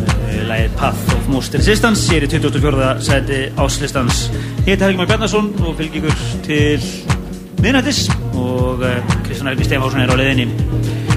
uh, 0.00 0.38
lagið 0.48 0.76
Path 0.78 1.12
of 1.12 1.26
Most 1.28 1.52
Resistance 1.58 2.06
hér 2.08 2.24
í 2.24 2.30
24. 2.32 2.86
seti 3.04 3.40
áslistans. 3.60 4.22
Ég 4.62 4.70
heiti 4.70 4.86
Helgi 4.86 5.00
Már 5.02 5.10
Bjarnason 5.10 5.50
og 5.60 5.76
fylg 5.76 5.98
ykkur 6.00 6.22
til 6.46 6.86
miðnættis 7.60 8.06
og 8.32 8.80
uh, 8.80 8.94
Kristján 9.26 9.50
Helgi 9.52 9.66
Stefánsson 9.68 10.00
er 10.06 10.12
á 10.12 10.16
leiðinni 10.16 10.46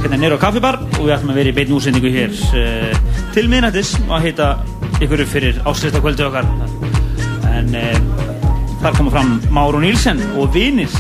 hérna 0.02 0.20
nýra 0.20 0.36
á 0.36 0.44
kaffibar 0.44 0.82
og 0.98 1.06
við 1.06 1.14
ætlum 1.16 1.32
að 1.32 1.40
vera 1.40 1.54
í 1.54 1.56
beinn 1.56 1.76
útsendingu 1.78 2.12
hér 2.18 2.36
til 3.32 3.46
miðnættis 3.48 3.94
og 4.10 4.18
að 4.18 4.28
heita 4.28 4.50
ykkur 5.00 5.24
fyrir 5.24 5.64
áslista 5.64 6.04
kvöldi 6.04 6.28
okkar. 6.28 6.52
En 7.48 7.72
þar 8.84 9.00
koma 9.00 9.16
fram 9.16 9.38
Máru 9.56 9.80
Nílsen 9.86 10.20
og 10.36 10.52
vinir 10.52 10.92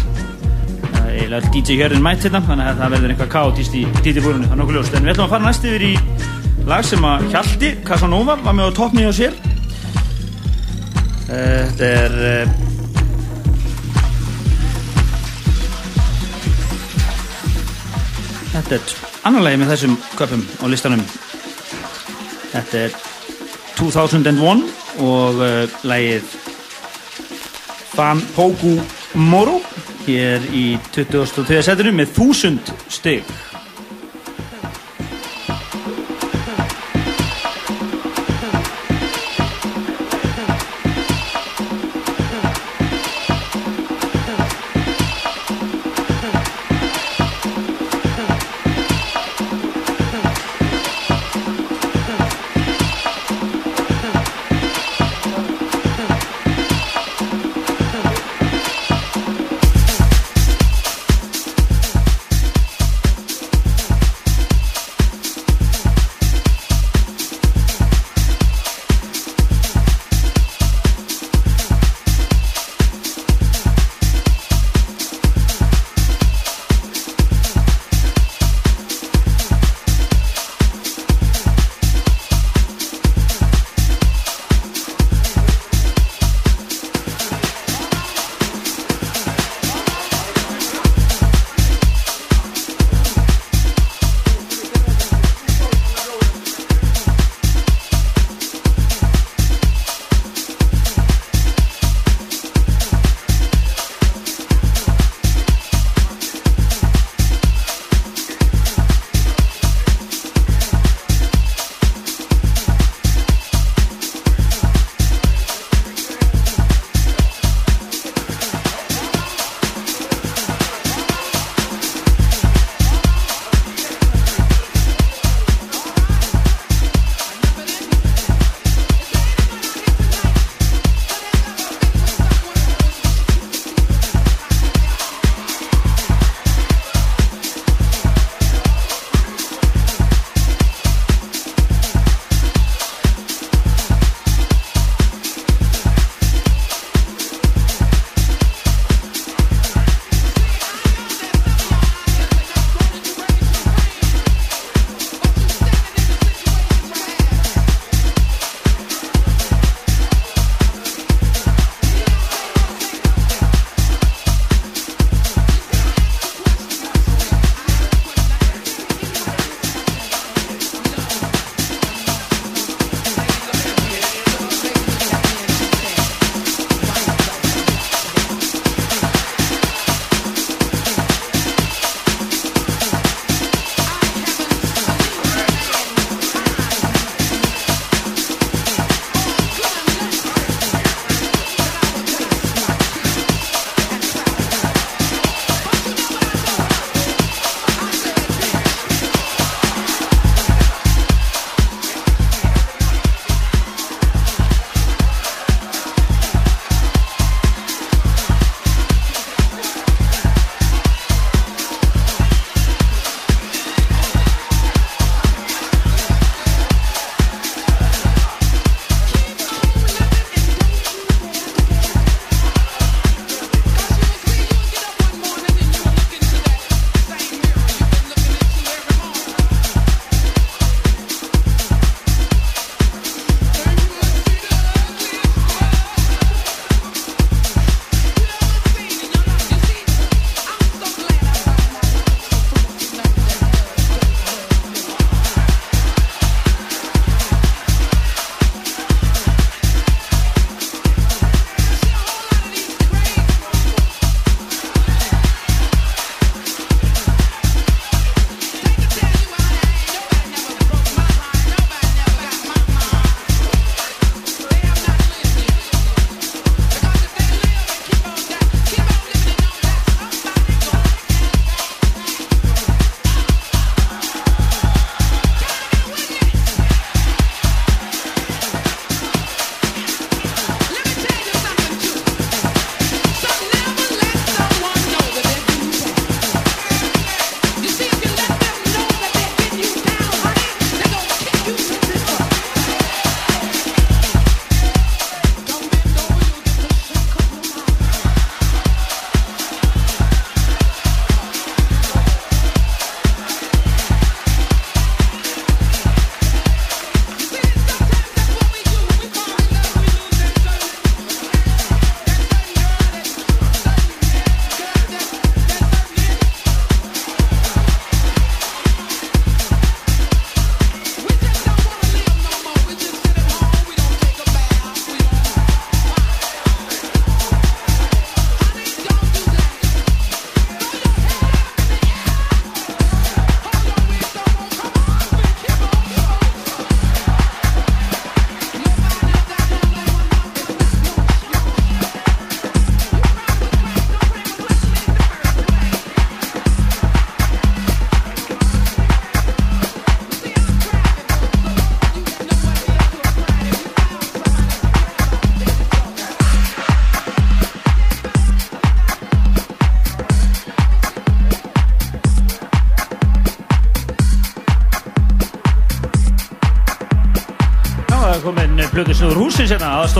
eiginlega 1.29 1.45
all 1.45 1.53
DJ 1.53 1.75
Hjörðin 1.77 2.01
mætt 2.01 2.23
hérna 2.25 2.39
þannig 2.41 2.67
að 2.69 2.79
það 2.79 2.93
verður 2.93 3.11
eitthvað 3.13 3.29
káttist 3.33 3.75
í 3.77 3.81
DJ-búrunu 4.01 4.47
það 4.47 4.53
er 4.55 4.59
nokkuð 4.59 4.77
ljóst. 4.77 4.95
En 4.97 5.03
við 5.03 5.11
ætlum 5.13 5.27
að 5.27 5.33
fara 5.33 5.45
næst 5.45 5.67
yfir 5.69 5.83
í 5.85 5.93
lag 6.69 6.83
sem 6.87 7.05
að 7.05 7.25
Hjalti 7.33 7.69
Casanova 7.85 8.35
var 8.41 8.55
með 8.57 8.65
á 8.65 8.77
toppni 8.79 9.05
á 9.05 9.13
sér. 9.13 9.37
Eh, 11.29 11.69
þetta 11.69 11.85
er 11.85 12.11
eh, 12.25 12.47
þetta 18.55 18.79
er 18.79 18.83
annar 19.29 19.45
lagi 19.45 19.61
með 19.61 19.73
þessum 19.75 19.97
köpum 20.17 20.45
á 20.49 20.65
listanum. 20.73 21.05
Þetta 22.49 22.85
er 22.87 22.97
2001 23.77 24.65
og 25.05 25.37
uh, 25.37 25.81
lagið 25.85 26.33
Van 27.93 28.19
Pogu 28.33 28.79
Moro 29.13 29.58
hér 30.09 30.49
í 30.55 30.65
23. 30.95 31.61
setinu 31.65 31.93
með 31.95 32.17
1000 32.17 32.73
stygg 32.89 33.38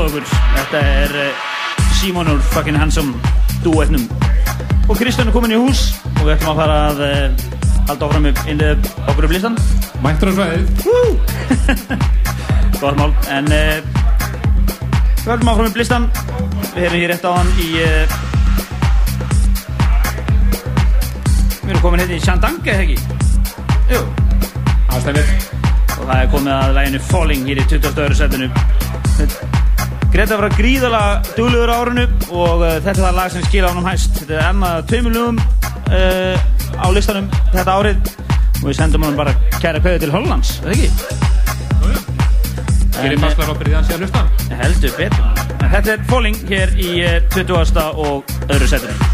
okkur. 0.08 0.26
Þetta 0.56 0.80
er 1.04 1.16
uh, 1.26 1.48
Simonur 2.00 2.40
fucking 2.54 2.78
handsome 2.80 3.14
duetnum. 3.64 4.06
Og 4.90 4.98
Kristján 4.98 5.28
er 5.30 5.36
komin 5.36 5.54
í 5.54 5.60
hús 5.60 5.82
og 6.16 6.24
við 6.24 6.34
ætlum 6.38 6.54
að 6.54 6.60
fara 6.62 6.78
að 6.88 7.02
uh, 7.06 7.28
halda 7.90 8.08
áfram 8.08 8.28
innlega 8.30 8.76
okkur 9.10 9.28
upp 9.28 9.34
listan. 9.36 9.58
Mættur 10.04 10.32
á 10.32 10.34
svæðið. 10.38 10.66
Góð 12.80 12.98
mál. 13.02 13.12
En 13.34 13.52
uh, 13.52 13.78
við 15.20 15.30
höldum 15.34 15.54
áfram 15.54 15.70
upp 15.70 15.80
listan. 15.82 16.10
Við 16.74 16.84
erum 16.88 17.00
hér 17.04 17.14
rétt 17.14 17.28
á 17.28 17.32
hann 17.36 17.54
í... 17.60 17.70
Uh, 17.84 18.18
við 21.64 21.72
erum 21.74 21.84
komin 21.84 22.04
hérna 22.06 22.18
í 22.18 22.24
Shandange, 22.24 22.66
eða 22.66 22.82
ekki? 22.88 22.98
Jú. 23.94 24.04
Aðstæmið. 24.90 25.34
Og 26.00 26.04
það 26.04 26.18
er 26.18 26.30
komið 26.34 26.54
að 26.58 26.76
læginu 26.80 27.08
Falling 27.12 27.50
hér 27.50 27.66
í 27.66 27.72
22. 27.76 28.22
setinu. 28.24 29.59
Greta 30.20 30.36
var 30.36 30.52
gríðala 30.52 31.02
duglegur 31.32 31.70
á 31.72 31.80
árinu 31.80 32.04
og 32.36 32.60
uh, 32.60 32.74
þetta 32.84 32.92
er 32.92 32.98
það 33.06 33.14
lag 33.16 33.30
sem 33.32 33.44
skila 33.46 33.70
ánum 33.72 33.86
hæst. 33.88 34.18
Þetta 34.18 34.34
er 34.36 34.42
enna 34.50 34.72
tveimur 34.90 35.14
lögum 35.16 35.38
uh, 35.40 36.42
á 36.76 36.88
listanum 36.92 37.30
þetta 37.54 37.76
árið 37.78 38.10
og 38.18 38.66
við 38.66 38.76
sendum 38.82 39.06
honum 39.08 39.22
bara 39.22 39.32
kæra 39.62 39.80
kveðu 39.80 40.02
til 40.04 40.12
Hollands, 40.12 40.52
eða 40.60 40.76
ekki? 40.76 40.90
Gerir 42.98 43.24
Baslar 43.24 43.54
oprið 43.54 43.78
hans 43.78 43.88
síðan 43.94 44.04
hlusta? 44.10 44.26
Heldur 44.60 44.98
betur. 45.00 45.48
Þetta 45.64 45.96
er 45.96 46.04
Falling 46.12 46.44
hér 46.52 46.76
í 46.76 46.92
uh, 47.00 47.16
20. 47.38 47.88
og 48.04 48.36
öðru 48.50 48.70
setinu. 48.74 49.09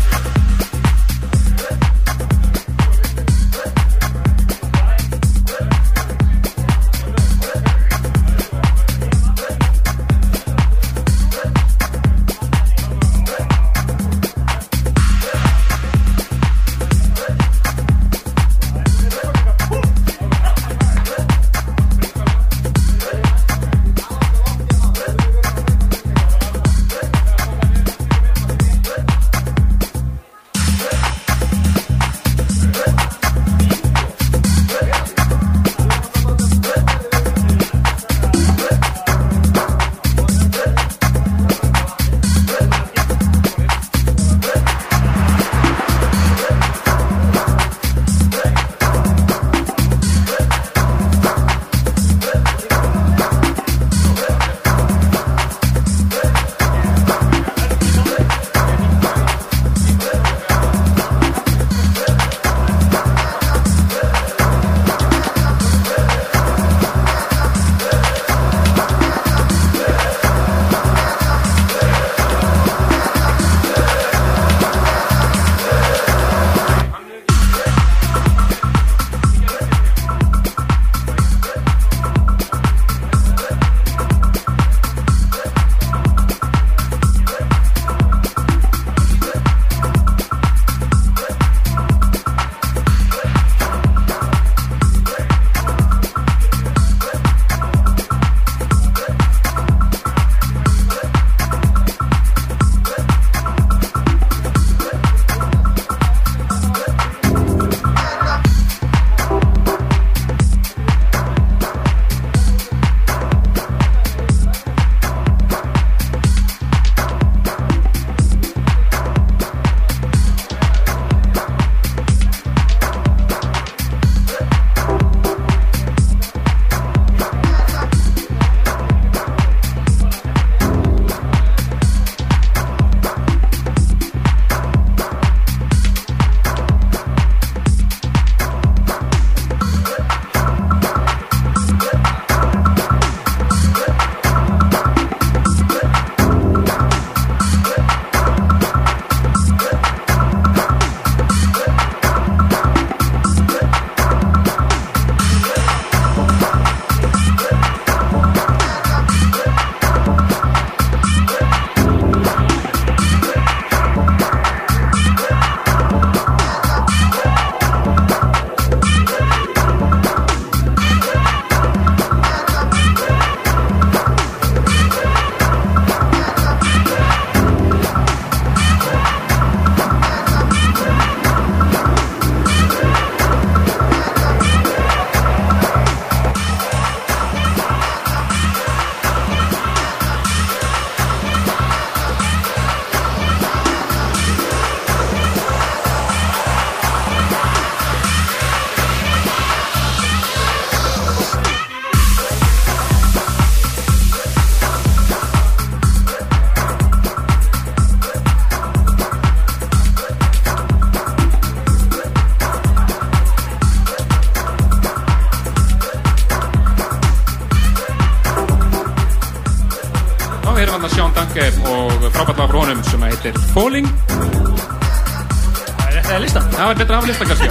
Var 226.75 226.83
betra 226.83 226.97
að 226.97 227.01
hafa 227.01 227.09
lista 227.09 227.25
kannski. 227.29 227.49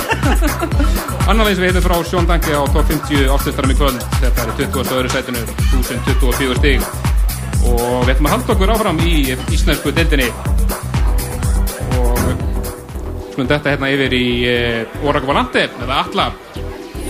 Annarleins 1.30 1.60
við 1.60 1.70
heitum 1.70 1.84
frá 1.84 1.96
Sjón 2.04 2.28
Danke 2.28 2.52
á 2.52 2.62
top 2.74 2.90
50 2.90 3.30
ástöldarum 3.32 3.72
í 3.72 3.76
kvöld. 3.78 4.06
Þetta 4.20 4.44
er 4.44 4.50
í 4.50 4.56
20. 4.60 4.92
öðru 4.98 5.12
sætinu, 5.12 5.44
1024 5.80 6.58
stig. 6.60 6.88
Og 7.64 8.04
við 8.04 8.12
ætlum 8.14 8.28
að 8.28 8.34
halda 8.34 8.54
okkur 8.54 8.72
áfram 8.74 9.00
í 9.04 9.14
íslensku 9.54 9.94
deildinni. 9.96 10.28
Og 12.00 12.20
skulum 13.32 13.48
þetta 13.48 13.74
hérna 13.74 13.92
yfir 13.94 14.16
í 14.18 14.26
Oraga 15.04 15.30
Valante, 15.30 15.68
eða 15.86 16.02
Alla. 16.04 16.28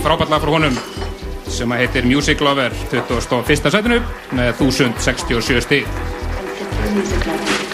Frábært 0.05 0.31
lag 0.31 0.43
frá 0.43 0.53
honum 0.55 0.79
sem 1.55 1.71
að 1.71 1.85
heitir 1.85 2.07
Music 2.09 2.41
Lover 2.43 2.73
21. 2.91 3.69
sætinu 3.73 4.01
með 4.35 4.65
1067 4.69 5.63
stig. 5.67 5.93
Don't 6.85 7.64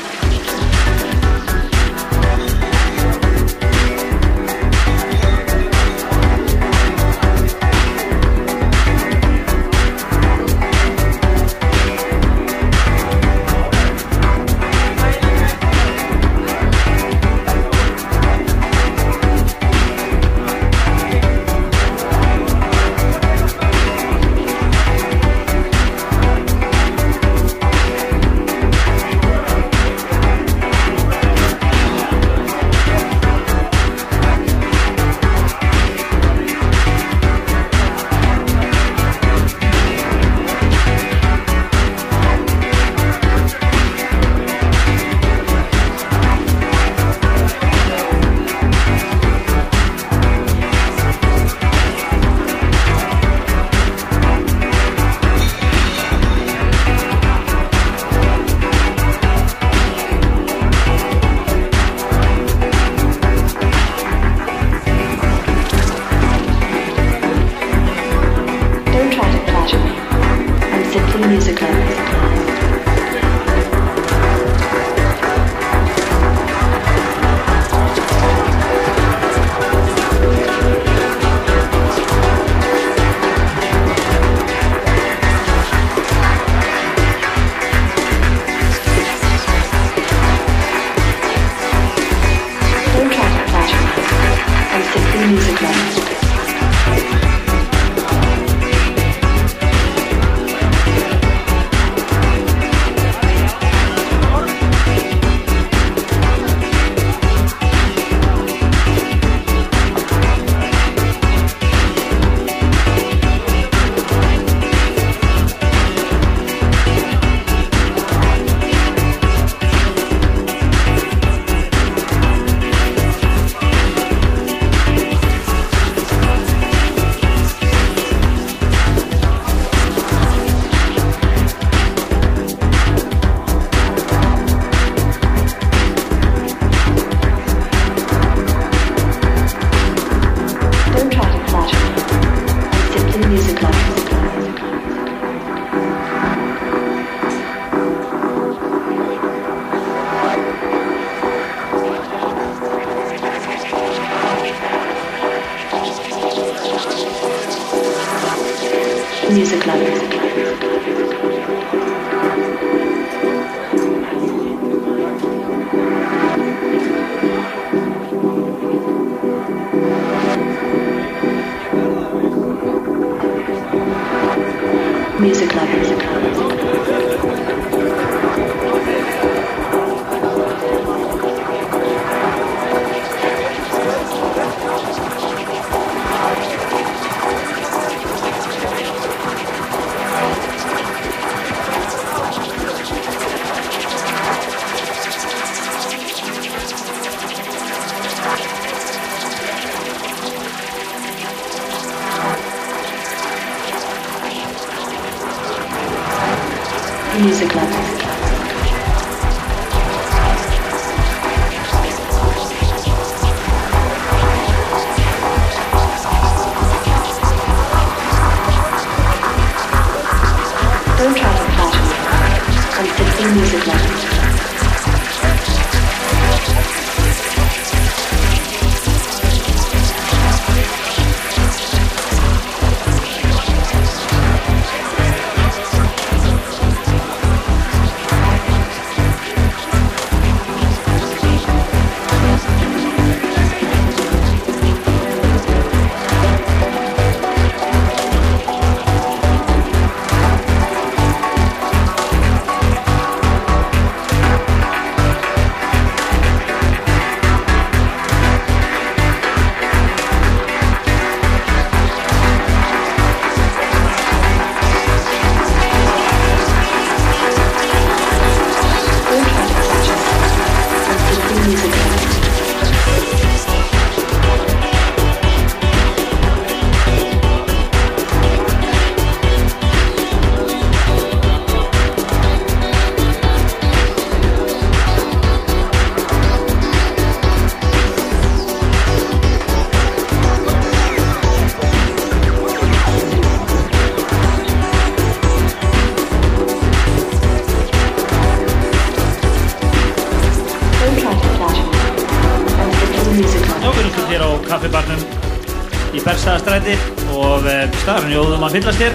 uh, 307.91 307.97
staðarinn 307.97 308.15
jóðum 308.15 308.43
að 308.45 308.53
fyllast 308.55 308.79
hér. 308.79 308.93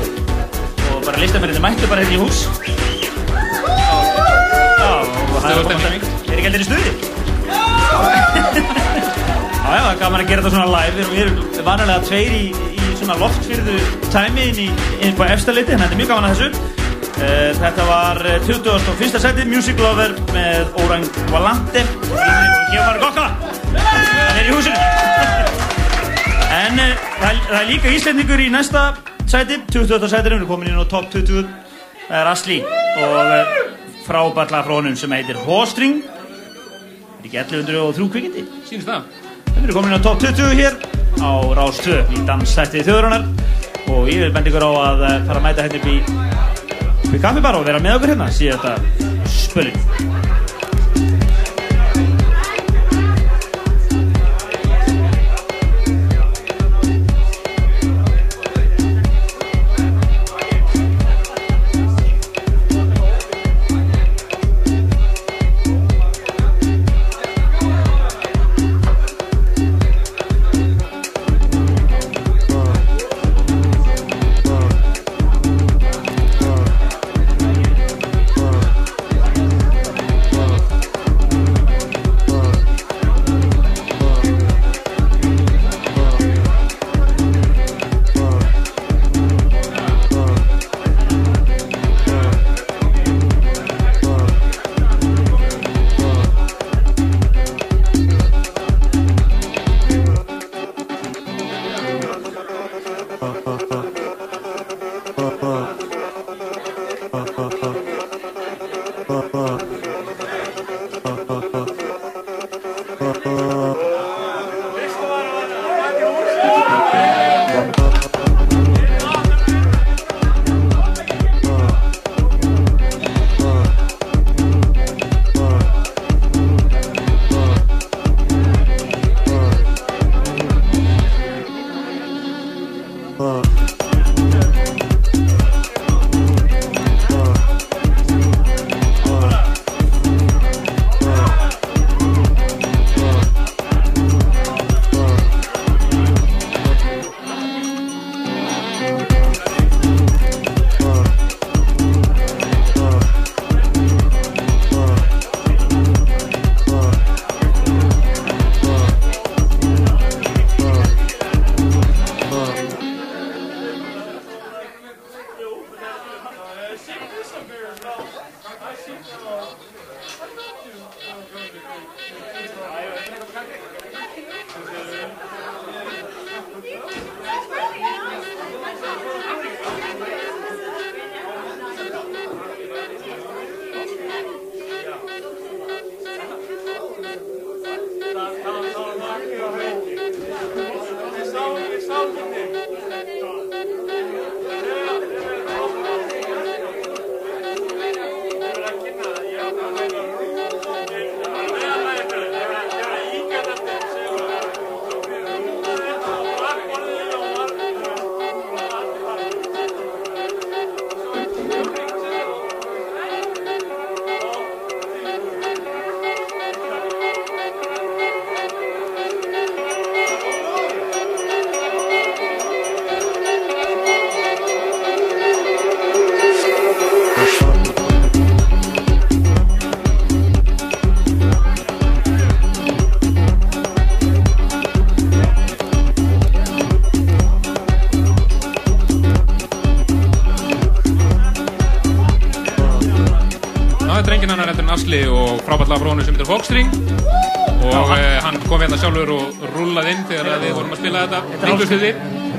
Og 0.94 1.02
bara 1.04 1.20
listamennir 1.20 1.60
mættu 1.60 1.88
bara 1.90 2.00
hérna 2.00 2.16
í 2.16 2.20
hús. 2.22 2.38
Já, 4.76 4.92
og 4.96 5.40
það 5.42 5.50
er 5.50 5.58
stemning. 5.66 6.06
að 6.06 6.30
Er 6.30 6.38
ekki 6.38 6.48
allir 6.48 6.62
í 6.62 6.68
stuði? 6.68 6.90
Já, 9.66 9.70
já, 9.74 9.82
það 9.82 10.00
gaman 10.00 10.22
að 10.22 10.30
gera 10.30 10.40
þetta 10.44 10.52
svona 10.54 10.70
live. 10.72 10.94
Við 11.10 11.20
erum- 11.24 11.42
vanalega 11.66 12.06
tveir 12.06 12.32
í, 12.32 12.44
í 12.72 12.96
svona 12.96 13.16
loftfyrðu 13.20 13.76
tæmi 14.14 14.48
inn, 14.48 14.60
í, 14.64 14.68
inn 15.04 15.16
på 15.18 15.26
efstaleiti 15.28 15.74
en 15.74 15.82
þetta 15.84 15.92
er 15.96 16.00
mjög 16.00 16.10
gaman 16.14 16.28
að 16.30 16.32
þessu. 16.36 16.48
Uh, 17.16 17.50
þetta 17.56 17.84
var 17.88 18.16
eh, 18.28 18.40
21. 18.44 19.20
seti 19.20 19.44
Music 19.48 19.78
Lover 19.80 20.12
með 20.36 20.66
Orang 20.84 21.04
Valante 21.32 21.80
og 22.12 22.20
hann 22.76 22.98
gokka 23.00 23.24
hann 23.72 24.36
er 24.36 24.50
í 24.50 24.52
húsinu. 24.52 24.76
En 26.56 26.78
uh, 26.80 27.05
það, 27.20 27.28
er- 27.30 27.44
það 27.50 27.60
er 27.60 27.68
líka 27.70 27.92
Íslendingur 27.96 28.42
í 28.42 28.48
næsta 28.52 28.82
20. 29.26 29.66
setinu, 29.72 30.06
við 30.10 30.26
erum 30.32 30.48
komin 30.50 30.68
inn 30.70 30.78
á 30.80 30.86
top 30.88 31.08
20 31.12 31.46
það 32.06 32.20
er 32.20 32.30
Asli 32.30 32.58
og 32.62 33.16
uh, 33.18 33.54
frábætla 34.06 34.60
frá 34.66 34.74
honum 34.76 34.96
sem 34.96 35.12
heitir 35.16 35.38
Hóstring 35.46 36.02
er 36.06 37.26
ekki 37.26 37.40
1103 37.42 38.06
kvikindi? 38.14 38.44
Sýnist 38.68 38.86
það. 38.86 39.08
Við 39.56 39.64
erum 39.64 39.78
komin 39.80 39.92
inn 39.96 39.98
á 39.98 40.06
top 40.06 40.20
20 40.22 40.54
hér 40.60 40.78
á 41.18 41.30
Rás 41.58 41.80
2 41.82 41.98
í 42.14 42.22
dansættið 42.28 42.86
þjóðurinnar 42.86 43.26
og 43.96 44.08
ég 44.12 44.22
vil 44.26 44.32
benda 44.34 44.50
ykkur 44.52 44.66
á 44.66 44.70
að 44.84 45.04
eh, 45.08 45.18
fara 45.26 45.40
að 45.40 45.46
mæta 45.48 45.66
hérna 45.66 45.80
upp 45.80 45.90
í, 45.90 45.98
upp 47.08 47.14
í 47.18 47.22
kaffibara 47.22 47.60
og 47.60 47.66
vera 47.68 47.82
með 47.82 47.98
okkur 47.98 48.12
hérna 48.14 48.30
síðan 48.34 48.62
þetta 48.62 49.30
spölinn 49.30 49.85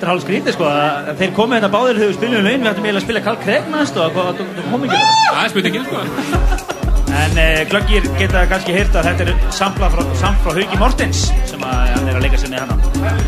er 0.07 0.13
hálf 0.13 0.23
skrítið 0.23 0.55
sko 0.55 0.65
að 0.71 1.11
þeir 1.19 1.31
komu 1.35 1.57
hérna 1.57 1.69
báðir 1.73 1.97
þegar 1.99 2.09
við 2.11 2.17
spilum 2.17 2.45
laun 2.47 2.61
við 2.63 2.69
ættum 2.71 2.85
eiginlega 2.87 3.01
að 3.01 3.05
spila 3.07 3.21
Karl 3.27 3.39
Craig 3.43 3.69
næst 3.73 3.97
og 3.99 4.15
hvað- 4.15 4.37
þú 4.39 4.65
kom 4.71 4.85
ekki 4.87 4.99
Það? 5.27 5.43
Er 5.43 5.49
spurningin 5.53 5.87
sko. 5.87 5.97
En 7.17 7.37
uh, 7.39 7.61
glöggir 7.71 8.03
geta 8.19 8.41
kannski 8.51 8.73
heyrt 8.75 8.93
að 8.99 9.07
þetta 9.07 9.25
er 9.25 9.37
sampla 9.55 9.87
frá, 9.89 10.01
frá 10.19 10.51
Hauki 10.53 10.77
Mortens 10.77 11.21
sem 11.49 11.63
að 11.65 11.87
hann 11.95 12.09
er 12.11 12.17
að 12.19 12.25
leika 12.27 12.37
sinni 12.37 12.59
hana. 12.59 12.75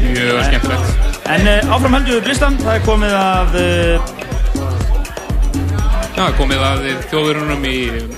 Mjög 0.04 0.42
skemmtilegt. 0.46 1.08
En 1.32 1.48
áfram 1.74 1.96
höndum 1.98 2.12
við 2.20 2.26
blistan, 2.28 2.60
það 2.62 2.76
er 2.76 2.84
komið 2.86 3.16
að 3.18 3.58
uh, 3.64 3.96
Já, 6.20 6.26
komið 6.38 6.66
að 6.68 6.86
þjóðurunum 7.10 7.66
í 7.72 7.78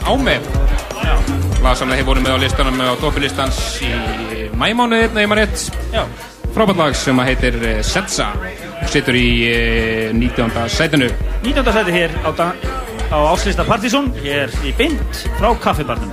Áme. 0.10 0.36
Lag 1.62 1.78
sem 1.78 1.94
þeir 1.94 2.08
voru 2.10 2.26
með 2.26 2.36
á 2.36 2.38
listanum 2.42 2.82
á 2.82 2.98
toppilistans 3.00 3.62
í 3.86 3.94
mæmánuðið, 4.58 5.14
nei 5.14 5.24
maður 5.30 5.46
rétt. 5.46 5.70
Frábært 6.52 6.82
lag 6.82 6.98
sem 7.00 7.22
að 7.22 7.30
heitir 7.32 7.62
eh, 7.64 7.80
Setsa. 7.86 8.34
og 8.36 8.51
situr 8.92 9.16
í 9.16 9.28
eh, 9.48 10.12
19. 10.14 10.68
sætinu 10.68 11.08
19. 11.46 11.74
sæti 11.74 11.96
hér 11.96 12.12
á, 12.28 12.32
á 13.12 13.18
áslista 13.32 13.64
Partizón 13.64 14.12
hér 14.20 14.52
í 14.68 14.76
Bind 14.76 15.24
frá 15.40 15.52
kaffibarnum 15.64 16.11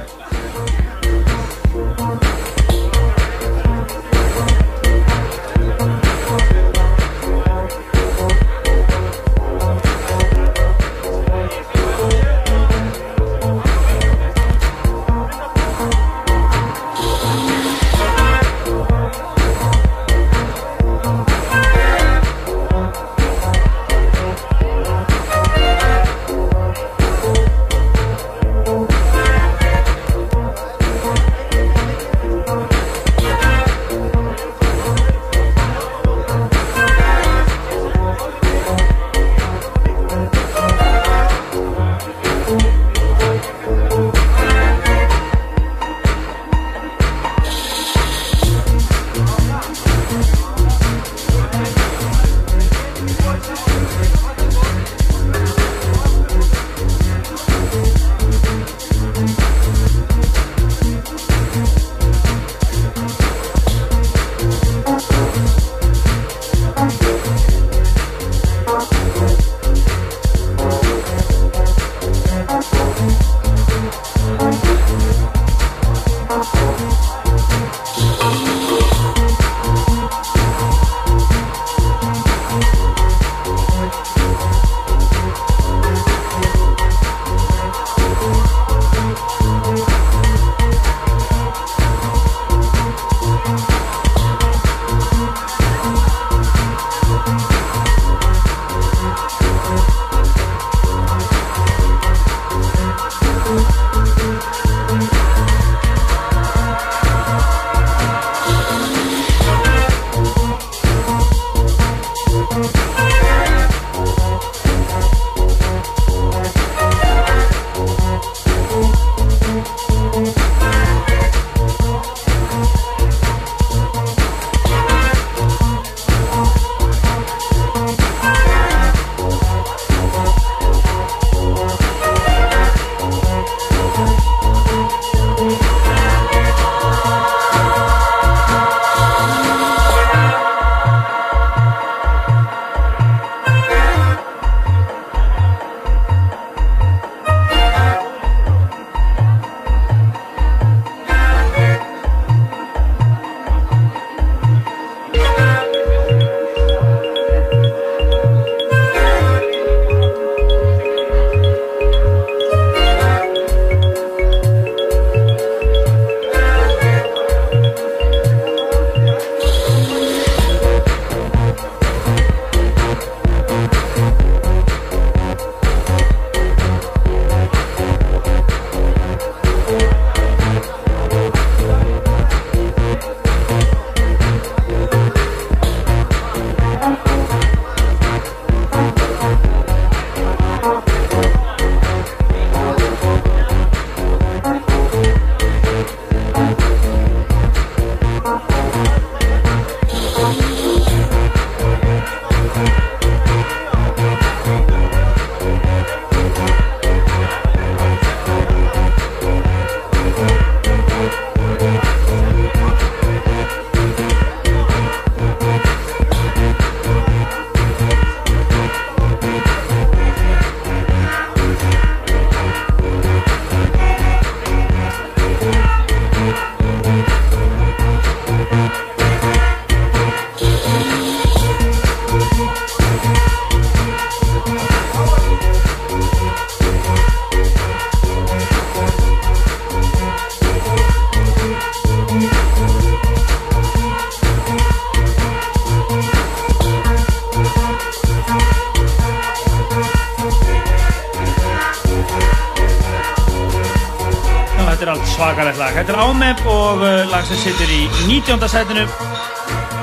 er 256.18 256.34
Ámep 256.34 256.46
og 256.50 256.80
uh, 256.82 257.10
lag 257.10 257.26
sem 257.26 257.36
situr 257.38 257.70
í 257.70 257.84
19. 258.08 258.42
sætinu 258.50 258.82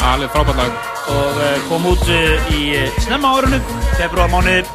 Alveg 0.03 0.29
frábært 0.33 0.57
lag. 0.57 0.71
og 1.07 1.37
uh, 1.39 1.69
kom 1.69 1.85
út 1.87 2.01
uh, 2.11 2.49
í 2.51 2.75
snemma 2.99 3.29
árunu, 3.37 3.59
februar 3.95 4.27
mánuði 4.29 4.65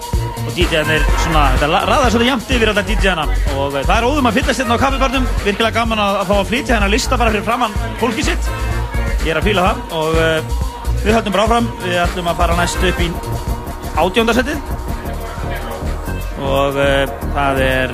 og 0.41 0.53
DJ-arnir 0.57 1.05
svona, 1.25 1.43
þetta 1.59 1.67
raðar 1.91 2.11
svolítið 2.15 2.31
jæmt 2.31 2.53
yfir 2.57 2.73
alla 2.73 2.85
DJ-ana 2.89 3.27
og 3.57 3.77
það 3.77 3.93
er 3.97 4.07
óðum 4.09 4.29
að 4.31 4.37
fyllast 4.39 4.63
hérna 4.63 4.79
á 4.79 4.83
kaffibarnum, 4.85 5.27
virkilega 5.45 5.77
gaman 5.77 6.01
að, 6.01 6.21
að 6.23 6.31
fá 6.31 6.35
að 6.39 6.49
flytja 6.53 6.77
hennar 6.79 6.93
lista 6.95 7.19
bara 7.21 7.35
fyrir 7.35 7.47
framann 7.51 7.77
fólki 8.01 8.25
sitt. 8.25 8.51
Ég 9.27 9.31
er 9.35 9.41
að 9.43 9.49
fíla 9.51 9.67
það 9.67 9.77
og 9.99 10.11
við 11.03 11.13
höldum 11.19 11.37
bara 11.37 11.45
áfram, 11.49 11.69
við 11.85 11.99
ætlum 12.07 12.31
að 12.33 12.41
fara 12.41 12.57
næst 12.63 12.89
upp 12.89 13.05
í 13.05 13.11
átjóndasettið 14.01 14.59
og 16.41 16.81
uh, 16.81 17.05
það 17.37 17.63
er 17.69 17.91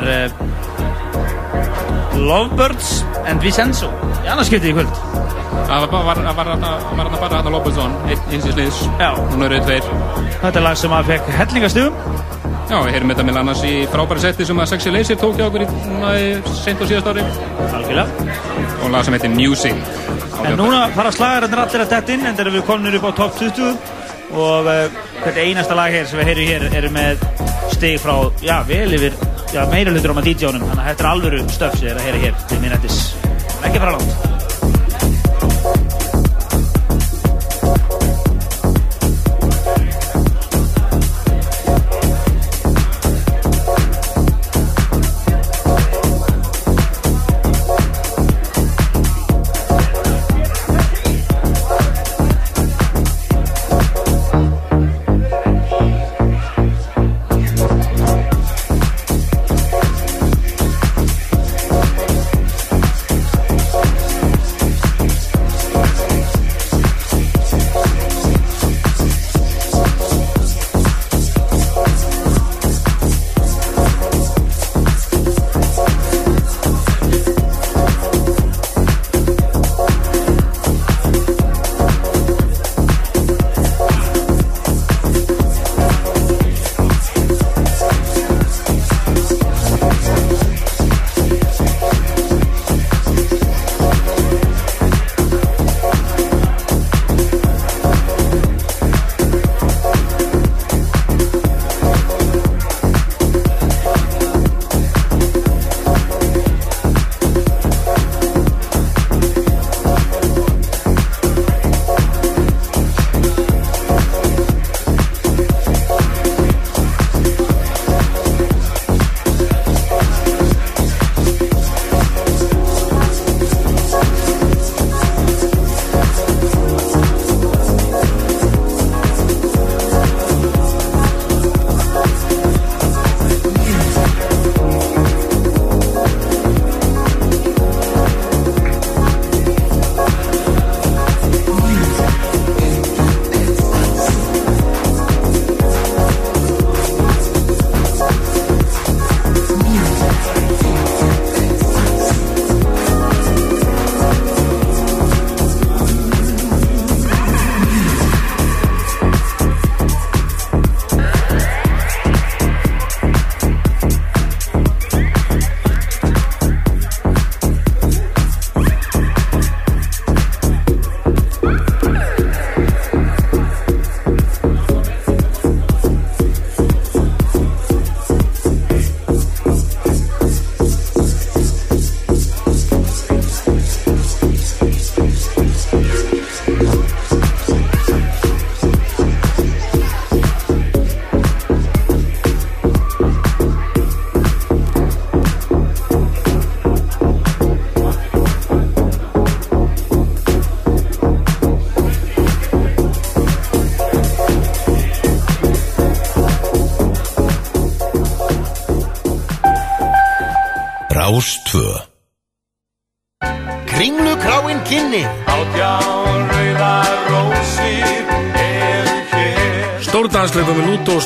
Lovebirds 2.16 2.95
and 3.26 3.42
Vincenzo 3.42 3.90
í 4.22 4.30
annarskiptið 4.32 4.72
í 4.72 4.76
kvöld 4.78 5.34
Það 5.66 5.84
var, 5.90 6.18
var 6.36 6.40
bara 7.16 7.38
að 7.40 7.48
Lópezón, 7.50 7.94
eins 8.06 8.44
í 8.46 8.52
sliðs. 8.52 8.76
Já. 9.00 9.08
Nú 9.34 9.46
eru 9.48 9.58
tveir. 9.64 9.86
Þetta 10.42 10.60
er 10.60 10.62
lag 10.62 10.78
sem 10.78 10.94
að 10.94 11.08
fekk 11.10 11.30
hellingastugum 11.40 11.96
Já, 12.66 12.80
við 12.82 12.96
heyrum 12.96 13.12
þetta 13.12 13.24
með 13.26 13.36
annars 13.40 13.60
í 13.66 13.72
frábæri 13.90 14.22
setti 14.24 14.46
sem 14.46 14.58
að 14.58 14.70
Sexy 14.72 14.92
Lazy 14.92 15.16
tók 15.18 15.36
hjá 15.38 15.44
okkur 15.46 15.62
í, 15.62 15.66
núna 15.86 16.14
sent 16.50 16.80
og 16.82 16.88
síðast 16.90 17.10
ári. 17.12 17.22
Algjörlega. 17.78 18.26
Og 18.82 18.90
lag 18.90 19.06
sem 19.06 19.14
heitir 19.14 19.34
Music. 19.34 19.92
En 20.42 20.58
núna 20.58 20.80
fara 20.96 21.12
slagararnir 21.14 21.62
allir 21.62 21.84
að 21.84 21.94
detta 21.94 22.16
inn 22.16 22.26
en 22.26 22.38
þegar 22.38 22.56
við 22.56 22.66
komum 22.66 22.98
upp 22.98 23.06
á 23.06 23.12
top 23.22 23.38
20 23.38 23.94
og 24.34 24.66
uh, 24.66 24.98
þetta 25.22 25.46
einasta 25.46 25.78
lag 25.78 25.94
hér 25.94 26.10
sem 26.10 26.18
við 26.18 26.32
heyrum 26.32 26.50
hér 26.50 26.66
eru 26.82 26.90
með 26.94 27.22
stig 27.76 28.00
frá, 28.02 28.16
já, 28.42 28.56
vel 28.66 28.98
yfir 28.98 29.14
já, 29.54 29.62
meira 29.70 29.94
hlutur 29.94 30.10
á 30.10 30.16
maður 30.18 30.32
DJ-unum 30.32 30.66
þannig 30.66 30.82
að 30.82 30.90
þetta 30.90 31.04
er 31.04 31.10
alvöru 31.12 31.44
stöf 31.54 31.78
sem 31.78 31.92
er 31.92 32.00
að 32.00 32.08
heyra 32.08 32.24
hér 32.26 32.42
til 32.50 32.60
minnættis 32.64 32.98
ekki 33.76 33.84
fara 33.84 33.92
langt 33.92 34.25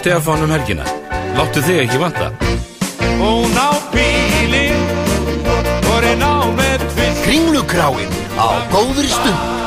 Stefán 0.00 0.42
um 0.46 0.50
helgina. 0.56 0.88
Láttu 1.36 1.60
þig 1.60 1.84
ekki 1.84 2.00
vanta. 2.00 2.32
Hún 3.20 3.52
á 3.52 3.70
bílinn 3.92 4.80
reyna 6.00 6.28
á 6.40 6.44
með 6.56 6.84
tvist 6.92 7.24
Kringlukráin 7.26 8.12
á 8.40 8.48
góðri 8.72 9.10
stund 9.10 9.58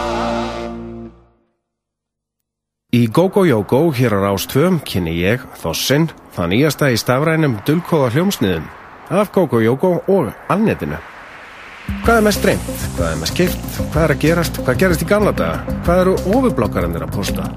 Í 2.94 3.08
GóGó 3.10 3.45
Jógó 3.45 3.90
hér 3.90 4.14
á 4.14 4.20
Rástvö 4.22 4.70
kynni 4.86 5.16
ég, 5.18 5.42
Þossin, 5.58 6.12
það 6.36 6.50
nýjasta 6.52 6.92
í 6.94 6.98
stafrænum 7.02 7.58
dulkóða 7.66 8.12
hljómsniðum 8.14 8.68
af 9.10 9.32
GóGó 9.34 9.64
Jógó 9.66 9.95
og 10.06 10.30
alnetinu. 10.50 11.00
Hvað 12.06 12.20
er 12.20 12.28
mest 12.30 12.45
reynd? 12.45 12.68
Hvað 12.98 13.08
er 13.10 13.22
mest 13.22 13.38
kipt? 13.38 13.72
Hvað 13.94 14.03
er 14.03 14.14
að 14.14 14.22
gerast? 14.28 14.62
Hvað 14.62 14.84
gerist 14.86 15.06
í 15.06 15.10
gamla 15.10 15.34
daga? 15.34 15.80
Hvað 15.88 16.03
eru 16.06 16.20
ofurblokkarannir 16.38 17.08
að 17.08 17.18
posta? 17.18 17.50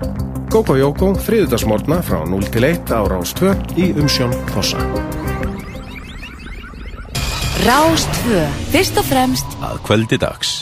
GóGó 0.56 0.72
Jógó, 0.80 1.10
þriðudagsmórna 1.20 1.98
frá 2.00 2.22
0 2.24 2.46
til 2.48 2.64
1 2.64 2.88
á 2.88 3.04
Rástvö 3.04 3.50
í 3.76 3.90
umsjón 3.92 4.30
Þossa. 4.54 4.80
Rástvö, 7.66 8.40
fyrst 8.72 8.96
og 8.96 9.04
fremst 9.04 9.58
að 9.60 9.82
kvöldi 9.84 10.16
dags. 10.16 10.54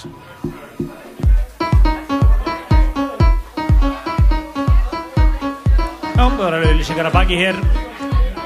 Já, 6.10 6.24
það 6.26 6.42
var 6.42 6.58
auðlýsingar 6.58 7.12
að 7.12 7.18
baki 7.20 7.38
hér 7.44 7.62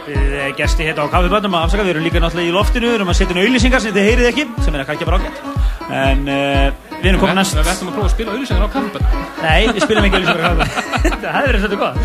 Við 0.09 0.21
með 0.33 0.53
gesti 0.57 0.85
hérna 0.85 1.05
á 1.05 1.13
kaffiböndum 1.13 1.57
að 1.57 1.65
afsaka, 1.67 1.85
við 1.85 1.95
erum 1.95 2.05
líka 2.07 2.21
náttúrulega 2.23 2.49
í 2.49 2.55
loftinu, 2.55 2.89
við 2.89 2.99
erum 2.99 3.11
að 3.13 3.19
setja 3.19 3.35
inn 3.35 3.43
auðlýsingar 3.43 3.83
sem 3.85 3.97
þið 3.97 4.07
heyrið 4.09 4.29
ekki, 4.31 4.47
sem 4.65 4.77
er 4.77 4.85
ekki 4.85 5.09
bara 5.09 5.19
ágætt. 5.21 5.43
En 5.89 6.23
uh, 6.29 6.93
við 6.95 7.11
erum 7.11 7.25
komin 7.25 7.41
næst... 7.41 7.57
Við 7.59 7.73
ættum 7.75 7.91
að 7.91 7.99
prófa 7.99 8.09
að 8.09 8.15
spila 8.15 8.37
auðlýsingar 8.37 8.65
á 8.65 8.73
kaffibönd. 8.73 9.19
Nei, 9.43 9.69
við 9.69 9.85
spilum 9.85 10.09
ekki 10.09 10.23
auðlýsingar 10.23 10.41
á 10.41 10.49
kaffiböndum. 10.49 10.88
Það 11.05 11.31
hefur 11.37 11.49
verið 11.49 11.63
svolítið 11.63 11.81
gott. 11.83 12.03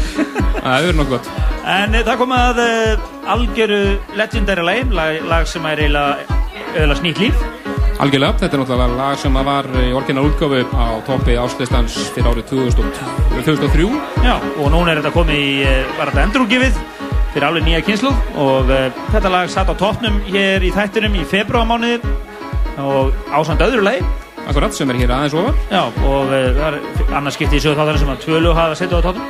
Það 0.57 0.73
hefur 0.73 0.88
verið 0.88 0.99
nokkuð 0.99 1.15
gott. 1.17 1.30
En 1.73 1.97
uh, 1.97 2.03
það 2.07 2.22
kom 2.22 2.35
að 2.38 2.61
uh, 2.63 3.09
algjöru 3.33 3.81
legendary 4.19 4.65
lag, 4.67 4.95
lag, 4.99 5.19
lag 5.31 5.49
sem 5.49 5.67
er 5.69 5.83
eiginlega 5.83 6.97
snýtt 6.99 7.22
líf. 7.23 7.45
Algjörlega, 8.03 8.39
þetta 8.41 8.57
er 8.57 8.63
náttúrulega 8.63 8.97
lag 8.97 9.19
sem 9.22 9.38
var 9.47 9.69
í 9.80 9.91
orginal 9.95 10.25
útgáfu 10.27 10.63
á 10.73 10.85
toppi 11.07 11.38
áslistans 11.39 11.95
fyrir 12.15 12.31
árið 12.31 12.49
2000 12.49 12.89
2003. 13.43 13.88
Já, 14.25 14.35
og 14.57 14.73
núna 14.73 14.93
er 14.93 15.01
þetta 15.01 15.13
komið 15.15 15.39
í, 15.39 15.53
uh, 15.67 15.95
var 15.99 16.11
þetta 16.11 16.27
endurúgifið 16.27 16.81
fyrir 17.33 17.47
alveg 17.47 17.65
nýja 17.65 17.85
kynslu 17.85 18.11
og 18.41 18.69
uh, 18.69 18.89
þetta 19.13 19.31
lag 19.33 19.49
satt 19.49 19.72
á 19.72 19.75
toppnum 19.77 20.19
hér 20.27 20.65
í 20.65 20.73
þættinum 20.73 21.15
í 21.17 21.23
februarmánuði 21.30 22.01
og 22.81 23.13
ásand 23.33 23.61
öðru 23.65 23.85
lagi 23.85 24.05
Akkurat, 24.43 24.75
sem 24.75 24.89
er 24.91 24.99
hér 24.99 25.13
aðeins 25.15 25.35
ofar. 25.39 25.57
Já, 25.72 25.83
og 26.03 26.27
uh, 26.27 26.47
það 26.57 26.65
er 26.67 27.15
annars 27.15 27.38
skipti 27.39 27.59
í 27.59 27.63
sögur 27.63 27.80
þáttarinn 27.80 28.03
sem 28.03 28.13
að 28.13 28.23
tvölu 28.25 28.55
hafa 28.57 28.80
setið 28.80 28.99
á 28.99 29.01
toppnum. 29.07 29.27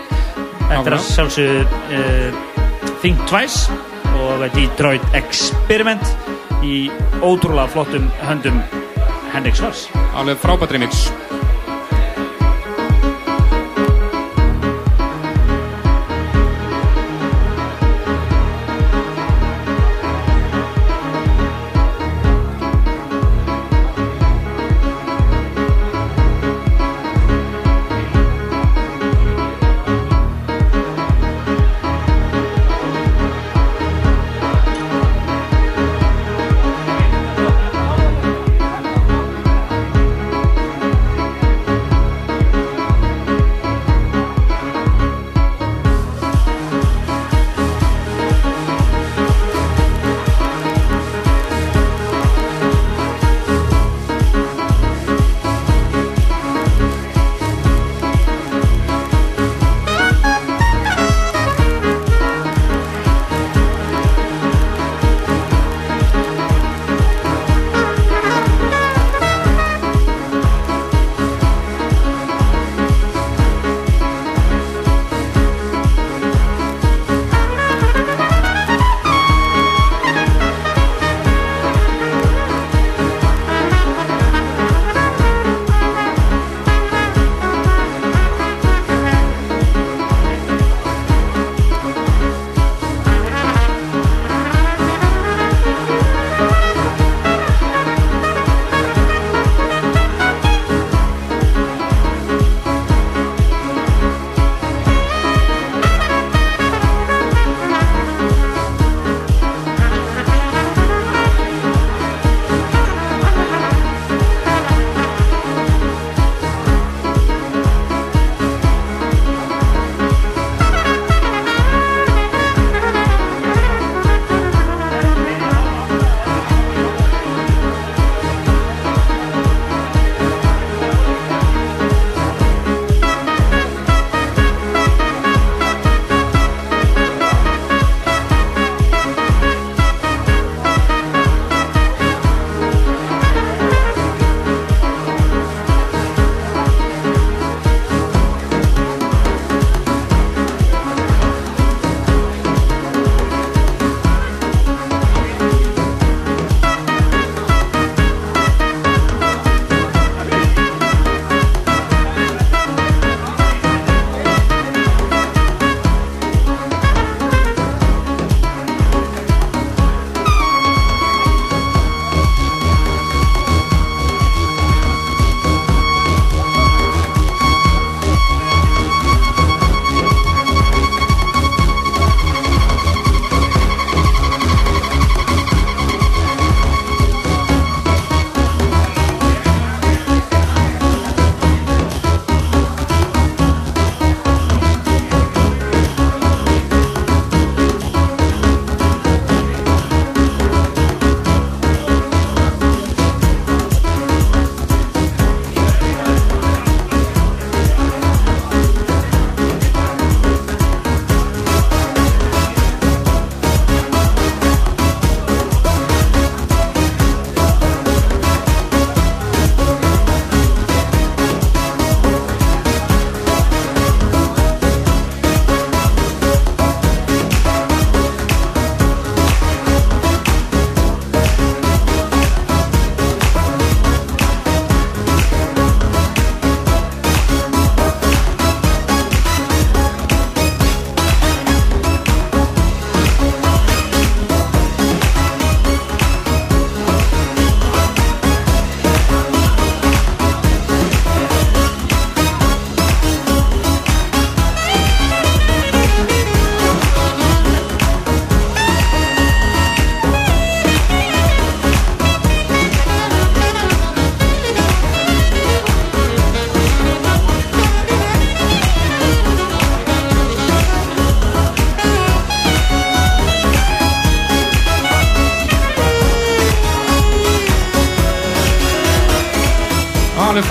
Þetta 0.63 0.93
er 0.95 1.05
sjálfsögðu 1.09 1.59
uh, 1.99 2.39
Think 3.03 3.25
Twice 3.29 3.77
og 4.23 4.45
Detroit 4.55 5.17
Experiment 5.17 6.15
í 6.63 6.87
ótrúlega 7.21 7.69
flottum 7.75 8.09
höndum 8.23 8.61
Hendrik 9.33 9.57
Svars. 9.59 9.87
Alveg 10.17 10.41
frábært 10.41 10.73
remix. 10.75 11.07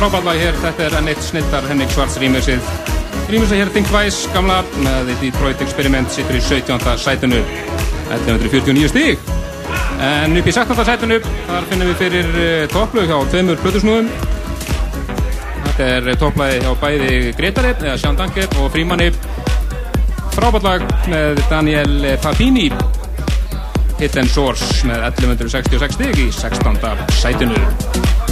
Frábært 0.02 0.24
lag 0.26 0.38
hér, 0.40 0.56
þetta 0.58 0.82
er 0.82 0.94
enn 0.98 1.08
eitt 1.12 1.20
snilldar 1.22 1.66
Henrik 1.70 1.92
Svarts 1.94 2.16
rýmursið. 2.18 2.64
Rýmursið 3.30 3.60
hér 3.60 3.68
Think 3.70 3.86
Twice, 3.86 4.30
gamla, 4.34 4.56
með 4.82 5.12
The 5.12 5.14
Detroit 5.20 5.62
Experiment, 5.62 6.10
situr 6.10 6.34
í 6.34 6.40
17. 6.42 6.88
sætunu, 6.98 7.38
1149 8.08 8.90
stíg. 8.90 9.22
En 10.02 10.34
upp 10.40 10.48
í 10.50 10.56
16. 10.56 10.82
sætunu, 10.88 11.20
þar 11.46 11.70
finnum 11.70 11.92
við 11.92 12.02
fyrir 12.02 12.32
uh, 12.32 12.64
topplög 12.74 13.12
hjá 13.12 13.20
tveimur 13.30 13.62
plötusnúðum. 13.62 14.10
Þetta 15.68 15.86
er 15.86 16.10
uh, 16.10 16.18
topplagi 16.18 16.58
hjá 16.66 16.74
bæði 16.82 17.14
Gretari, 17.38 17.74
eða 17.78 17.96
Sján 18.02 18.18
Danker 18.18 18.58
og 18.58 18.74
Frímanni. 18.74 19.12
Frábært 20.34 20.66
lag 20.66 20.86
með 21.12 21.44
Daniel 21.46 22.16
Papini, 22.26 22.72
Hit 24.02 24.18
and 24.18 24.34
Source 24.34 24.82
með 24.82 25.12
1166 25.12 26.00
stíg 26.00 26.24
í 26.26 26.30
16. 26.42 26.82
sætunu. 27.22 28.31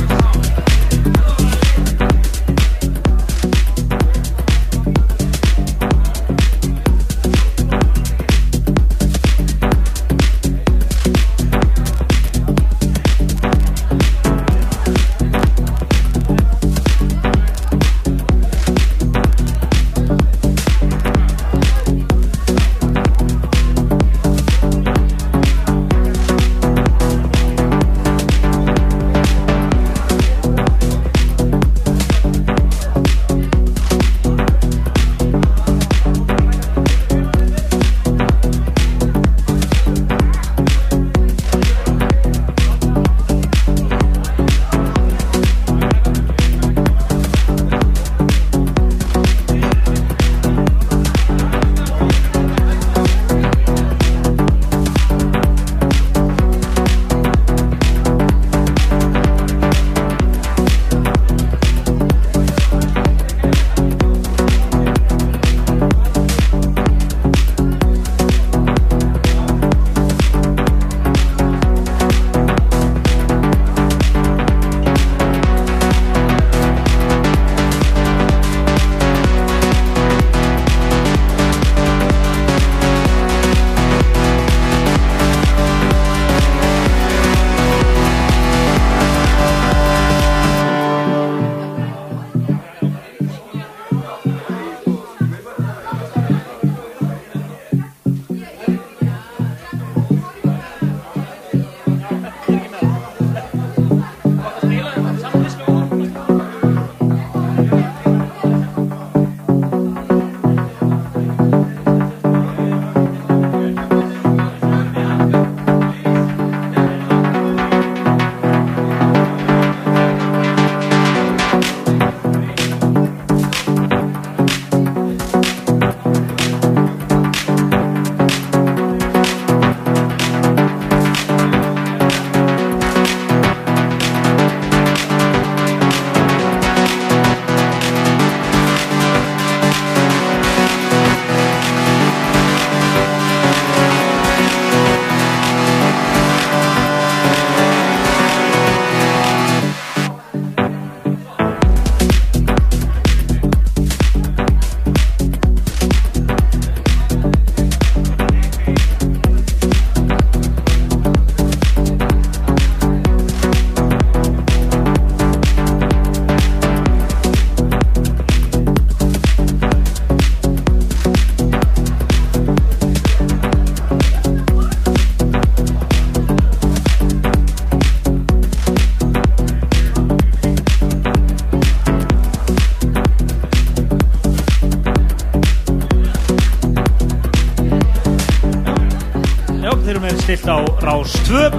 Stilt 190.31 190.47
á 190.47 190.63
Rás 190.87 191.11
2 191.27 191.51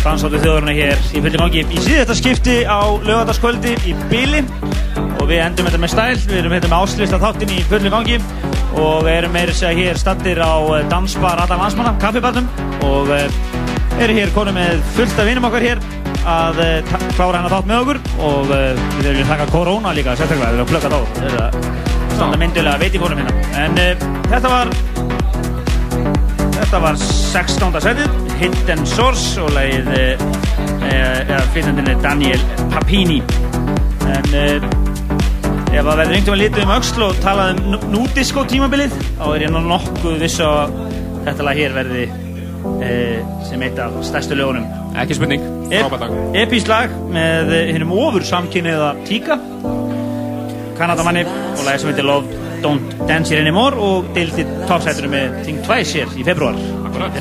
Dansáttu 0.00 0.38
þjóðurinn 0.40 0.72
hér 0.78 1.00
í 1.12 1.20
fulli 1.20 1.36
gangi 1.36 1.64
í 1.66 1.80
síðasta 1.84 2.14
skipti 2.16 2.54
á 2.64 2.80
lögataskvöldi 3.04 3.74
í 3.90 3.92
Bíli 4.08 4.40
og 5.18 5.26
við 5.28 5.42
endum 5.42 5.66
þetta 5.68 5.80
með 5.82 5.92
stæl 5.92 6.14
við 6.22 6.38
erum 6.38 6.54
hérna 6.54 6.70
með 6.70 6.84
áslista 6.86 7.18
þáttin 7.20 7.52
í 7.52 7.58
fulli 7.68 7.92
gangi. 7.92 8.16
Og 8.76 9.04
við 9.04 9.12
erum 9.18 9.34
meira 9.36 9.56
segja 9.56 9.74
hér 9.76 10.00
stattir 10.00 10.40
á 10.40 10.54
eh, 10.78 10.86
dansbar 10.92 11.42
Adam 11.42 11.60
Landsmanna, 11.64 11.94
kaffibarnum 12.00 12.48
og 12.86 13.12
uh, 13.12 14.00
eru 14.04 14.16
hér 14.16 14.32
konum 14.36 14.56
með 14.56 14.80
fullt 14.96 15.20
af 15.20 15.28
vinum 15.28 15.48
okkar 15.50 15.64
hér 15.66 15.84
að 16.24 16.60
ta- 16.88 17.00
klára 17.16 17.40
hennar 17.40 17.56
þátt 17.56 17.70
með 17.72 17.82
okkur. 17.82 18.02
Og 18.30 18.52
við 18.52 19.10
erum 19.12 19.24
að 19.26 19.32
taka 19.34 19.48
korona 19.52 19.96
líka 19.96 20.16
sérstaklega, 20.16 20.52
við 20.52 20.60
erum 20.60 20.68
að 20.68 20.74
plöka 20.74 20.92
þá. 20.92 21.24
Erum 21.24 21.46
að 21.46 22.12
standa 22.16 22.40
myndilega 22.44 22.84
veit 22.84 22.94
í 22.96 23.02
konum 23.02 23.24
hérna. 23.24 23.48
En 23.64 23.80
þetta 24.30 24.52
var 24.52 24.76
Þetta 26.66 26.80
var 26.82 26.96
16. 26.98 27.76
setið, 27.84 28.14
Hidden 28.40 28.80
Source 28.90 29.38
og 29.42 29.52
lagið 29.54 29.86
eh, 29.94 30.24
eh, 30.88 31.20
eða 31.22 31.44
flytjandinn 31.54 31.90
er 31.92 32.00
Daniel 32.02 32.42
Papini 32.72 33.20
en 34.10 34.26
eh, 34.34 34.66
ef 35.76 35.86
það 35.86 35.86
verður 35.92 36.16
einhvern 36.16 36.34
veginn 36.34 36.40
litið 36.42 36.64
um 36.66 36.72
öxl 36.74 37.04
og 37.06 37.20
talað 37.22 37.52
um 37.54 37.70
nú- 37.76 37.80
núdisko 37.94 38.42
tímabilið 38.50 38.96
þá 39.20 39.24
er 39.36 39.44
ég 39.46 39.54
nú 39.54 39.62
nokkuð 39.68 40.18
viss 40.24 40.40
að 40.42 40.74
þetta 41.28 41.46
lag 41.46 41.60
hér 41.62 41.76
verði 41.78 42.04
eh, 42.82 43.22
sem 43.46 43.62
eitt 43.68 43.78
af 43.86 43.94
stærstu 44.10 44.38
lögunum 44.38 44.66
Ekki 44.96 45.16
spurning, 45.18 45.42
frábært 45.70 46.02
lag. 46.06 46.18
Epís 46.42 46.66
lag 46.70 46.92
með 47.14 47.54
hinnum 47.76 47.94
ofur 47.94 48.24
samkynniða 48.26 48.90
Tíka 49.06 49.38
Kanadamanni 50.76 51.22
og 51.30 51.62
lagið 51.62 51.84
sem 51.86 51.92
heitir 51.94 52.10
Love 52.10 52.35
Don't 52.66 53.06
Dance 53.06 53.30
Here 53.30 53.42
Anymore 53.44 53.78
og 53.78 54.08
deildi 54.16 54.42
topsætunum 54.66 55.14
með 55.14 55.38
Think 55.46 55.62
Twice 55.68 56.00
hér 56.00 56.18
í 56.18 56.26
februar 56.26 56.58
Akkurat 56.88 57.14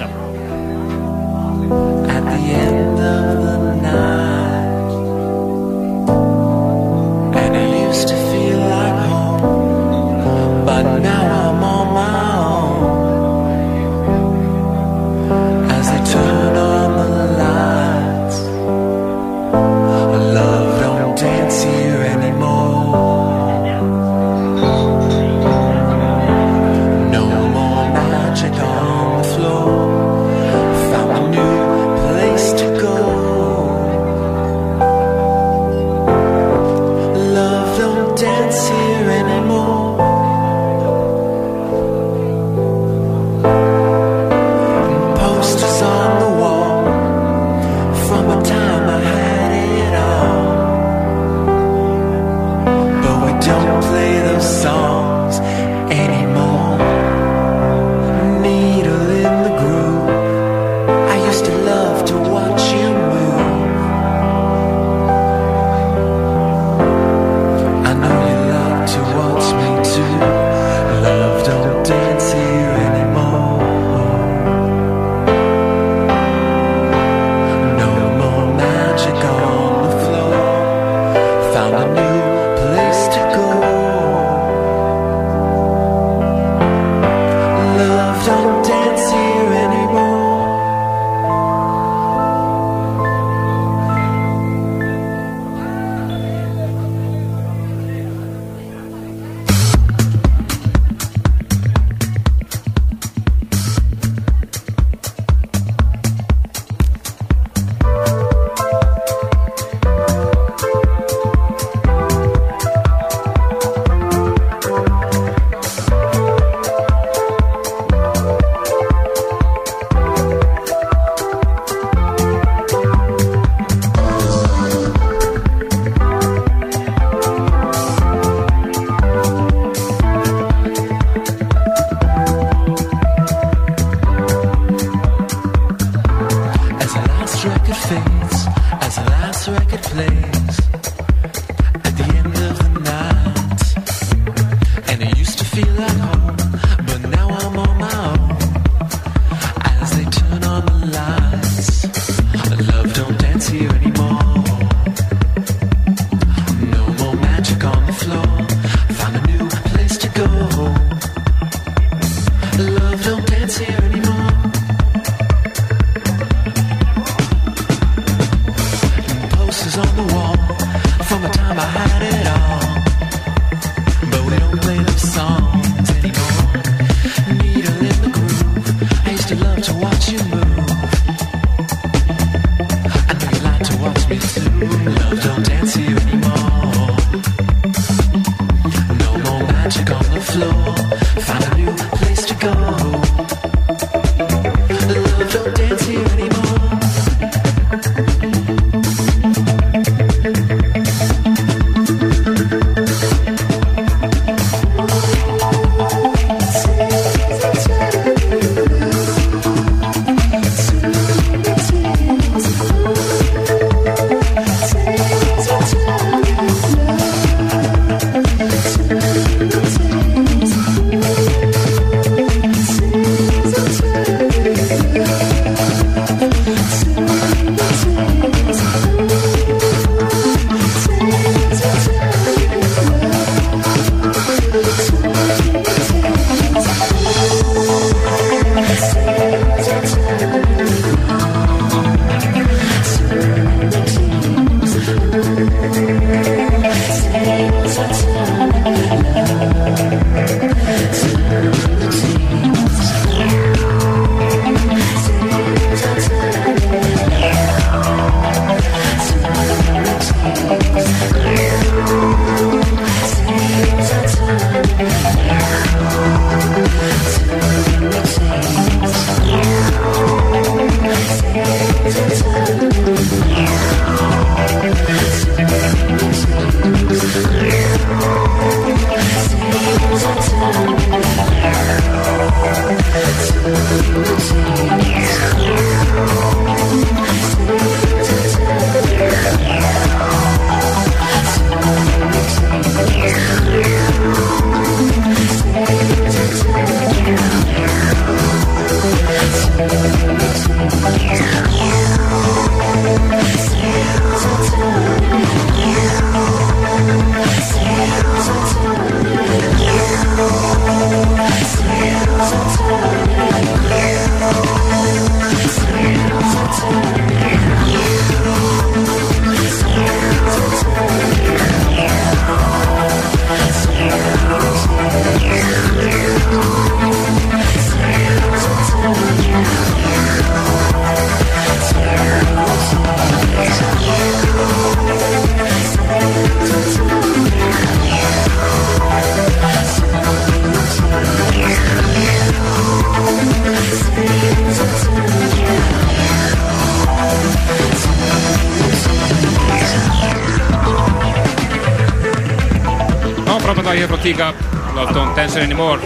Don't 355.35 355.43
Dance 355.43 355.43
Anymore 355.43 355.80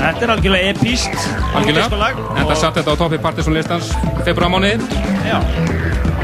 Þetta 0.00 0.24
er 0.24 0.30
algjörlega 0.34 0.72
epíst 0.72 1.16
Algjörlega, 1.56 2.10
en 2.32 2.46
það 2.48 2.58
satt 2.62 2.78
þetta 2.78 2.94
á 2.96 3.00
toppi 3.00 3.18
Partisan 3.20 3.56
listans 3.56 3.90
februarmánuði 4.24 4.80
Já. 5.26 5.36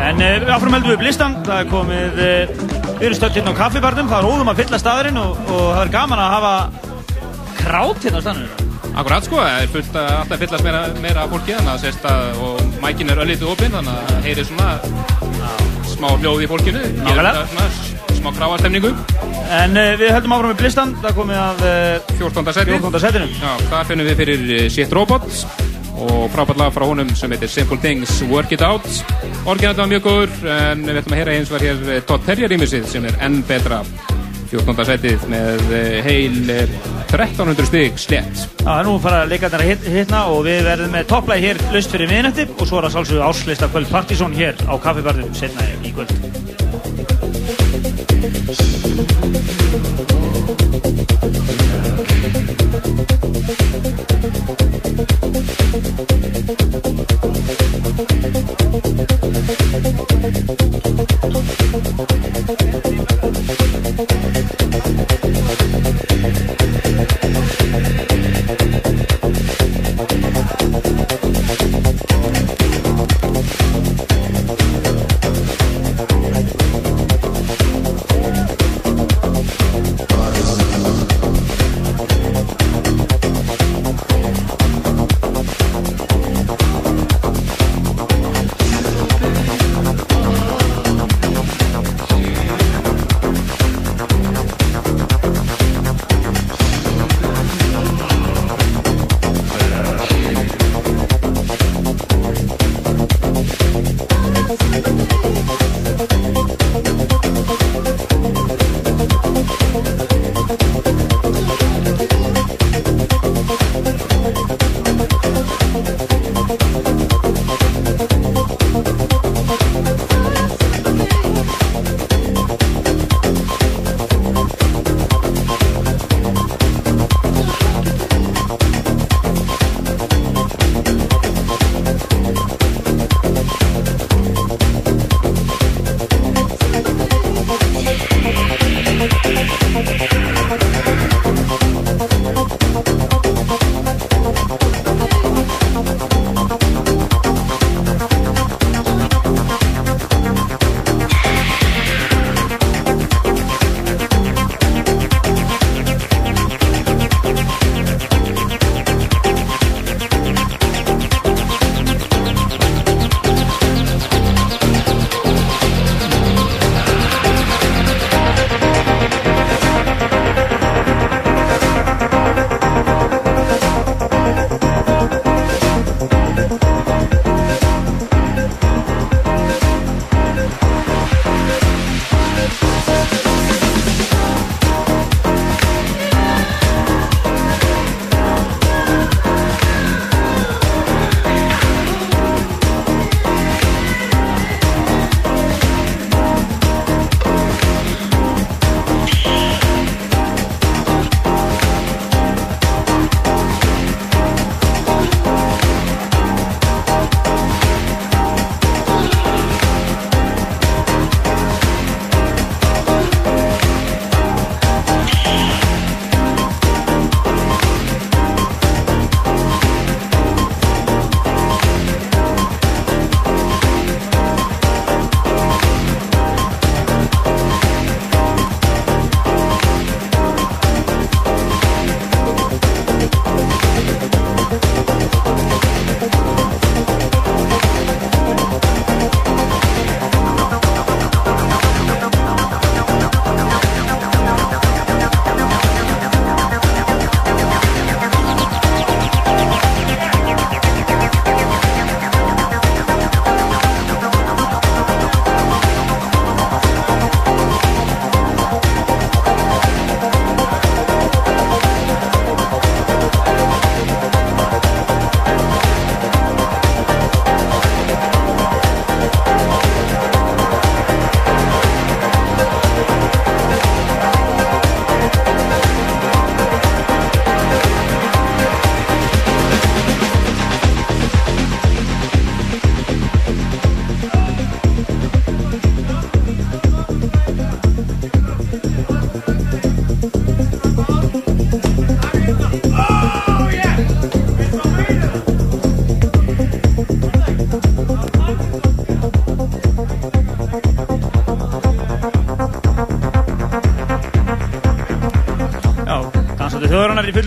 En 0.07 0.23
uh, 0.23 0.31
við 0.41 0.53
áfram 0.55 0.77
heldum 0.77 0.93
við 0.93 0.97
upp 0.97 1.05
listan 1.05 1.37
Það 1.45 1.59
er 1.61 1.69
komið 1.73 2.21
uh, 2.25 2.63
Við 2.97 3.05
erum 3.11 3.19
stödd 3.19 3.37
hérna 3.37 3.53
á 3.53 3.61
kaffibarnum. 3.61 4.09
Það 4.09 4.23
er 4.23 4.29
óðum 4.31 4.51
að 4.53 4.61
fylla 4.63 4.81
staðurinn 4.81 5.19
og, 5.21 5.43
og 5.53 5.67
það 5.67 5.83
er 5.83 5.91
gaman 5.99 6.23
að 6.23 6.31
hafa 6.33 6.55
krát 7.59 8.07
hérna 8.07 8.23
á 8.23 8.25
staðurinn 8.25 8.65
Akkurat 8.97 9.27
sko, 9.29 9.43
það 9.43 9.59
er 9.61 9.73
fullt 9.75 9.99
að 10.01 10.07
alltaf 10.15 10.41
fyllast 10.41 10.65
meira, 10.65 10.79
meira 11.05 11.27
fólki 11.29 11.53
þannig 11.53 11.73
að 11.75 11.83
sérst 11.83 12.07
að 12.09 12.39
og 12.47 12.63
mækin 12.81 13.13
er 13.13 13.21
öllítið 13.27 13.51
opinn 13.53 13.77
þannig 13.77 14.15
að 14.15 14.23
heyri 14.25 14.47
svona 14.49 14.71
smá 15.91 16.09
hljóð 16.15 16.47
í 16.47 16.49
fólkinu. 16.49 16.85
Nákvæmlega. 17.05 17.67
smá 18.17 18.31
kráastemningu 18.39 18.95
En 19.47 19.77
uh, 19.79 19.93
við 20.01 20.11
höldum 20.11 20.33
áfram 20.35 20.53
upp 20.57 20.63
listan 20.65 20.93
Það 21.03 21.15
komið 21.21 21.39
að 21.43 21.61
uh, 21.69 22.13
14. 22.19 22.53
seti 22.57 22.75
14. 22.81 23.01
setinu 23.05 23.29
Já, 23.39 23.53
þar 23.71 23.89
finnum 23.93 24.09
við 24.11 24.21
fyrir 24.23 24.45
eh, 24.57 24.67
Shit 24.73 24.95
Robot 24.97 25.29
og 25.97 26.27
frábært 26.35 26.59
lag 26.61 26.75
frá 26.75 26.85
honum 26.85 27.09
sem 27.17 27.33
heitir 27.33 27.49
Simple 27.49 27.79
Things 27.81 28.19
Work 28.29 28.51
It 28.53 28.61
Out 28.67 28.85
Orginat 29.49 29.79
var 29.81 29.89
mjög 29.89 30.03
góður 30.05 30.35
en 30.53 30.83
við 30.85 30.99
ætlum 31.01 31.15
að 31.17 31.21
heyra 31.23 31.37
eins 31.39 31.53
var 31.55 31.65
hér 31.65 31.81
eh, 31.95 32.03
Todd 32.05 32.27
Terry 32.27 32.51
rýmisið 32.53 32.85
sem 32.91 33.07
er 33.09 33.17
enn 33.25 33.39
betra 33.49 33.79
14. 34.51 34.85
setið 34.91 35.25
með 35.33 35.65
heil 36.05 36.37
eh, 36.53 36.77
1300 37.15 37.71
stig 37.71 37.97
slett 38.03 38.45
Já, 38.61 38.75
nú 38.85 38.99
fara 39.01 39.23
leikarnir 39.31 39.63
að 39.65 39.71
hit- 39.73 39.89
hitna 39.95 40.27
og 40.35 40.43
við 40.51 40.61
verðum 40.69 40.93
með 40.99 41.09
topplægi 41.15 41.49
hér 41.49 41.63
laust 41.73 41.95
fyrir 41.97 42.13
miðnætti 42.13 42.49
og 42.59 42.67
svo 42.69 42.83
er 42.83 42.91
það 42.91 42.99
sálsögðu 42.99 43.25
áslista 43.31 43.71
kvöld 43.73 43.89
Partíson 43.95 44.37
hér 44.37 44.59
á 44.69 44.75
kaffibarðum 44.77 45.33
setna 45.39 45.65
í 45.81 45.95
kvöld. 45.97 46.36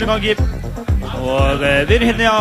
fullum 0.00 0.10
gangi 0.10 0.34
og 1.20 1.60
uh, 1.60 1.84
við 1.88 1.94
erum 1.96 2.10
hérna 2.10 2.32
á, 2.32 2.40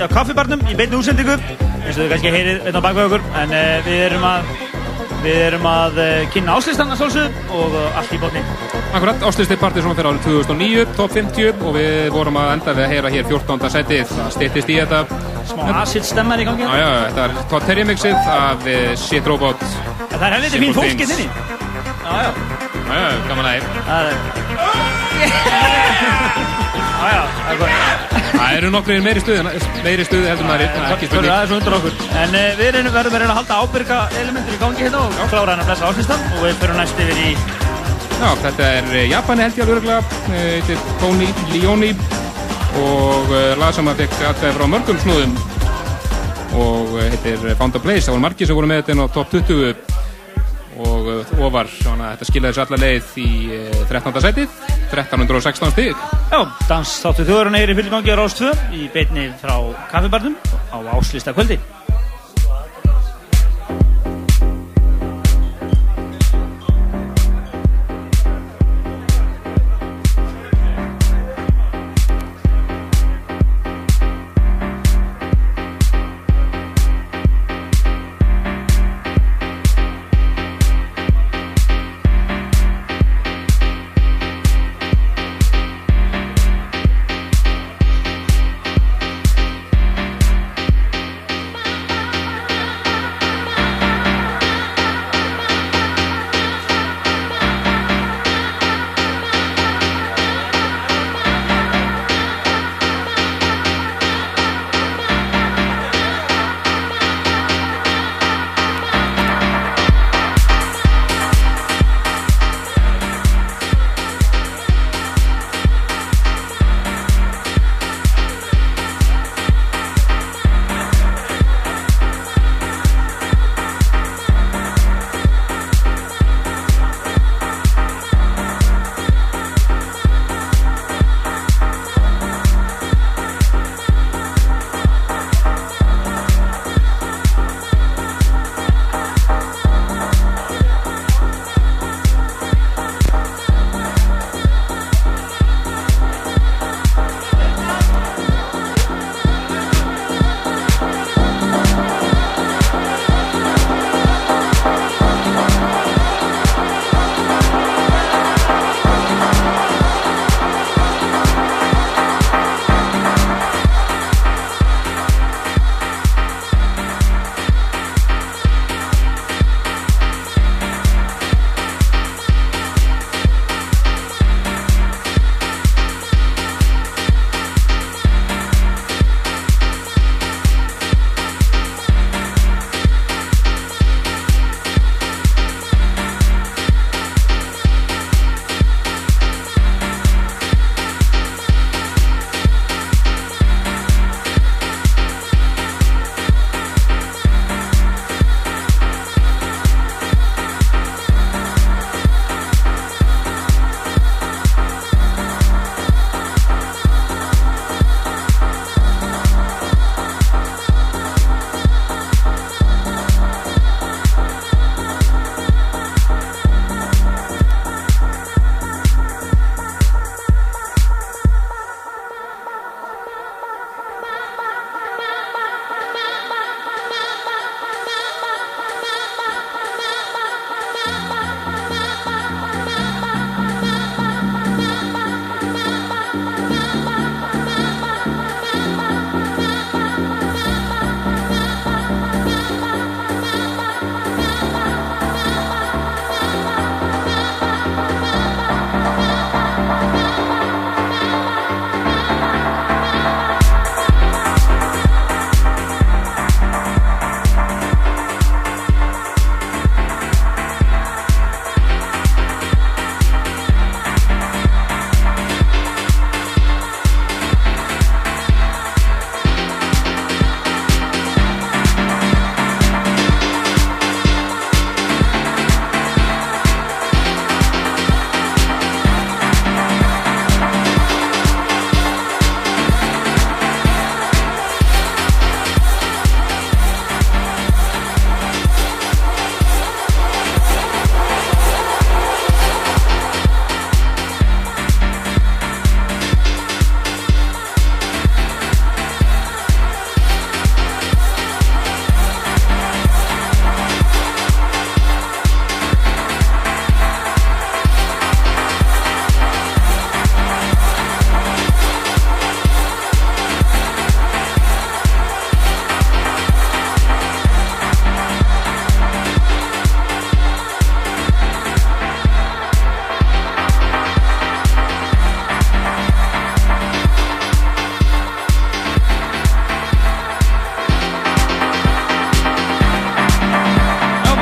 á 0.00 0.06
kaffibarnum 0.12 0.62
í 0.68 0.76
beinni 0.76 0.98
útsendingu 0.98 1.34
eins 1.36 1.96
og 1.96 2.04
þið 2.04 2.12
kannski 2.12 2.32
heyrið 2.32 2.68
einn 2.68 2.78
á 2.78 2.82
bakveg 2.84 3.08
okkur. 3.08 3.24
En 3.42 3.56
uh, 3.56 3.80
við 3.86 4.04
erum 4.06 4.26
að 4.28 4.52
við 5.22 5.40
erum 5.48 5.66
að 5.70 5.98
uh, 6.02 6.12
kynna 6.34 6.56
áslistanna 6.56 6.96
svolsög 6.98 7.52
og 7.54 7.76
allt 7.82 8.14
í 8.14 8.20
botni. 8.22 8.42
Akkurat, 8.92 9.22
Áslisti 9.24 9.56
partí 9.56 9.80
svona 9.80 9.96
fyrir 9.96 10.10
árið 10.10 10.26
2009, 10.26 10.86
top 10.98 11.14
50 11.16 11.62
og 11.64 11.76
við 11.78 12.10
vorum 12.12 12.40
að 12.42 12.50
enda 12.56 12.74
við 12.76 12.84
að 12.86 12.92
heyra 12.92 13.12
hér 13.14 13.28
14. 13.30 13.70
setið, 13.72 14.10
það 14.12 14.34
stýttist 14.36 14.72
í 14.72 14.76
þetta. 14.82 15.00
Smá 15.52 15.62
acid 15.80 16.08
stemmar 16.08 16.42
í 16.42 16.46
gangi. 16.48 16.66
Já, 16.66 16.74
já, 16.76 16.90
þetta 17.06 17.24
er 17.24 17.48
Todd 17.52 17.66
Terry 17.70 17.86
mixið 17.88 18.28
af 18.34 18.68
eh, 18.68 18.92
Shit 19.00 19.32
Robot. 19.32 19.64
Það 20.12 20.28
er 20.28 20.36
helviti 20.36 20.62
fín 20.66 20.76
fólk 20.76 20.92
hérna 20.92 21.16
inni 21.16 21.28
Já, 22.02 22.12
já. 22.26 22.30
Já, 22.92 22.96
já, 22.98 23.10
gaman 23.30 23.48
að 23.48 24.71
Það 28.42 28.58
er 28.58 28.62
er 28.62 28.66
eru 28.66 28.70
nokkri 28.72 28.96
meiri 29.02 29.20
stuði, 29.22 29.42
meiri 29.84 30.04
stuði 30.06 30.28
heldur 30.28 30.46
maður 30.48 30.66
Það 31.12 31.28
er 31.34 31.48
svo 31.50 31.56
undir 31.58 31.76
okkur. 31.78 31.94
En 32.20 32.36
uh, 32.36 32.42
við 32.58 32.68
verðum 32.76 32.98
að 33.00 33.08
reyna 33.22 33.32
að 33.32 33.38
halda 33.40 33.58
ábyrga 33.62 33.98
elementur 34.20 34.56
í 34.56 34.60
gangi 34.60 34.84
hérna 34.84 35.00
og 35.06 35.30
klára 35.32 35.54
hann 35.54 35.62
að 35.62 35.70
flesta 35.70 35.90
áslistan 35.90 36.26
og 36.28 36.44
við 36.44 36.58
fyrir 36.60 36.76
næst 36.78 37.02
yfir 37.04 37.22
í 37.22 37.30
Já, 38.22 38.28
þetta 38.38 38.66
er 38.78 38.90
eh, 38.94 39.06
Japani 39.10 39.42
held 39.42 39.56
ég 39.58 39.64
alveg 39.64 39.78
örgulega, 39.80 40.02
þetta 40.28 40.74
er 40.76 40.82
Tony 41.00 41.30
Leoni 41.50 41.88
og 42.82 43.32
lag 43.58 43.74
sem 43.74 43.90
að 43.90 44.04
fekk 44.04 44.20
aðstæði 44.28 44.52
frá 44.58 44.68
mörgum 44.70 45.00
snúðum. 45.02 45.32
Og 46.62 46.92
þetta 47.00 47.32
er 47.32 47.58
Found 47.58 47.80
a 47.80 47.82
Place, 47.82 48.04
það 48.06 48.14
voru 48.14 48.24
margir 48.28 48.50
sem 48.50 48.60
voru 48.60 48.70
með 48.70 48.84
þetta 48.84 49.08
á 49.10 49.14
top 49.16 49.34
20 49.34 49.92
og 50.82 51.10
ofar, 51.42 51.68
svona 51.82 52.12
þetta 52.14 52.28
skilaði 52.30 52.54
þessu 52.54 52.64
alla 52.64 52.80
leið 52.84 53.18
í 53.20 53.28
uh, 53.58 53.82
13. 53.90 54.22
setið, 54.28 54.54
1316 54.92 55.72
stig. 55.72 55.96
Já, 56.32 56.40
dans 56.68 56.96
þáttu 57.04 57.28
þjóðurinn 57.28 57.76
fullum 57.76 57.94
gangi 57.96 58.12
á 58.12 58.16
Rás 58.20 58.36
2 58.38 58.52
í 58.76 58.88
beinni 58.92 59.30
frá 59.40 59.56
kaffibarnum 59.92 60.36
á 60.68 60.78
áslista 60.96 61.32
kvöldi 61.32 61.58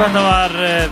þetta 0.01 0.21
var 0.25 0.55
uh, 0.57 0.89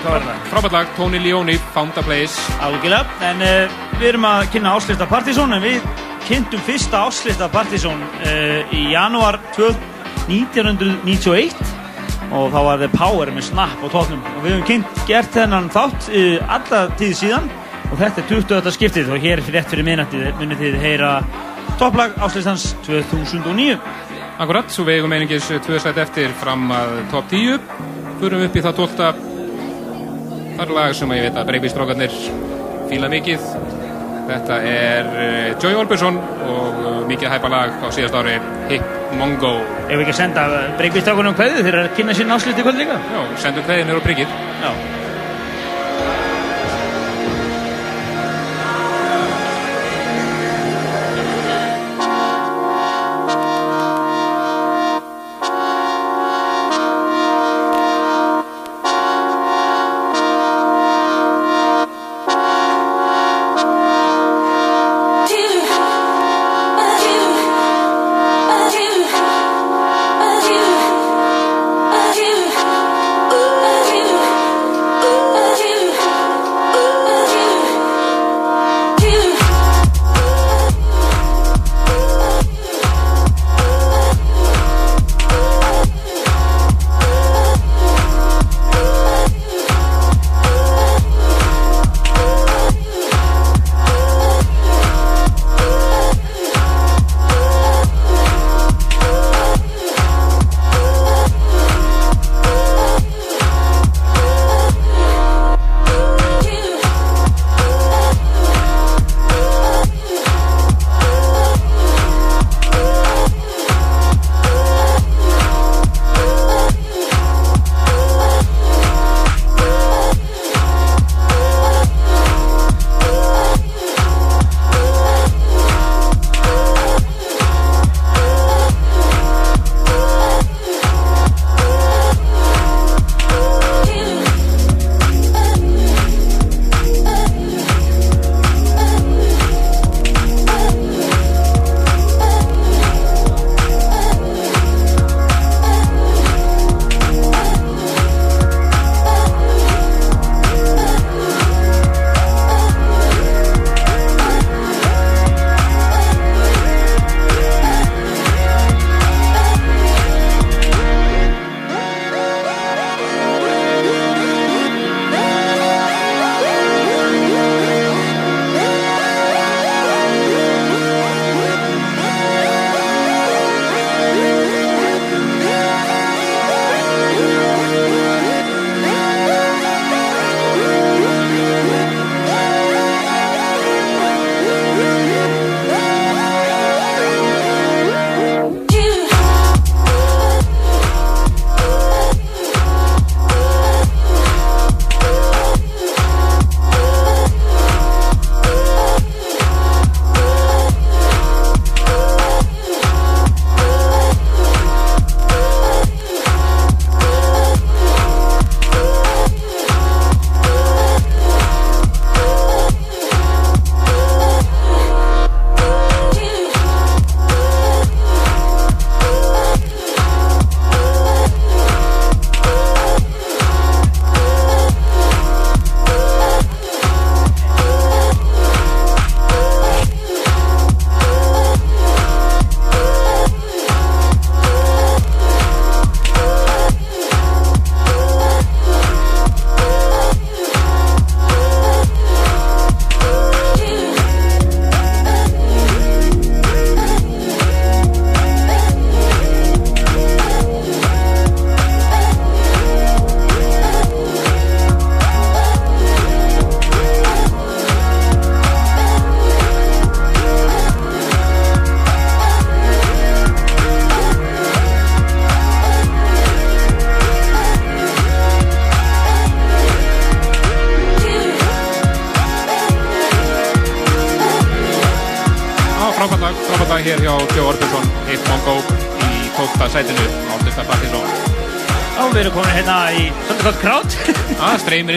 hvað 0.00 0.10
var 0.10 0.24
það? 0.24 0.38
Frábært 0.50 0.74
lag, 0.74 0.88
Tony 0.96 1.18
Leoni, 1.22 1.54
Found 1.74 1.98
a 2.00 2.02
Place. 2.02 2.34
Algjörlega, 2.66 3.06
en 3.28 3.38
uh, 3.46 3.70
við 4.00 4.06
erum 4.10 4.26
að 4.26 4.48
kynna 4.54 4.72
áslista 4.74 5.06
Partizón 5.10 5.54
en 5.54 5.62
við 5.62 5.78
kynntum 6.26 6.62
fyrsta 6.66 6.96
áslista 7.06 7.46
Partizón 7.52 8.00
uh, 8.02 8.74
í 8.74 8.90
janúar 8.90 9.38
1991 9.54 11.54
og 12.34 12.50
þá 12.50 12.60
var 12.66 12.76
The 12.82 12.90
Power 12.90 13.30
með 13.30 13.44
Snap 13.52 13.78
á 13.78 13.86
tóknum 13.92 14.22
og 14.32 14.40
við 14.42 14.50
höfum 14.56 14.68
kynnt 14.72 14.92
gert 15.06 15.30
þennan 15.36 15.70
þátt 15.70 16.02
alla 16.42 16.90
tíð 16.98 17.14
síðan. 17.20 17.46
Og 17.86 17.94
þetta 18.00 18.18
er 18.18 18.26
20. 18.32 18.66
skiptið. 18.74 19.06
Og 19.14 19.22
hér 19.22 19.38
rétt 19.46 19.70
fyrir 19.70 19.86
minnættið 19.86 20.34
munið 20.40 20.58
þið 20.64 20.74
heyra 20.82 21.10
topplag 21.78 22.10
áslistans 22.18 22.74
2009 22.82 23.78
Akkurat, 24.36 24.68
svo 24.68 24.84
við 24.84 24.98
eigum 24.98 25.14
einingis 25.16 25.46
tvö 25.64 25.78
slætt 25.80 25.96
eftir 26.02 26.32
fram 26.36 26.66
að 26.74 26.90
top 27.08 27.30
10 27.30 27.54
Förum 28.20 28.44
upp 28.46 28.56
í 28.56 28.62
það 28.64 28.78
12. 28.80 29.24
Það 30.56 30.62
er 30.64 30.74
lag 30.78 30.94
sem 30.96 31.10
ég 31.12 31.26
veit 31.26 31.36
að 31.36 31.48
breybistrákarnir 31.50 32.14
fíla 32.88 33.10
mikið. 33.12 33.48
Þetta 34.26 34.56
er 34.66 35.10
uh, 35.12 35.50
Joey 35.62 35.76
Orbison 35.78 36.16
og 36.18 36.80
uh, 36.80 36.96
mikið 37.06 37.30
hæpa 37.30 37.50
lag 37.52 37.76
á 37.78 37.86
síðast 37.94 38.16
ári 38.18 38.38
Hip 38.72 39.14
Mongo. 39.20 39.52
Ef 39.86 39.94
við 39.94 40.06
ekki 40.06 40.16
að 40.16 40.20
senda 40.22 40.46
breykvistákunum 40.80 41.36
kveðið 41.38 41.62
þeir 41.62 41.72
eru 41.74 41.84
að 41.84 41.96
kynna 42.00 42.16
sín 42.18 42.34
ásliti 42.34 42.66
kvöld 42.66 42.80
líka. 42.82 42.98
Já, 42.98 43.20
sendum 43.44 43.68
kveðið 43.68 43.90
nýr 43.90 44.00
á 44.00 44.06
bryggið 44.08 44.36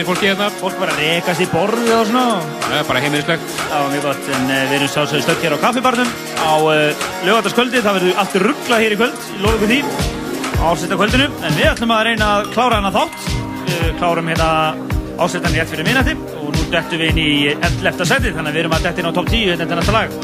Í 0.00 0.04
fólki 0.08 0.30
hérna. 0.30 0.46
Fólk 0.60 0.78
bara 0.80 0.94
rekast 0.96 1.42
í 1.44 1.48
borðið 1.52 1.90
og 1.98 2.06
svona. 2.08 2.38
Það 2.64 2.76
er 2.78 2.86
bara 2.88 3.02
heimilislegt. 3.04 3.50
Það 3.60 3.82
var 3.84 3.90
mjög 3.94 4.06
gott, 4.08 4.30
en 4.36 4.46
uh, 4.46 4.60
við 4.70 4.76
erum 4.78 4.92
sjálfsögðu 4.94 5.26
stödd 5.26 5.44
hér 5.44 5.56
á 5.56 5.64
kaffibarnum 5.66 6.14
á 6.40 6.52
uh, 6.56 7.04
lögataskvöldi. 7.28 7.82
Það 7.84 7.98
verður 7.98 8.22
allt 8.24 8.38
rugglað 8.46 8.84
hér 8.86 8.96
í 8.96 8.98
kvöld, 9.02 9.28
ég 9.34 9.44
lofa 9.44 9.58
ykkur 9.60 9.74
því. 9.74 10.18
ásættakvöldinu 10.60 11.26
en 11.46 11.54
við 11.56 11.68
ætlum 11.70 11.92
að 11.94 12.02
reyna 12.10 12.26
að 12.36 12.48
klára 12.54 12.80
hana 12.80 12.90
þátt 12.92 13.28
við 13.70 13.94
klárum 14.00 14.26
hérna 14.28 14.48
ásættan 15.20 15.54
rétt 15.56 15.70
fyrir 15.72 15.86
minnati 15.86 16.12
og 16.36 16.50
nú 16.52 16.64
dettum 16.72 17.00
við 17.00 17.12
inn 17.14 17.20
í 17.22 17.30
11. 17.54 18.04
seti 18.10 18.32
þannig 18.34 18.50
að 18.50 18.58
við 18.58 18.62
erum 18.64 18.74
að 18.76 18.84
detta 18.84 19.00
inn 19.00 19.08
á 19.08 19.16
top 19.16 19.30
10 19.32 19.56
þetta 19.56 19.72
er 19.76 19.80
næsta 19.80 19.94
lag 19.96 20.18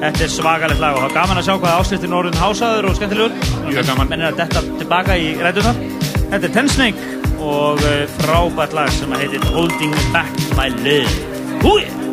þetta 0.00 0.24
er 0.24 0.32
svagalegt 0.32 0.80
lag 0.80 0.96
og 0.96 1.04
það 1.04 1.10
er 1.10 1.16
gaman 1.18 1.40
að 1.42 1.48
sjá 1.50 1.54
hvað 1.58 1.76
ásættin 1.82 2.16
orðin 2.20 2.40
hásaður 2.40 2.88
og 2.88 2.96
skemmtilegur 2.96 3.36
Mjög 3.68 3.90
gaman. 3.90 4.10
menn 4.14 4.24
er 4.24 4.32
að 4.32 4.40
detta 4.40 4.64
tilbaka 4.80 5.18
í 5.20 5.28
rætunar 5.44 5.82
þetta 6.32 6.40
er 6.48 6.56
Ten 6.56 6.72
Snake 6.72 7.13
og 7.44 7.84
eh, 7.88 8.06
frábært 8.20 8.74
lag 8.76 8.90
sem 8.94 9.12
heitir 9.18 9.44
Holding 9.52 9.94
Back 10.14 10.32
My 10.56 10.70
Love. 10.84 11.12
Húi 11.64 12.03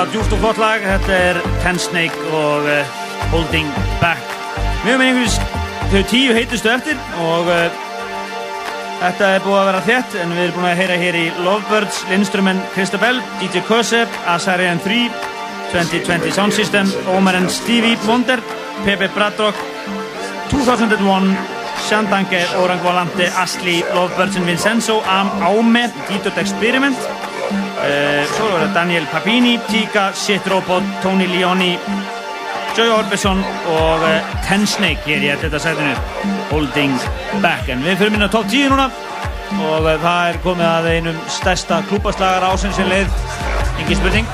Útrúlega 0.00 0.16
djúft 0.16 0.32
og 0.32 0.40
gott 0.40 0.56
lag. 0.56 0.80
Þetta 0.80 1.12
er 1.12 1.38
Ten 1.60 1.76
Snake 1.76 2.28
og 2.32 2.64
uh, 2.64 2.92
Holding 3.34 3.66
Back. 4.00 4.30
Við 4.80 4.94
höfum 4.94 5.02
einhvers 5.04 5.34
þau 5.90 6.00
tíu 6.08 6.32
heitustu 6.32 6.70
eftir 6.72 6.96
og 7.20 7.50
uh, 7.52 7.82
þetta 9.02 9.28
er 9.34 9.44
búið 9.44 9.58
að 9.58 9.68
vera 9.68 9.82
þétt 9.90 10.16
en 10.22 10.32
við 10.32 10.42
erum 10.46 10.56
búin 10.56 10.70
að 10.70 10.80
heyra 10.80 10.96
hér 11.02 11.20
í 11.20 11.26
Lovebirds, 11.44 12.00
Lindströmen, 12.08 12.64
Christabel, 12.72 13.20
DJ 13.42 13.60
Kösep, 13.68 14.16
Azarian 14.24 14.80
3 14.80 15.04
2020 15.74 16.32
Sound 16.32 16.56
System, 16.56 16.88
Omar 17.12 17.36
and 17.36 17.52
Stevie 17.52 18.00
Wonder, 18.08 18.40
Pepe 18.86 19.12
Bradrock 19.12 19.60
2001 20.48 21.34
Shandange, 21.90 22.46
Orang 22.62 22.80
Volante, 22.80 23.28
Asli, 23.36 23.82
Lovebirds 23.92 24.40
and 24.40 24.48
Vincenzo, 24.48 25.02
Am 25.04 25.28
Aume, 25.44 25.90
Didot 26.08 26.40
Experiment 26.40 27.09
uh, 27.80 28.22
Svo 28.36 28.48
er 28.54 28.64
það 28.64 28.74
Daniel 28.76 29.06
Papini, 29.10 29.56
Tika, 29.68 30.10
Shit 30.16 30.46
Robot, 30.50 30.86
Tony 31.04 31.28
Leoni 31.30 31.74
Joy 32.76 32.90
Orbison 32.94 33.42
og 33.72 34.04
uh, 34.06 34.34
Ten 34.46 34.66
Snake 34.68 35.06
hér 35.08 35.26
í 35.26 35.32
þetta 35.42 35.60
sætinu 35.62 35.94
Holding 36.52 36.96
Back 37.44 37.70
en 37.72 37.84
við 37.86 38.00
fyrir 38.00 38.14
minna 38.16 38.30
top 38.32 38.48
10 38.50 38.72
núna 38.74 38.90
og 39.60 39.88
uh, 39.88 39.96
það 40.02 40.28
er 40.28 40.40
komið 40.44 40.68
að 40.68 40.90
einum 40.94 41.24
stærsta 41.40 41.82
klúbaslagar 41.90 42.46
ásinn 42.52 42.74
sem 42.76 42.90
leið 42.90 43.10
engin 43.80 43.98
spurning 43.98 44.30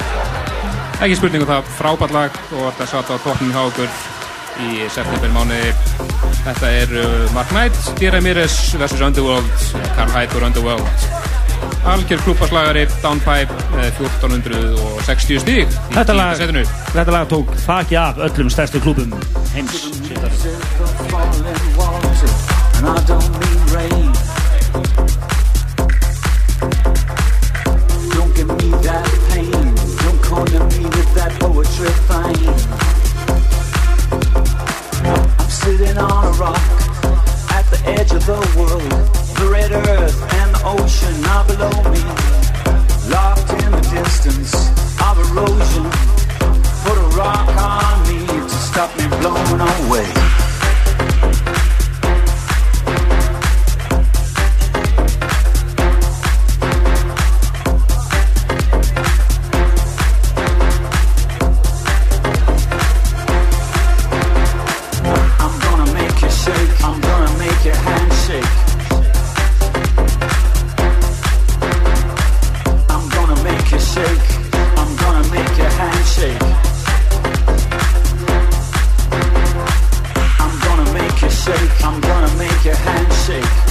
Ekki 0.96 1.16
spurningu 1.18 1.44
það, 1.48 1.66
frábært 1.76 2.14
lag 2.16 2.38
og 2.56 2.70
þetta 2.70 2.86
satt 2.88 3.10
á 3.12 3.16
toppnum 3.20 3.52
hjá 3.52 3.64
okkur 3.66 3.90
í 4.64 4.86
september 4.88 5.34
mánuði. 5.34 5.74
Þetta 6.46 6.70
er 6.72 6.94
Mark 7.34 7.52
Knight, 7.52 7.82
D. 8.00 8.08
Ramirez 8.14 8.56
vs. 8.78 9.02
Underworld, 9.04 9.68
Karl 9.98 10.16
Heidur 10.16 10.48
Underworld. 10.48 11.05
Algjör 11.86 12.22
klúpaslagari 12.24 12.86
Downpipe 13.02 13.54
með 13.74 14.00
1460 14.02 15.42
stíg 15.44 15.62
í 15.66 15.78
Þetta 15.94 16.16
lag, 16.18 16.34
setinu. 16.40 16.64
þetta 16.92 17.14
lag 17.14 17.28
tók 17.30 17.52
þakki 17.66 17.98
af 18.00 18.18
öllum 18.28 18.50
stærstu 18.52 18.82
klúbum 18.82 19.14
heims 19.54 19.86
I'm 81.86 82.00
gonna 82.00 82.34
make 82.36 82.64
your 82.64 82.74
hand 82.74 83.12
shake. 83.12 83.65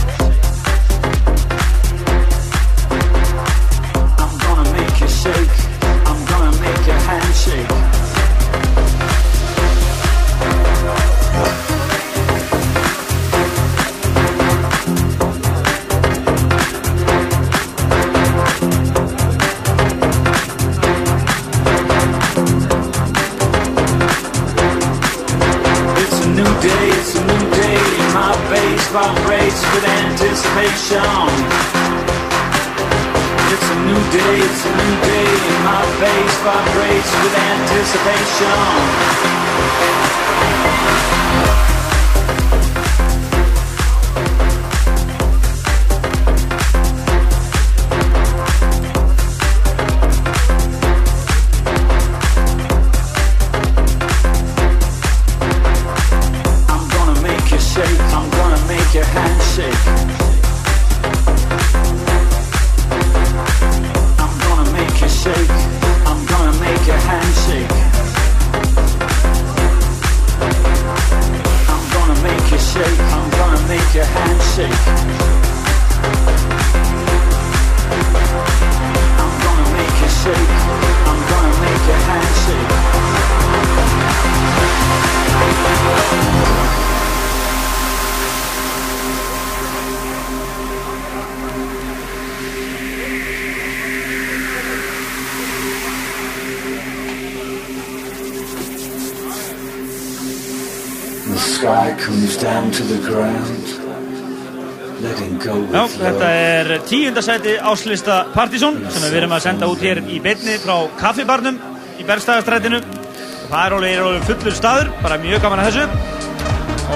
Tíundasæti 107.15 107.53
áslista 107.63 108.15
Partizón 108.33 108.75
sem 108.91 109.03
við 109.07 109.13
erum 109.21 109.31
að 109.31 109.45
senda 109.45 109.67
út 109.71 109.79
hér 109.79 110.01
í 110.11 110.17
beinni 110.19 110.57
frá 110.59 110.89
kaffibarnum 110.99 111.55
í 111.95 112.03
Bergstæðastrætinu 112.03 112.81
og 112.81 113.45
það 113.53 113.61
er 113.61 113.75
alveg, 113.77 113.93
er 113.93 114.01
alveg 114.03 114.25
fullur 114.27 114.55
staður, 114.57 114.89
bara 114.99 115.19
mjög 115.23 115.45
gaman 115.45 115.61
að 115.63 115.69
þessu. 115.69 115.85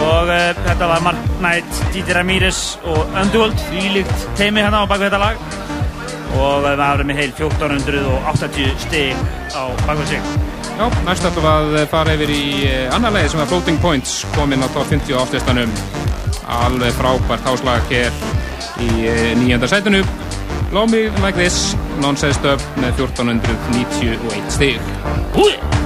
Og 0.01 0.31
uh, 0.33 0.41
þetta 0.65 0.89
var 0.91 1.05
Mark 1.05 1.29
Knight, 1.37 1.79
Didi 1.93 2.17
Ramírez 2.17 2.59
og 2.83 2.99
Underworld, 3.13 3.63
þvílíkt 3.69 4.25
teimi 4.35 4.65
hérna 4.65 4.81
á 4.83 4.89
baku 4.91 5.05
þetta 5.05 5.21
lag. 5.23 5.39
Og 6.33 6.67
uh, 6.67 6.67
það 6.67 6.83
var 6.83 7.05
með 7.07 7.21
heil 7.21 7.31
1480 7.37 8.75
stig 8.83 9.23
á 9.55 9.63
baku 9.85 10.09
sig. 10.11 10.35
Já, 10.73 10.89
næst 11.07 11.29
við 11.29 11.47
að 11.53 11.79
fara 11.93 12.17
yfir 12.19 12.35
í 12.35 12.43
eh, 12.67 12.91
annar 12.91 13.15
leið 13.15 13.31
sem 13.31 13.45
er 13.45 13.47
Floating 13.53 13.79
Points 13.79 14.19
kominn 14.35 14.63
á 14.63 14.67
top 14.75 14.91
50 14.91 15.15
áslistanum 15.23 15.79
alveg 16.59 16.95
frábært 16.99 17.47
áslag 17.53 17.87
hér 17.93 18.11
í 18.85 19.07
eh, 19.09 19.33
nýjönda 19.39 19.69
sætinu. 19.71 20.03
Low 20.71 20.85
Me 20.85 21.09
Like 21.23 21.37
This 21.39 21.75
Nonsense 22.01 22.39
Dub 22.45 22.61
með 22.77 23.05
1491 23.07 24.53
stig 24.53 25.78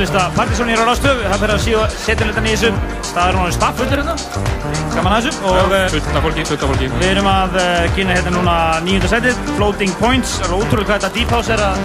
áslista 0.00 0.30
Partizón 0.34 0.68
hér 0.68 0.80
á 0.80 0.84
Rástöf. 0.88 1.16
Það 1.20 1.40
fyrir 1.40 1.52
að 1.52 1.64
síða 1.64 1.80
setjuletan 1.92 2.46
í 2.48 2.52
þessu. 2.54 2.70
Það 3.10 3.26
er 3.26 3.36
núna 3.36 3.52
staffullir 3.52 4.00
hérna. 4.00 4.14
Gaman 4.94 5.12
að 5.16 5.26
þessu. 5.26 5.42
Og 5.50 5.74
eh, 5.76 5.84
Fullt 5.92 6.08
af 6.16 6.24
fólki, 6.24 6.44
fullt 6.48 6.62
af 6.64 6.70
fólki. 6.72 6.86
við 6.94 7.08
erum 7.10 7.28
að 7.28 7.58
uh, 7.60 7.88
kynna 7.96 8.16
hérna 8.16 8.32
núna 8.32 8.54
nýjunda 8.86 9.10
setið, 9.12 9.42
Floating 9.58 9.92
Points. 10.00 10.38
Er 10.40 10.54
ótrúlega 10.56 10.88
hvað 10.88 11.04
þetta 11.04 11.12
Deep 11.18 11.34
House 11.36 11.52
er 11.52 11.64
að, 11.66 11.82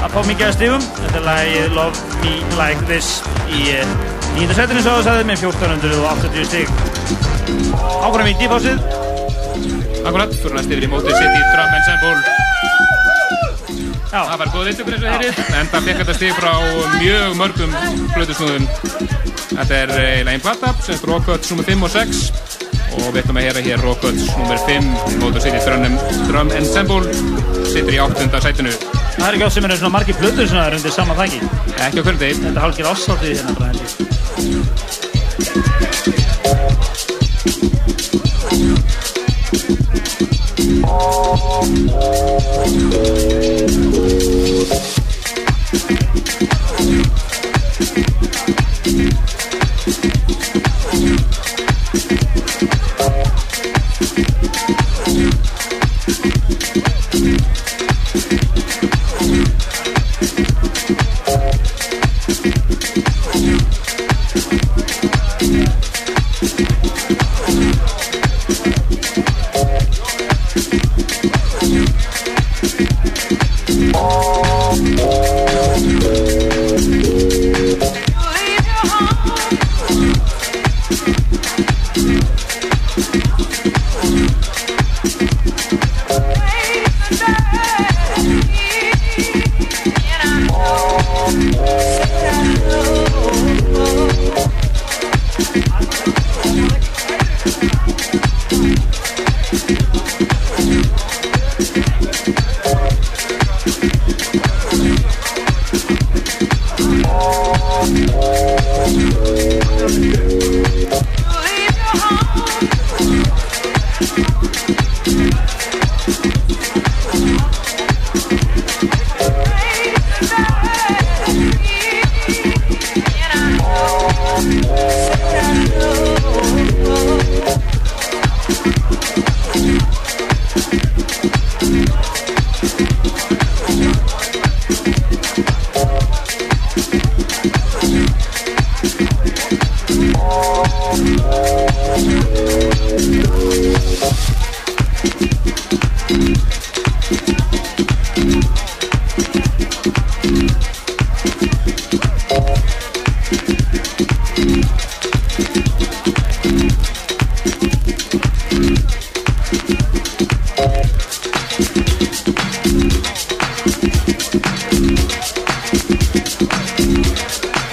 að 0.00 0.14
fá 0.14 0.20
mikið 0.30 0.46
að 0.48 0.54
stigum. 0.56 0.86
Þetta 1.02 1.20
er 1.20 1.26
lagið 1.28 1.76
Love 1.76 2.20
Me 2.22 2.36
Like 2.56 2.86
This 2.88 3.10
í 3.52 3.66
uh, 3.76 3.96
nýjunda 4.38 4.56
setinu 4.62 4.84
svo 4.86 4.94
að 4.96 5.10
það 5.10 5.24
með 5.32 5.44
1480 5.50 6.48
stig. 6.48 6.72
Ákvæmum 8.00 8.32
í 8.32 8.38
Deep 8.40 8.56
Houseið. 8.56 8.80
Akkurat, 10.08 10.32
fyrir 10.40 10.56
næst 10.56 10.72
yfir 10.72 10.88
í 10.88 10.90
mótið 10.94 11.20
City 11.20 11.44
Drum 11.52 11.76
Ensemble. 11.82 12.41
Það 14.12 14.36
var 14.42 14.50
góð 14.52 14.66
eintökur 14.68 14.92
eins 14.92 15.02
og 15.02 15.08
þeirrið, 15.08 15.38
en 15.56 15.68
það 15.72 15.84
fekk 15.86 15.98
þetta 16.02 16.14
stig 16.18 16.32
frá 16.36 16.52
mjög 16.98 17.30
mörgum 17.38 17.72
blöðusnúðum. 18.12 18.64
Þetta 19.54 19.74
er 19.78 19.88
eiginlega 19.94 20.34
einn 20.34 20.44
platta, 20.44 20.68
sem 20.84 20.94
er 20.98 21.02
Rockcuts 21.08 21.48
nr. 21.56 21.64
5 21.64 21.86
og 21.86 21.90
6 21.94 22.20
og 22.92 23.06
við 23.06 23.20
ætlum 23.22 23.38
að 23.40 23.46
heyra 23.46 23.60
hér 23.64 23.80
Rockcuts 23.86 24.24
nr. 24.36 24.58
5 24.68 25.16
Motor 25.22 25.40
City 25.40 25.60
Drum, 25.64 25.96
Drum 26.28 26.48
Ensemble 26.58 27.08
situr 27.72 27.94
í 27.96 27.98
áttunda 28.04 28.36
sætinu. 28.44 28.72
Það 29.16 29.28
er 29.30 29.34
ekki 29.38 29.48
á 29.48 29.50
sem 29.56 29.64
eru 29.70 29.80
svona 29.80 29.96
margir 29.96 30.16
plötur 30.20 30.44
sem 30.50 30.60
er 30.60 30.76
undir 30.76 30.92
sama 30.92 31.16
þæki. 31.16 31.40
Ekki 31.72 31.96
á 31.96 32.04
hvernig 32.04 32.20
degi. 32.20 32.36
Þetta 32.44 32.52
er 32.52 32.60
hálfgeir 32.66 32.92
ásátið 32.92 33.40
hérna 33.40 33.56
bara 33.56 33.72
henni. 33.72 33.88
Já, 40.82 43.51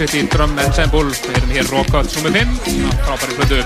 City 0.00 0.22
Drum 0.32 0.54
Ensemble. 0.56 1.10
Við 1.12 1.34
erum 1.36 1.50
hér 1.52 1.66
Rockcuts 1.68 2.14
nr. 2.22 2.30
5. 2.32 2.52
Já, 2.72 2.92
Frábæri 3.04 3.34
plötu. 3.36 3.58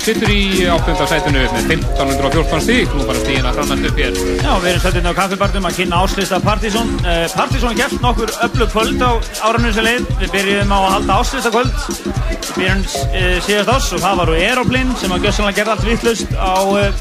Sittur 0.00 0.32
í 0.32 0.40
áttunda 0.68 1.06
sætinu 1.08 1.44
með 1.54 1.70
1514 1.72 2.64
stík. 2.66 2.96
Nú 2.98 3.06
bara 3.08 3.22
stíðin 3.22 3.48
að 3.48 3.56
hrannast 3.56 3.86
upp 3.88 4.00
hér. 4.02 4.18
Já, 4.42 4.50
við 4.60 4.68
erum 4.72 4.82
stöndin 4.82 5.08
á 5.08 5.12
kaffibarnum 5.16 5.68
að 5.70 5.78
kynna 5.78 6.00
áslista 6.04 6.40
Partizón. 6.44 6.92
Uh, 7.00 7.24
Partizón 7.32 7.78
gert 7.78 7.96
nokkur 8.04 8.32
öflug 8.44 8.74
kvöld 8.74 9.00
á 9.00 9.12
árunum 9.48 9.72
sem 9.72 9.86
leið. 9.86 10.10
Við 10.20 10.34
byrjuðum 10.34 10.74
á 10.76 10.78
að 10.80 10.92
halda 10.96 11.16
áslista 11.22 11.54
kvöld. 11.54 11.72
Við 11.88 12.52
byrjum 12.58 12.84
uh, 12.84 13.40
síðast 13.48 13.72
ás 13.72 13.88
og 13.96 14.04
það 14.04 14.20
var 14.20 14.34
úr 14.34 14.42
Aeroplane 14.42 14.98
sem 15.00 15.16
að 15.16 15.24
gjössanlega 15.28 15.58
gerði 15.62 15.74
allt 15.76 15.88
vittlust 15.88 16.36
á, 16.36 16.60
uh, 16.60 16.92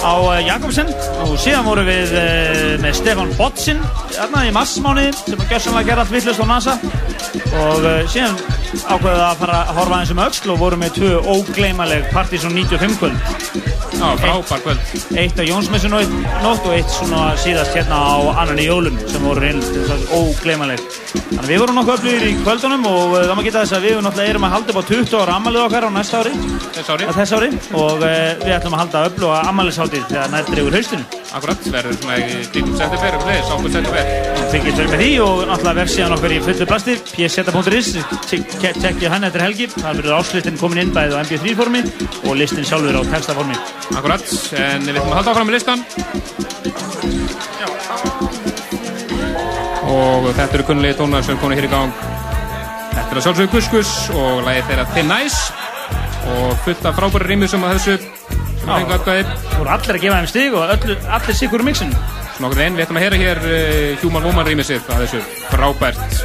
á 0.00 0.14
uh, 0.16 0.40
Jakobsen. 0.40 0.94
Og 1.26 1.36
síðan 1.44 1.68
vorum 1.68 1.92
við 1.92 2.16
uh, 2.16 2.72
með 2.80 2.96
Stefan 3.02 3.36
Botsin 3.36 3.84
þarna 4.16 4.46
í 4.48 4.56
massmáni 4.56 5.10
sem 5.20 5.36
að 5.36 5.52
gjössanlega 5.52 5.90
gerði 5.92 6.06
allt 6.06 6.16
vittlust 6.16 6.40
á 6.40 6.46
NASA. 6.48 6.78
Og 7.56 7.84
uh, 7.86 8.02
síðan 8.10 8.36
ákveðið 8.86 9.22
að 9.24 9.38
fara 9.40 9.58
að 9.62 9.78
horfa 9.78 9.96
aðeins 9.96 10.12
um 10.12 10.22
öxl 10.26 10.52
og 10.52 10.58
vorum 10.60 10.82
með 10.82 10.96
tvö 10.98 11.12
ógleymaleg 11.32 12.08
Partizón 12.12 12.54
95 12.56 12.98
kvöld. 13.00 13.16
Já, 13.96 14.08
frábær 14.20 14.60
kvöld. 14.64 14.80
Eitt 15.16 15.38
á 15.40 15.44
Jónsmessu 15.46 15.88
nótt 15.88 16.66
og 16.66 16.74
eitt 16.76 16.90
svona 16.92 17.20
síðast 17.40 17.72
hérna 17.76 17.96
á 17.96 18.16
annan 18.42 18.60
í 18.60 18.66
jólun 18.68 18.98
sem 19.08 19.24
voru 19.24 19.40
reynilegt 19.40 20.12
ógleymanleg. 20.12 20.82
Þannig 21.16 21.40
að 21.40 21.50
við 21.52 21.62
vorum 21.62 21.80
nokkuð 21.80 21.96
öflugir 21.96 22.26
í 22.28 22.36
kvöldunum 22.42 22.84
og 22.90 23.14
uh, 23.14 23.24
það 23.24 23.36
má 23.38 23.42
geta 23.46 23.62
þess 23.64 23.76
að 23.78 23.86
við 23.88 23.94
náttúrulega 24.04 24.34
erum 24.34 24.46
að 24.48 24.54
halda 24.56 24.74
upp 24.74 24.80
á 24.80 24.88
20 24.92 25.20
ára 25.22 25.38
amalið 25.40 25.64
okkar 25.64 25.88
á 25.88 25.90
næsta 25.96 26.22
ári. 26.22 26.32
Þess 26.76 26.92
ári. 26.92 27.04
Þess 27.16 27.36
ári 27.38 27.50
og 27.72 27.96
uh, 27.96 28.08
við 28.44 28.56
ætlum 28.58 28.76
að 28.76 28.82
halda 28.84 29.06
öfluga 29.10 29.36
amaliðsháttið 29.54 30.08
þegar 30.12 30.32
nær 30.34 30.50
dregur 30.52 30.76
haustinu. 30.76 31.04
Akkurat, 31.32 31.60
verður 31.72 31.94
svona 32.02 32.16
í 33.96 34.35
Fengið 34.46 34.76
tölum 34.78 34.92
með 34.92 35.00
því 35.00 35.08
og 35.24 35.40
náttúrulega 35.48 35.80
vefsíðan 35.80 36.14
okkar 36.14 36.32
í 36.32 36.38
fullu 36.44 36.66
plasti, 36.70 36.94
pseta.is, 37.02 37.88
tekkið 38.30 39.08
hann 39.10 39.26
eftir 39.26 39.42
helgi. 39.42 39.66
Það 39.74 39.98
verður 40.00 40.16
áslistin 40.20 40.58
komin 40.60 40.80
inn 40.84 40.92
bæðið 40.94 41.16
á 41.18 41.22
mp3 41.24 41.54
formi 41.58 41.80
og 42.22 42.38
listin 42.38 42.66
sjálfur 42.68 42.98
á 42.98 43.02
textaformi. 43.10 43.56
Akkurat, 43.98 44.22
en 44.62 44.86
við 44.86 45.00
ætlum 45.00 45.10
að 45.10 45.18
halda 45.18 45.32
áfram 45.34 45.50
með 45.50 45.56
listan. 45.58 45.80
Og 49.86 50.30
þetta 50.30 50.52
eru 50.52 50.68
kunnulegi 50.70 50.98
tónar 51.00 51.26
sem 51.26 51.40
komið 51.42 51.60
hér 51.60 51.68
í 51.68 51.72
gang. 51.74 51.90
Þetta 52.94 53.08
er 53.10 53.18
að 53.18 53.24
sjálfsögðu 53.26 53.52
Kuskus 53.56 53.94
og 54.14 54.44
lagið 54.46 54.70
þeirra 54.70 54.86
Thin 54.94 55.16
Ice 55.26 55.42
og 56.36 56.54
fullt 56.64 56.86
af 56.86 56.96
frábæri 56.98 57.32
rýmur 57.32 57.50
sem 57.50 57.66
að 57.66 57.76
þessu 57.76 57.94
sem 57.98 58.70
að 58.70 58.78
fengu 58.78 58.94
aðgæðir. 58.96 59.34
Þú 59.50 59.58
voru 59.60 59.74
allir 59.76 59.98
að 59.98 60.04
gefa 60.06 60.20
þeim 60.22 60.30
stig 60.32 60.56
og 60.56 60.76
öllu, 60.76 60.94
allir 61.18 61.38
sigur 61.42 61.60
úr 61.60 61.68
mixinu. 61.70 62.15
Svona 62.36 62.50
okkur 62.50 62.60
einn, 62.66 62.74
við 62.76 62.84
ætlum 62.84 62.98
að 63.00 63.04
heyra 63.06 63.18
hér 63.22 63.38
uh, 63.48 64.02
Human 64.02 64.26
Woman 64.28 64.44
rýmið 64.44 64.68
sitt 64.68 64.90
að 64.92 65.06
þessu 65.06 65.22
frábært. 65.48 66.18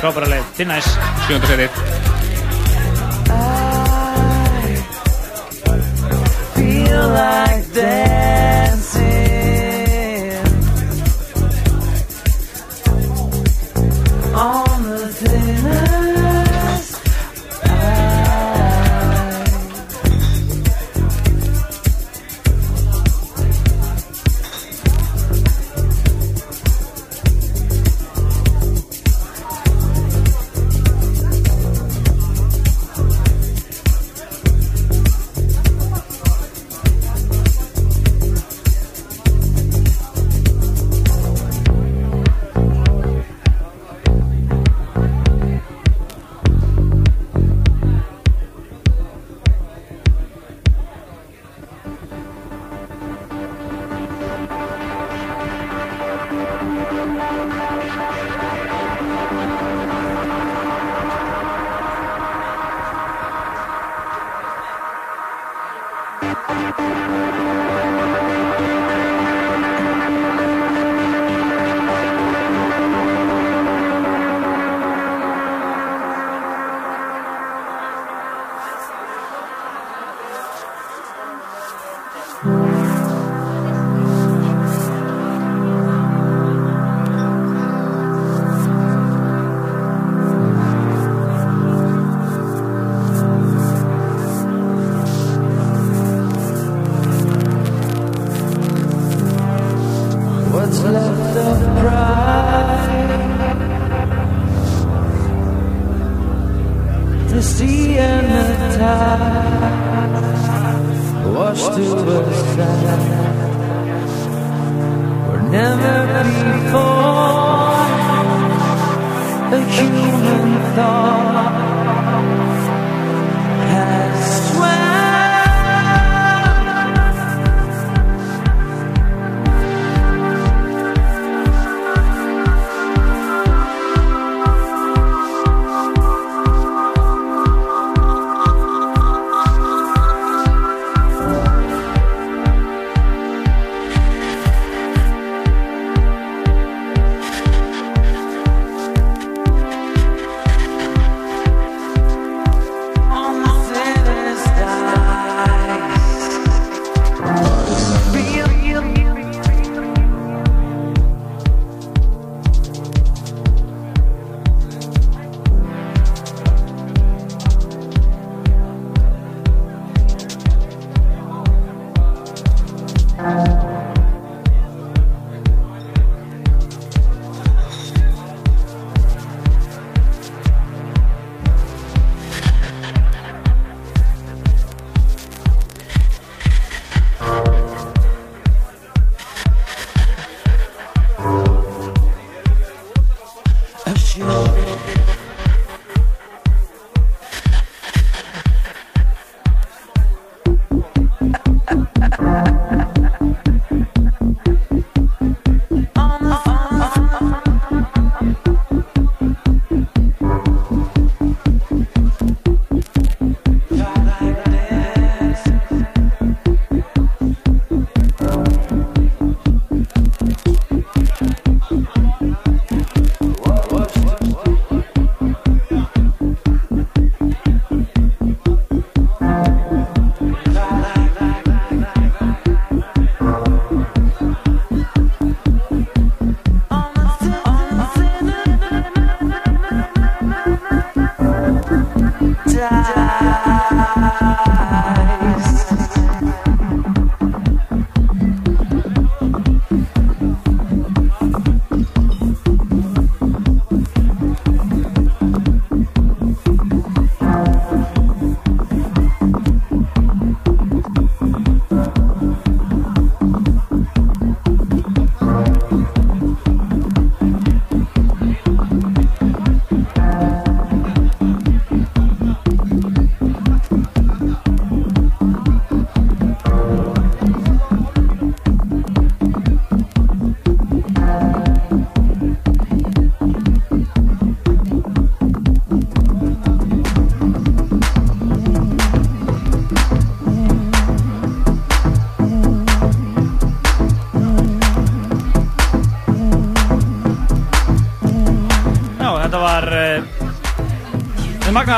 Frábæra 0.00 0.32
leið, 0.34 0.50
Thin 0.58 0.74
Ice. 0.74 1.12
Sjönda 1.28 1.52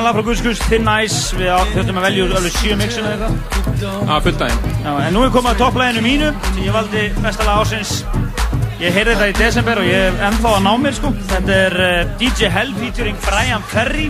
lag 0.06 0.16
frá 0.16 0.24
Guðskus, 0.26 0.60
Thin 0.68 0.88
Ice. 1.02 1.36
Við 1.38 1.52
þurftum 1.74 2.00
að 2.00 2.06
velja 2.08 2.24
úr 2.26 2.34
alveg 2.40 2.58
sjö 2.58 2.76
mixin 2.80 3.06
eða 3.08 3.28
eitthvað. 3.28 3.62
Að 3.82 4.26
fulltæðin 4.28 4.82
Já, 4.84 4.90
en 5.06 5.14
nú 5.16 5.22
er 5.24 5.32
komið 5.34 5.50
að 5.52 5.62
topplæginu 5.62 6.02
mínu 6.04 6.28
sem 6.48 6.60
ég 6.62 6.76
valdi 6.76 7.06
mestalega 7.24 7.64
ásins 7.64 7.94
ég 8.82 8.94
heyrði 8.96 9.14
þetta 9.14 9.28
í 9.30 9.34
desember 9.38 9.80
og 9.82 9.86
ég 9.88 10.04
hef 10.06 10.22
ennþá 10.28 10.52
að 10.56 10.64
ná 10.66 10.70
mér 10.82 10.96
sko. 10.98 11.12
Þetta 11.32 11.58
er 11.66 11.76
uh, 11.86 12.14
DJ 12.20 12.50
Hell 12.54 12.72
featuring 12.78 13.18
Brian 13.26 13.66
Ferry 13.70 14.08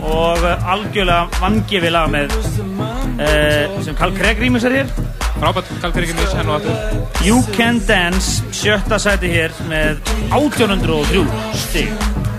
og 0.00 0.40
uh, 0.40 0.70
algjörlega 0.72 1.40
vangifi 1.40 1.92
lag 1.92 2.08
með 2.12 2.32
uh, 2.40 3.80
sem 3.84 3.96
Carl 3.98 4.16
Craig 4.16 4.40
rýmis 4.40 4.64
er 4.68 4.80
hér. 4.80 4.94
Frábært 5.40 5.68
Carl 5.82 5.94
Craig 5.96 6.12
rýmis 6.14 6.34
enn 6.36 6.52
og 6.52 6.60
aftur. 6.60 6.98
You 7.26 7.44
Can 7.56 7.82
Dance 7.88 8.40
sjötta 8.56 9.00
sæti 9.00 9.32
hér 9.32 9.56
með 9.68 10.00
1803 10.32 11.24
stig 11.68 12.29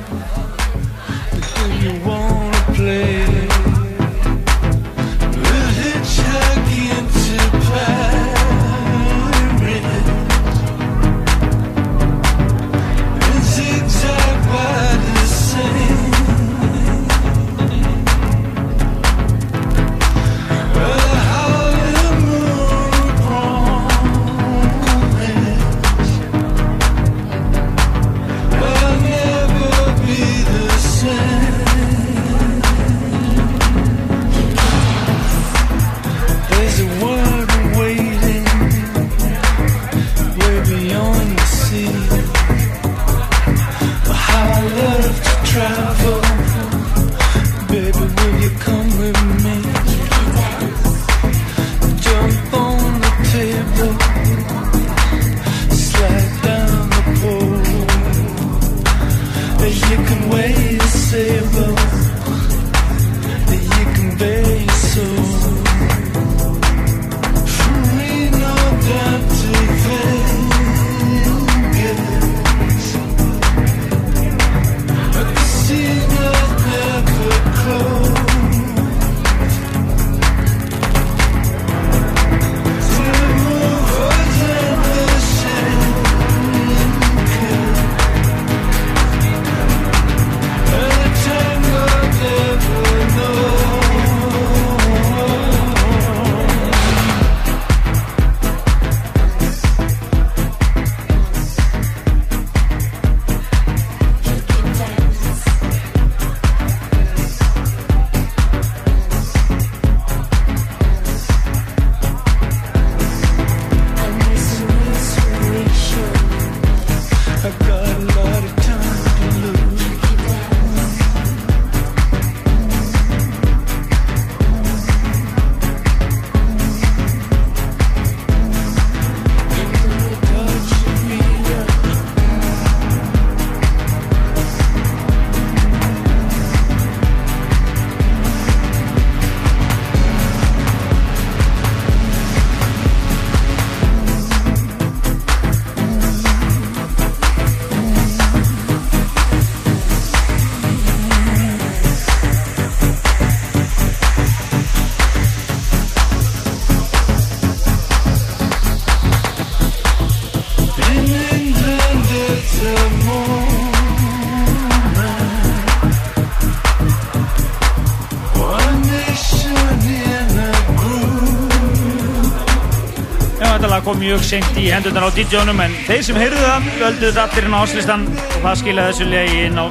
Lag 173.82 173.88
kom 173.90 173.98
mjög 173.98 174.22
senkt 174.22 174.58
í 174.62 174.68
hendurnar 174.70 175.08
á 175.10 175.16
DJ-unum 175.16 175.58
en 175.64 175.72
þeir 175.88 176.04
sem 176.06 176.18
heyrðu 176.22 176.38
það 176.38 176.66
völdu 176.78 177.08
þetta 177.08 177.22
allir 177.24 177.48
inn 177.48 177.56
á 177.58 177.62
áslistan 177.66 178.04
og 178.14 178.44
það 178.44 178.60
skilaði 178.60 178.92
þessu 178.92 179.08
legi 179.10 179.40
inn 179.48 179.58
á 179.58 179.66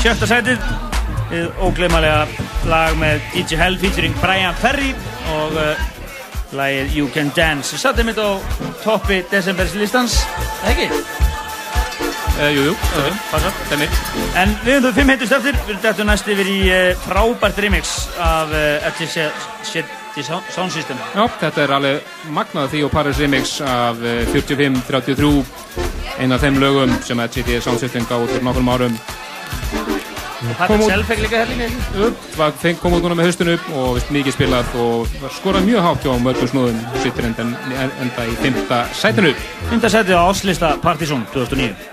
sjötta 0.00 0.28
sætið 0.30 0.64
við 1.28 1.60
ógleymalega 1.60 2.46
lag 2.72 2.96
með 2.96 3.20
DJ 3.34 3.60
Hell 3.60 3.76
featuring 3.82 4.16
Brian 4.22 4.56
Ferry 4.56 4.94
og 5.34 5.60
uh, 5.60 5.84
lagið 6.56 6.96
You 6.96 7.12
Can 7.12 7.28
Dance 7.36 7.76
Sattum 7.76 8.08
þetta 8.08 8.24
á 8.24 8.32
toppi 8.86 9.20
Decembers 9.28 9.76
listans, 9.76 10.22
ekki? 10.72 10.88
Uh, 12.40 12.48
jú, 12.56 12.70
jú, 12.70 12.72
uh, 12.72 13.24
passar. 13.28 13.52
Stemir. 13.66 13.98
En 14.40 14.56
við 14.64 14.78
höfum 14.78 14.88
þau 14.88 14.96
fimm 15.02 15.12
heitust 15.12 15.36
eftir, 15.36 15.60
við 15.66 15.74
höfum 15.74 15.90
þetta 15.90 16.08
næst 16.08 16.32
yfir 16.32 16.54
í 16.56 16.60
uh, 16.70 16.86
frábært 17.04 17.60
remix 17.66 17.98
af 18.16 18.56
uh, 18.56 18.88
Etche 18.88 19.28
Sound 20.20 20.72
System. 20.72 20.98
Já, 21.16 21.24
þetta 21.40 21.62
er 21.64 21.72
alveg 21.78 22.14
magnað 22.36 22.68
því 22.74 22.84
og 22.86 22.92
Paris 22.92 23.20
Remix 23.22 23.56
af 23.64 24.02
eh, 24.04 24.26
45-33 24.34 25.32
einn 26.20 26.36
af 26.36 26.42
þeim 26.44 26.60
lögum 26.60 26.92
sem 27.06 27.20
HCD 27.22 27.60
Soundsystem 27.64 28.04
gaf 28.08 28.26
út 28.26 28.32
fyrir 28.34 28.44
nokkrum 28.44 28.72
árum 28.72 28.98
Patrick 30.58 30.84
Self 30.88 31.06
fekk 31.06 31.22
líka 31.22 31.42
upp, 32.02 32.24
var, 32.36 32.54
feng, 32.58 32.78
kom 32.82 32.96
út 32.96 33.04
núna 33.04 33.16
með 33.18 33.30
haustun 33.30 33.52
upp 33.54 33.68
og 33.78 33.92
vist 33.98 34.10
mikið 34.14 34.36
spilað 34.36 34.74
og 34.82 35.16
skorað 35.38 35.68
mjög 35.68 35.86
hátt 35.86 36.06
hjá 36.06 36.12
mörgum 36.24 36.50
snúðum 36.50 36.82
sittur 37.04 37.30
enda, 37.30 37.46
enda 38.02 38.26
í 38.26 38.36
fymta 38.42 38.82
sætinu 38.98 39.32
Fymta 39.70 39.92
sætið 39.92 40.18
á 40.18 40.22
áslista 40.26 40.74
Partizón 40.82 41.24
2009. 41.32 41.91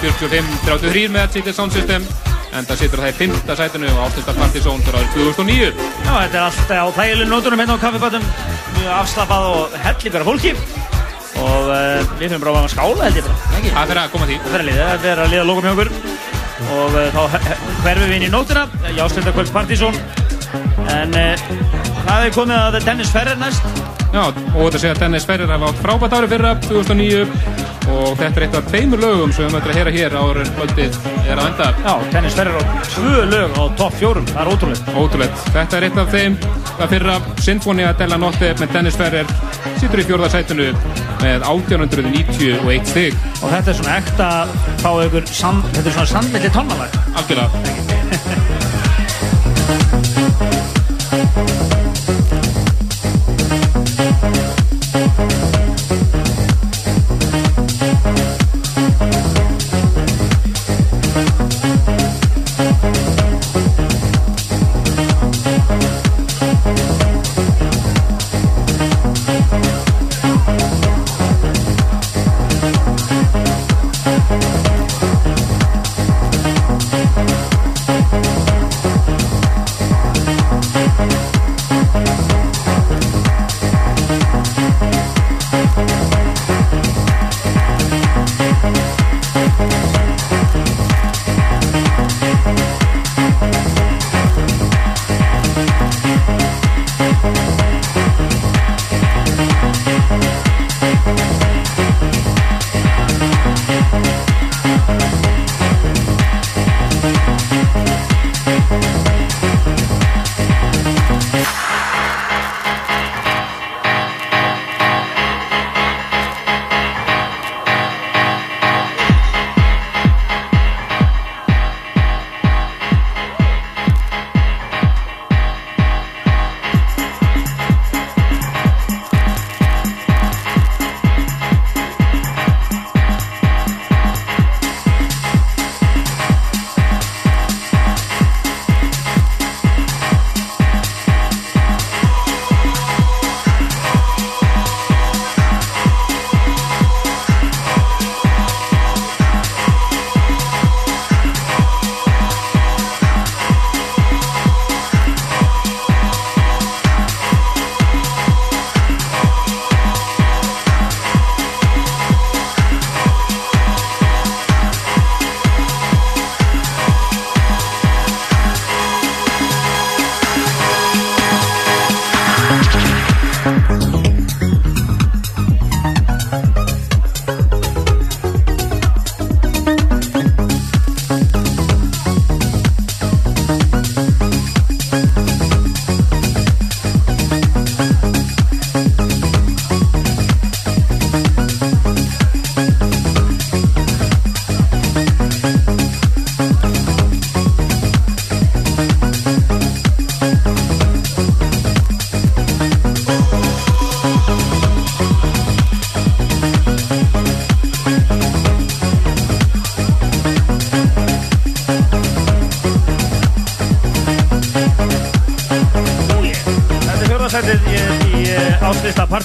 45-33 0.00 1.06
með 1.14 1.36
City 1.36 1.54
Sound 1.56 1.76
System 1.76 2.08
en 2.50 2.66
það 2.66 2.80
situr 2.80 3.04
það 3.04 3.12
í 3.12 3.18
5. 3.20 3.56
sætinu 3.60 3.92
og 3.92 4.00
ástundar 4.08 4.40
Partizón 4.40 4.80
fyrir 4.86 5.02
árið 5.02 5.12
2009 5.20 5.70
Já, 5.76 6.14
þetta 6.14 6.40
er 6.40 6.44
allt 6.48 6.72
á 6.74 6.86
þægilegum 6.98 7.34
nótunum 7.36 7.62
hérna 7.62 7.78
á 7.78 7.84
kaffibátum 7.84 8.26
mjög 8.80 8.96
afslappað 8.96 9.46
og 9.50 9.76
hellingar 9.84 10.24
fólki. 10.26 10.54
Og 11.40 11.68
uh, 11.70 12.00
við 12.18 12.26
fyrir 12.26 12.42
bara 12.42 12.64
að 12.64 12.72
skála 12.74 13.06
held 13.06 13.20
ég 13.20 13.28
bara? 13.28 13.38
Það 13.50 13.90
fyrir 13.90 14.02
að 14.02 14.10
koma 14.14 14.28
því. 14.28 14.38
Það 14.40 14.54
fyrir 14.54 14.64
að 14.64 14.68
liða, 14.70 14.88
það 14.90 15.04
fyrir 15.04 15.22
að 15.24 15.34
liða 15.34 15.46
lokum 15.50 15.66
hjá 15.66 15.72
okkur. 15.74 15.92
Og 16.70 16.98
uh, 17.00 17.16
þá 17.16 17.22
hverfum 17.84 18.10
við 18.10 18.16
inn 18.18 18.26
í 18.26 18.32
nótuna 18.32 18.66
í 18.90 19.00
ástundar 19.04 19.52
Partizón 19.54 20.00
en 20.90 21.16
uh, 21.16 21.48
það 22.06 22.26
er 22.26 22.34
komið 22.36 22.56
að 22.58 22.78
Dennis 22.88 23.12
Ferrer 23.14 23.40
næst. 23.40 23.82
Já, 24.10 24.24
og 24.26 24.62
þetta 24.64 24.82
segja 24.82 24.94
að 24.96 25.02
Dennis 25.04 25.28
Ferrer 25.28 25.52
hafa 25.54 25.70
átt 25.70 25.84
frábært 25.84 26.16
ári 26.18 26.30
fyrra 26.32 26.56
2009 26.66 27.69
og 27.88 28.16
þetta 28.18 28.30
er 28.30 28.46
eitt 28.46 28.56
af 28.58 28.68
tveimur 28.68 29.02
lögum 29.02 29.32
sem 29.32 29.46
við 29.46 29.54
möttum 29.54 29.72
að 29.72 29.78
heyra 29.80 29.94
hér 29.94 30.16
áður 30.20 30.40
en 30.42 30.52
kvöldið 30.58 30.98
er 31.24 31.40
að 31.40 31.48
enda. 31.50 31.68
Já, 31.86 31.94
Dennis 32.14 32.36
Ferrer 32.38 32.58
á 32.60 32.62
tvö 32.90 33.24
lög 33.30 33.56
á 33.56 33.64
topp 33.80 33.98
fjórum, 34.00 34.28
það 34.30 34.42
er 34.42 34.52
ótrúlega 34.54 34.96
Ótrúlegt. 35.00 35.44
Þetta 35.54 35.78
er 35.78 35.86
eitt 35.88 36.00
af 36.00 36.14
þeim. 36.14 36.38
Það 36.70 36.94
fyrra 36.94 37.18
Sinfonia 37.44 37.92
della 37.98 38.20
Notte 38.20 38.52
með 38.60 38.74
Dennis 38.76 38.98
Ferrer 39.00 39.34
situr 39.80 40.02
í 40.02 40.06
fjórða 40.08 40.30
sætinu 40.32 40.70
með 41.20 41.46
1891 41.48 42.90
stig. 42.90 43.20
Og 43.40 43.52
þetta 43.52 43.72
er 43.72 43.78
svona 43.80 43.98
ekta 44.00 44.32
fá 44.82 44.90
ykkur, 45.06 45.28
sam, 45.30 45.62
þetta 45.74 45.86
er 45.86 45.98
svona 45.98 46.10
sandmilli 46.16 46.52
tónmalag 46.56 46.98
Algjörlega 47.14 47.79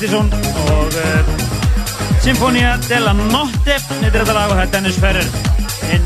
Partizón 0.06 0.30
og 0.69 0.88
uh, 1.01 2.22
Sinfonia 2.22 2.75
della 2.85 3.09
Notte. 3.17 3.74
Nýttir 4.03 4.22
þetta 4.22 4.35
lag 4.38 4.51
og 4.51 4.59
það 4.59 4.61
er 4.61 4.69
Dennis 4.75 5.00
Ferrer. 5.01 5.32
Hinn 5.90 6.06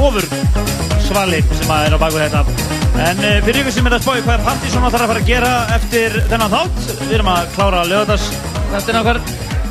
ofur 0.00 0.24
svali 1.04 1.42
sem 1.58 1.74
að 1.74 1.90
er 1.90 1.96
á 1.96 2.00
baku 2.00 2.22
þetta. 2.22 2.40
En 3.04 3.20
uh, 3.20 3.34
fyrir 3.44 3.60
ykkur 3.60 3.76
sem 3.76 3.90
er 3.90 3.98
að 3.98 4.06
spáði 4.06 4.24
hvað 4.24 4.48
Partizón 4.48 4.88
ætlar 4.88 5.04
að 5.04 5.12
fara 5.12 5.24
að 5.26 5.28
gera 5.28 5.52
eftir 5.76 6.18
þennan 6.32 6.54
þátt 6.56 6.88
við 7.02 7.14
erum 7.18 7.30
að 7.34 7.52
klára 7.58 7.84
lögadags 7.92 8.32
þettin 8.72 9.00
okkar. 9.02 9.22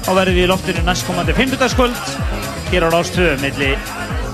Og 0.03 0.13
verðum 0.19 0.38
við 0.38 0.45
í 0.45 0.53
loftinu 0.53 0.85
næstkomandi 0.85 1.38
50 1.41 1.99
hér 2.69 2.85
á 2.85 2.89
Rás 2.93 3.09
2 3.17 3.30
milli 3.41 3.73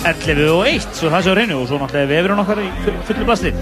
11 0.03 0.47
og 0.51 0.65
1 0.67 0.89
svo 0.99 1.13
það 1.15 1.23
sé 1.23 1.31
á 1.31 1.39
reynu 1.39 1.61
og 1.63 1.67
svo 1.71 1.79
náttúrulega 1.79 2.11
vefurinn 2.11 2.43
okkar 2.43 2.65
í 2.67 2.71
full- 2.83 3.03
fullu 3.07 3.31
blasti. 3.31 3.55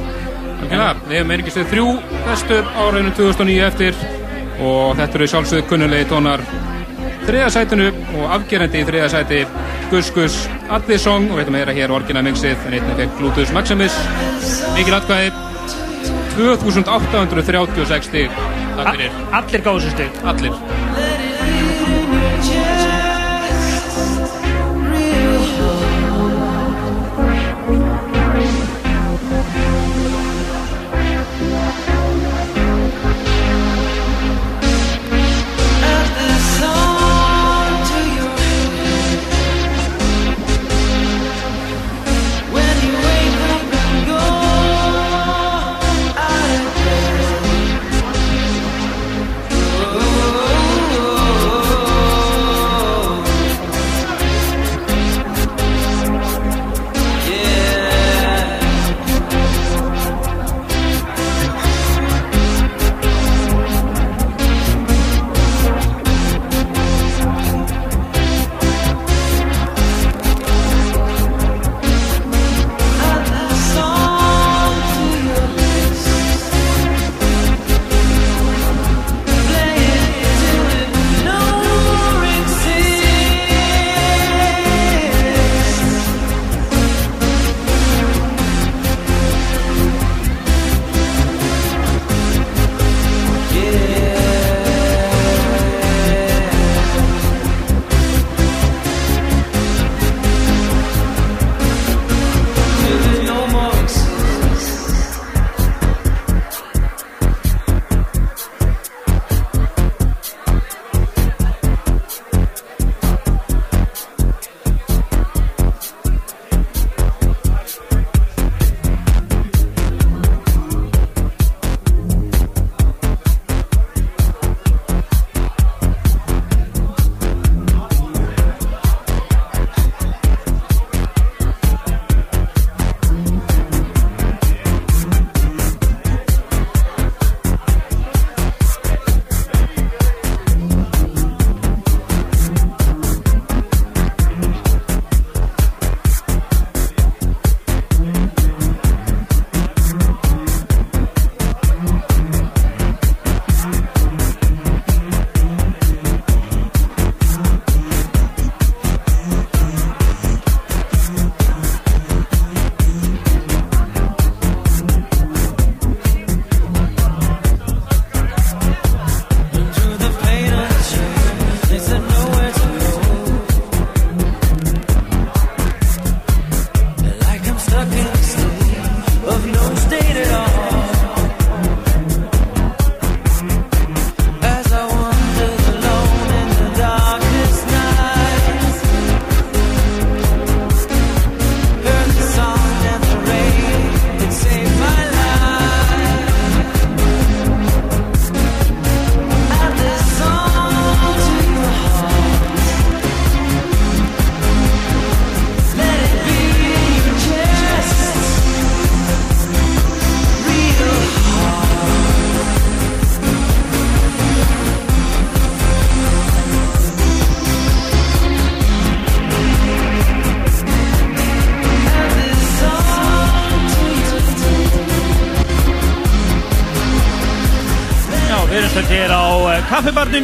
Algjörlega, 0.57 0.93
við 1.05 1.19
hefum 1.21 1.51
við 1.61 1.73
þrjú 1.75 1.89
bestu 2.25 2.63
áraunum 2.73 3.13
2009 3.13 3.67
eftir 3.67 4.07
og 4.63 4.97
þetta 4.97 5.19
eru 5.19 5.29
sjálfsögðu 5.33 5.67
kunnulegi 5.69 6.09
tónar 6.11 6.43
þriða 7.27 7.49
sætinu 7.53 7.87
og 8.17 8.35
afgerandi 8.37 8.81
í 8.81 8.87
þriða 8.87 9.09
sæti 9.11 9.41
Gus 9.91 10.11
Gus 10.15 10.37
Allir 10.73 11.01
Song 11.01 11.29
og 11.31 11.37
við 11.37 11.45
ætlum 11.45 11.57
að 11.57 11.63
heyra 11.63 11.75
hér 11.77 11.95
orginal 11.95 12.25
mixið 12.27 12.65
en 12.67 12.77
einnig 12.77 12.97
fekk 13.01 13.19
Bluetooth 13.19 13.53
Maximus. 13.55 13.99
Mikil 14.75 14.97
atkvæði 14.97 15.31
2836 16.37 18.11
stig. 18.11 18.41
Takk 18.77 18.95
fyrir. 18.95 19.21
Allir 19.41 19.93
stig. 19.95 20.25
Allir 20.27 20.66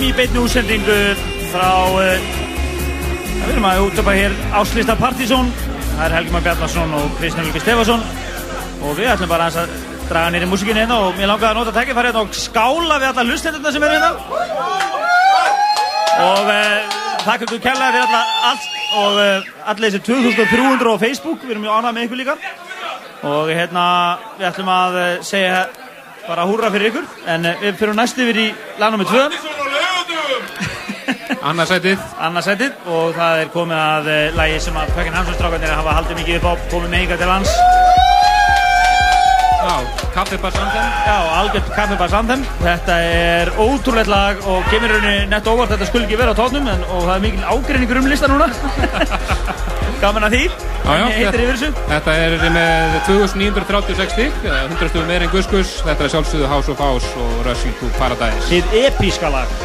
í 0.03 0.09
beinni 0.15 0.41
útsendingu 0.41 0.95
frá 1.53 1.69
uh, 1.87 2.31
við 3.43 3.51
erum 3.53 3.67
að 3.69 3.81
útöpa 3.85 4.15
hér 4.17 4.33
áslista 4.59 4.95
Partizón 4.99 5.51
það 5.93 6.03
er 6.07 6.15
Helgi 6.17 6.33
Már 6.33 6.43
Bjarnarsson 6.43 6.95
og 6.97 7.13
Kristján 7.19 7.47
Ulfi 7.47 7.61
Stefansson 7.63 8.03
og 8.83 8.97
við 8.97 9.11
ætlum 9.13 9.31
bara 9.31 9.47
að 9.47 9.71
draga 10.09 10.33
nýri 10.33 10.49
músikinu 10.51 10.81
hérna 10.81 10.97
og 11.05 11.15
mér 11.15 11.31
langaði 11.31 11.49
að 11.51 11.59
nota 11.59 11.75
tækifæri 11.77 12.11
hérna 12.11 12.23
og 12.25 12.35
skála 12.35 12.97
við 12.99 13.09
alla 13.11 13.25
hlustendurna 13.29 13.71
sem 13.71 13.85
eru 13.87 13.95
hérna. 13.95 14.11
Og 16.23 16.51
uh, 16.51 16.99
takk 17.23 17.45
ykkur 17.47 17.63
kærlega 17.63 17.93
fyrir 17.95 18.03
alla, 18.09 18.23
allt 18.49 18.67
og 18.99 19.21
uh, 19.23 19.71
allir 19.71 19.95
þessi 19.95 20.03
2300 20.09 20.91
á 20.91 20.95
Facebook. 21.05 21.39
Við 21.45 21.55
erum 21.55 21.65
mjög 21.67 21.79
ánægð 21.79 21.95
með 21.95 22.09
ykkur 22.09 22.21
líka. 22.23 22.37
Og 23.31 23.53
hérna 23.55 23.87
við 24.35 24.49
ætlum 24.51 24.75
að 24.75 24.99
segja 25.31 25.63
bara 26.27 26.47
húrra 26.49 26.71
fyrir 26.75 26.91
ykkur. 26.91 27.09
En 27.31 27.49
við 27.63 27.79
fyrir 27.79 27.97
næst 27.97 28.19
yfir 28.19 28.43
í 28.49 28.51
lag 28.81 28.99
nr. 28.99 29.07
2 29.07 29.42
Annarsætið 31.43 32.03
Annarsætið 32.23 32.85
og 32.87 33.17
það 33.17 33.41
er 33.41 33.49
komið 33.51 33.79
að 33.79 34.05
uh, 34.13 34.19
lagi 34.37 34.59
sem 34.63 34.77
að 34.79 34.93
Pökkin 34.95 35.17
Hansson-strákarnir 35.17 35.73
hafa 35.75 35.95
haldið 35.97 36.21
mikið 36.21 36.37
upp 36.39 36.45
á 36.47 36.53
komið 36.71 36.93
með 36.93 37.03
yngar 37.03 37.19
til 37.19 37.27
lands. 37.27 37.55
Já, 39.63 39.75
Kaffibars 40.11 40.55
Anthem 40.59 40.87
Já, 41.07 41.17
algjört 41.39 41.69
Kaffibars 41.71 42.15
Anthem 42.17 42.41
Þetta 42.59 42.97
er 43.07 43.51
ótrúlegt 43.63 44.11
lag 44.11 44.41
og 44.51 44.65
kemur 44.71 44.91
rauninni 44.91 45.29
nett 45.31 45.47
óvart. 45.47 45.71
Þetta 45.71 45.87
skulle 45.87 46.07
ekki 46.07 46.19
vera 46.19 46.35
á 46.35 46.39
tónum 46.39 46.67
en, 46.71 46.83
og 46.87 47.05
það 47.07 47.13
er 47.15 47.23
mikil 47.27 47.45
ágreiningur 47.47 48.01
um 48.01 48.09
lista 48.11 48.31
núna. 48.31 48.49
Gaman 50.03 50.27
að 50.27 50.35
því. 50.35 50.43
Já, 50.83 50.95
já? 50.99 51.29
Þetta 51.91 52.17
er 52.19 52.33
með 52.51 52.97
2936 53.07 54.15
stík, 54.17 54.41
100 54.47 54.91
stufum 54.91 55.07
meir 55.07 55.23
en 55.23 55.31
Guskus. 55.31 55.77
Þetta 55.87 56.07
er 56.07 56.15
sjálfsögðu 56.17 56.51
House 56.51 56.75
of 56.75 56.83
House 56.83 57.13
og 57.23 57.37
Rushing 57.47 57.79
to 57.79 57.91
Paradise. 57.99 58.43
Þið 58.51 58.75
epíska 58.83 59.31
lag 59.31 59.62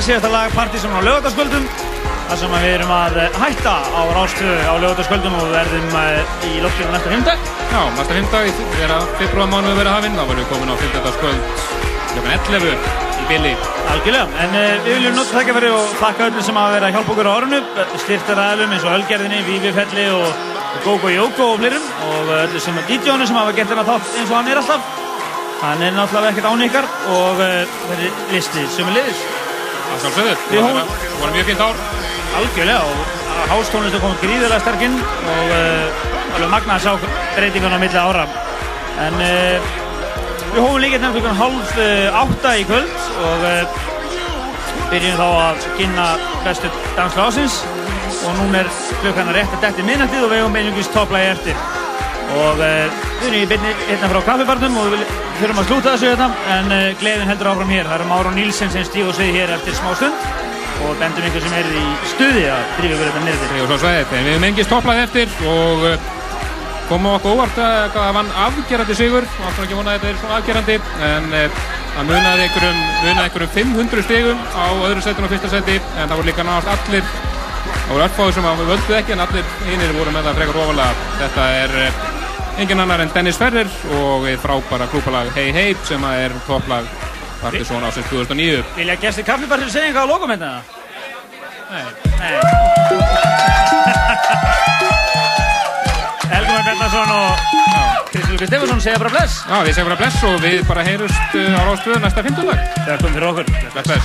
kvöld 0.00 0.16
og 0.16 0.22
þetta 0.22 0.28
er 0.28 0.30
næst 0.30 0.30
síðasta 0.30 0.30
lag 0.32 0.52
Partizón 0.56 0.96
á 0.96 1.00
lögataskvöldum 1.04 1.64
þar 2.30 2.38
sem 2.40 2.52
við 2.54 2.72
erum 2.72 2.90
að 2.94 3.16
eh, 3.20 3.34
hætta 3.36 3.72
á 3.84 4.02
rástöðu 4.14 4.60
á 4.64 4.74
lögataskvöldum 4.80 5.34
og 5.36 5.42
við 5.44 5.54
verðum 5.58 5.96
eh, 6.00 6.30
í 6.46 6.60
loftinu 6.62 6.92
næsta 6.92 7.10
fymdag. 7.10 7.38
Já, 7.70 7.80
næsta 7.96 8.14
fymdag, 8.16 8.52
þegar 8.76 9.08
februarmánuðu 9.18 9.76
verið 9.80 9.92
hafinn, 9.96 10.14
þá 10.16 10.22
verðum 10.22 10.40
við 10.40 10.48
komin 10.52 10.72
á 10.72 10.76
fymtagskvöld 10.80 11.42
klukkan 12.10 12.32
11 12.38 12.70
í 13.20 13.26
Billy. 13.28 13.52
Algjörlega, 13.90 14.28
en 14.44 14.56
uh, 14.56 14.70
við 14.86 14.96
viljum 14.96 15.18
nota 15.18 15.36
þakka 15.36 15.56
fyrir 15.58 15.74
og 15.76 15.92
þakka 16.00 16.28
öllum 16.30 16.46
sem 16.46 16.60
hafa 16.60 16.72
verið 16.76 16.88
að 16.88 16.96
hjálpa 16.96 17.14
okkur 17.14 17.28
á 17.28 17.32
orðinu, 17.34 17.60
styrtaræðlum 18.04 18.72
eins 18.76 18.86
og 18.86 18.96
Ölgerðinni, 18.96 19.42
Vífifelli 19.46 20.06
og 20.14 20.46
Gogo 20.86 21.12
Jóko 21.12 21.50
og 21.52 21.60
flirum 21.60 21.90
og 22.08 22.32
öllum 22.38 22.64
sem 22.64 22.80
DJ-ónu 22.88 23.28
sem 23.28 23.38
hafa 23.38 23.54
gert 23.58 23.74
þennan 23.74 23.90
þátt 23.90 24.16
eins 24.16 24.32
og 24.32 24.38
hann 24.38 24.50
er 24.54 24.62
alltaf. 24.62 24.96
Hann 25.60 25.84
er 25.84 25.92
náttúrulega 25.98 26.32
ekkert 26.32 26.50
án 26.50 26.66
ykkar 26.70 26.90
og 27.18 27.44
uh, 27.44 27.76
verið 27.92 28.24
listi 28.32 28.66
sem 28.72 28.90
er 28.90 28.98
liðis. 28.98 29.29
Það 29.90 30.02
sjálfsögðu, 30.04 30.34
Við 30.50 30.60
það 30.64 30.76
var- 31.20 31.34
mjög 31.34 31.46
fint 31.50 31.60
ár. 31.66 31.76
Algjörlega 32.38 32.82
og 32.86 32.96
hástónlistu 33.50 34.00
kom 34.00 34.12
gríðilega 34.22 34.60
sterkinn 34.62 34.96
og 35.02 35.52
uh, 35.56 36.34
alveg 36.36 36.50
magna 36.52 36.76
að 36.76 36.84
sjá 36.84 36.92
breytingan 37.36 37.74
á 37.74 37.78
milli 37.82 37.98
ára. 37.98 38.24
En 39.06 39.16
uh, 39.18 39.70
við 40.54 40.60
hófum 40.62 40.78
líka 40.82 41.00
nefn 41.02 41.16
klukkan 41.18 41.40
hálf 41.40 41.72
uh, 41.74 42.20
átta 42.22 42.54
í 42.60 42.64
kvöld 42.68 43.08
og 43.26 43.44
byrjum 44.90 45.18
þá 45.18 45.26
að 45.26 45.66
kynna 45.78 46.06
bestu 46.46 46.70
danslu 46.96 47.26
ásins 47.26 47.60
og 48.26 48.32
núna 48.40 48.62
er 48.64 48.70
klukkan 49.02 49.28
að 49.30 49.36
rétta 49.40 49.60
detti 49.62 49.84
minnættið 49.86 50.24
og 50.26 50.32
við 50.32 50.40
hefum 50.42 50.56
beinungist 50.58 50.94
topplægi 50.94 51.32
eftir. 51.34 51.60
Og 52.30 52.58
við 52.60 53.26
erum 53.26 53.38
í 53.42 53.46
beinni 53.50 53.74
hérna 53.88 54.10
frá 54.12 54.22
kaffibarnum 54.30 54.78
og 54.84 54.94
við 54.94 55.04
þurfum 55.40 55.60
að 55.62 55.68
slúta 55.70 55.94
þessu 55.94 56.10
hérna 56.10 56.28
en 56.52 56.70
uh, 56.74 56.86
gleðin 57.00 57.30
heldur 57.30 57.50
áfram 57.50 57.72
hér. 57.72 57.88
Það 57.88 57.96
eru 57.96 58.08
Máru 58.10 58.32
Nílsen 58.36 58.72
sem 58.72 58.86
stíg 58.86 59.08
og 59.08 59.16
segir 59.16 59.40
hér 59.40 59.52
eftir 59.56 59.76
smá 59.78 59.90
stund 59.96 60.30
og 60.84 60.96
bendum 61.00 61.26
ykkur 61.28 61.44
sem 61.44 61.56
er 61.58 61.68
í 61.76 61.84
stuði 62.12 62.46
að 62.52 62.74
drífa 62.78 62.96
ykkur 63.08 63.26
þetta. 63.28 63.48
Ég 63.56 63.64
og 63.64 63.70
svo 63.70 63.78
sveiðið, 63.82 64.14
en 64.16 64.26
við 64.26 64.34
hefum 64.34 64.48
engist 64.50 64.72
topplað 64.72 65.02
eftir 65.06 65.34
og 65.48 65.86
uh, 65.88 66.08
kom 66.90 67.08
á 67.08 67.10
okkur 67.14 67.36
óvart 67.38 67.60
að 67.62 67.88
það 67.96 68.14
vann 68.18 68.30
afgerandi 68.44 68.98
sigur 68.98 69.26
og 69.28 69.48
alltaf 69.48 69.64
ekki 69.64 69.78
vonað 69.78 69.92
að 69.92 69.98
þetta 69.98 70.12
er 70.12 70.20
svona 70.20 70.38
afgerandi 70.40 70.78
en 71.08 71.34
uh, 71.40 71.58
það 71.96 72.08
munaði 72.12 72.46
einhverjum, 72.46 72.80
munaði 73.00 73.24
einhverjum 73.24 73.52
500 73.56 74.06
stigum 74.08 74.46
á 74.58 74.66
öðru 74.90 75.04
setun 75.06 75.28
og 75.28 75.34
fyrsta 75.34 75.52
seti 75.54 75.80
en 75.80 76.04
það 76.04 76.16
voru 76.18 76.30
líka 76.32 76.46
náðast 76.46 76.72
allir 76.74 77.10
það 77.10 77.92
voru 77.94 78.06
örfáður 78.08 78.38
sem 78.38 78.48
við 78.50 78.72
völduð 78.74 79.00
ekki 79.00 79.16
en 79.16 79.26
allir 79.26 79.52
hinnir 79.68 79.98
voru 79.98 80.16
með 80.16 80.30
það 80.30 80.40
frekar 80.40 80.64
ofalega 80.64 81.12
þetta 81.22 81.52
er 81.60 82.09
engin 82.58 82.80
annar 82.80 83.00
en 83.04 83.10
Dennis 83.14 83.38
Ferrer 83.40 83.68
og 84.00 84.16
við 84.26 84.36
frábæra 84.42 84.86
klúpalag 84.90 85.26
Hey 85.36 85.48
Hey 85.54 85.70
sem 85.88 86.02
er 86.10 86.30
topplag 86.46 86.84
Partiðsson 87.40 87.84
ásins 87.86 88.08
2009 88.10 88.64
Vilja 88.76 88.96
gestir 89.00 89.24
kaffibarsir 89.28 89.70
segja 89.70 89.86
eitthvað 89.90 90.06
á 90.06 90.12
lokum 90.12 90.30
hérna? 90.34 90.50
Nei. 91.70 91.84
Nei. 92.18 92.32
Helgumar 96.30 96.64
Bellarsson 96.66 97.10
og 97.10 97.32
Kristján 98.10 98.32
Lukas 98.32 98.48
Stefansson 98.48 98.80
segja 98.80 98.98
bara 98.98 99.10
bless. 99.10 99.44
Já, 99.46 99.62
við 99.66 99.74
segjum 99.76 99.88
bara 99.90 100.00
bless 100.00 100.24
og 100.26 100.40
við 100.42 100.66
bara 100.66 100.82
heyrust 100.86 101.34
uh, 101.38 101.54
á 101.54 101.62
rástöðu 101.68 101.98
næsta 102.02 102.20
15 102.26 102.50
dag. 102.50 102.58
Þakkum 102.88 103.12
fyrir 103.14 103.28
okkur. 103.30 103.46
Bless, 103.70 103.86
bless. 103.86 104.04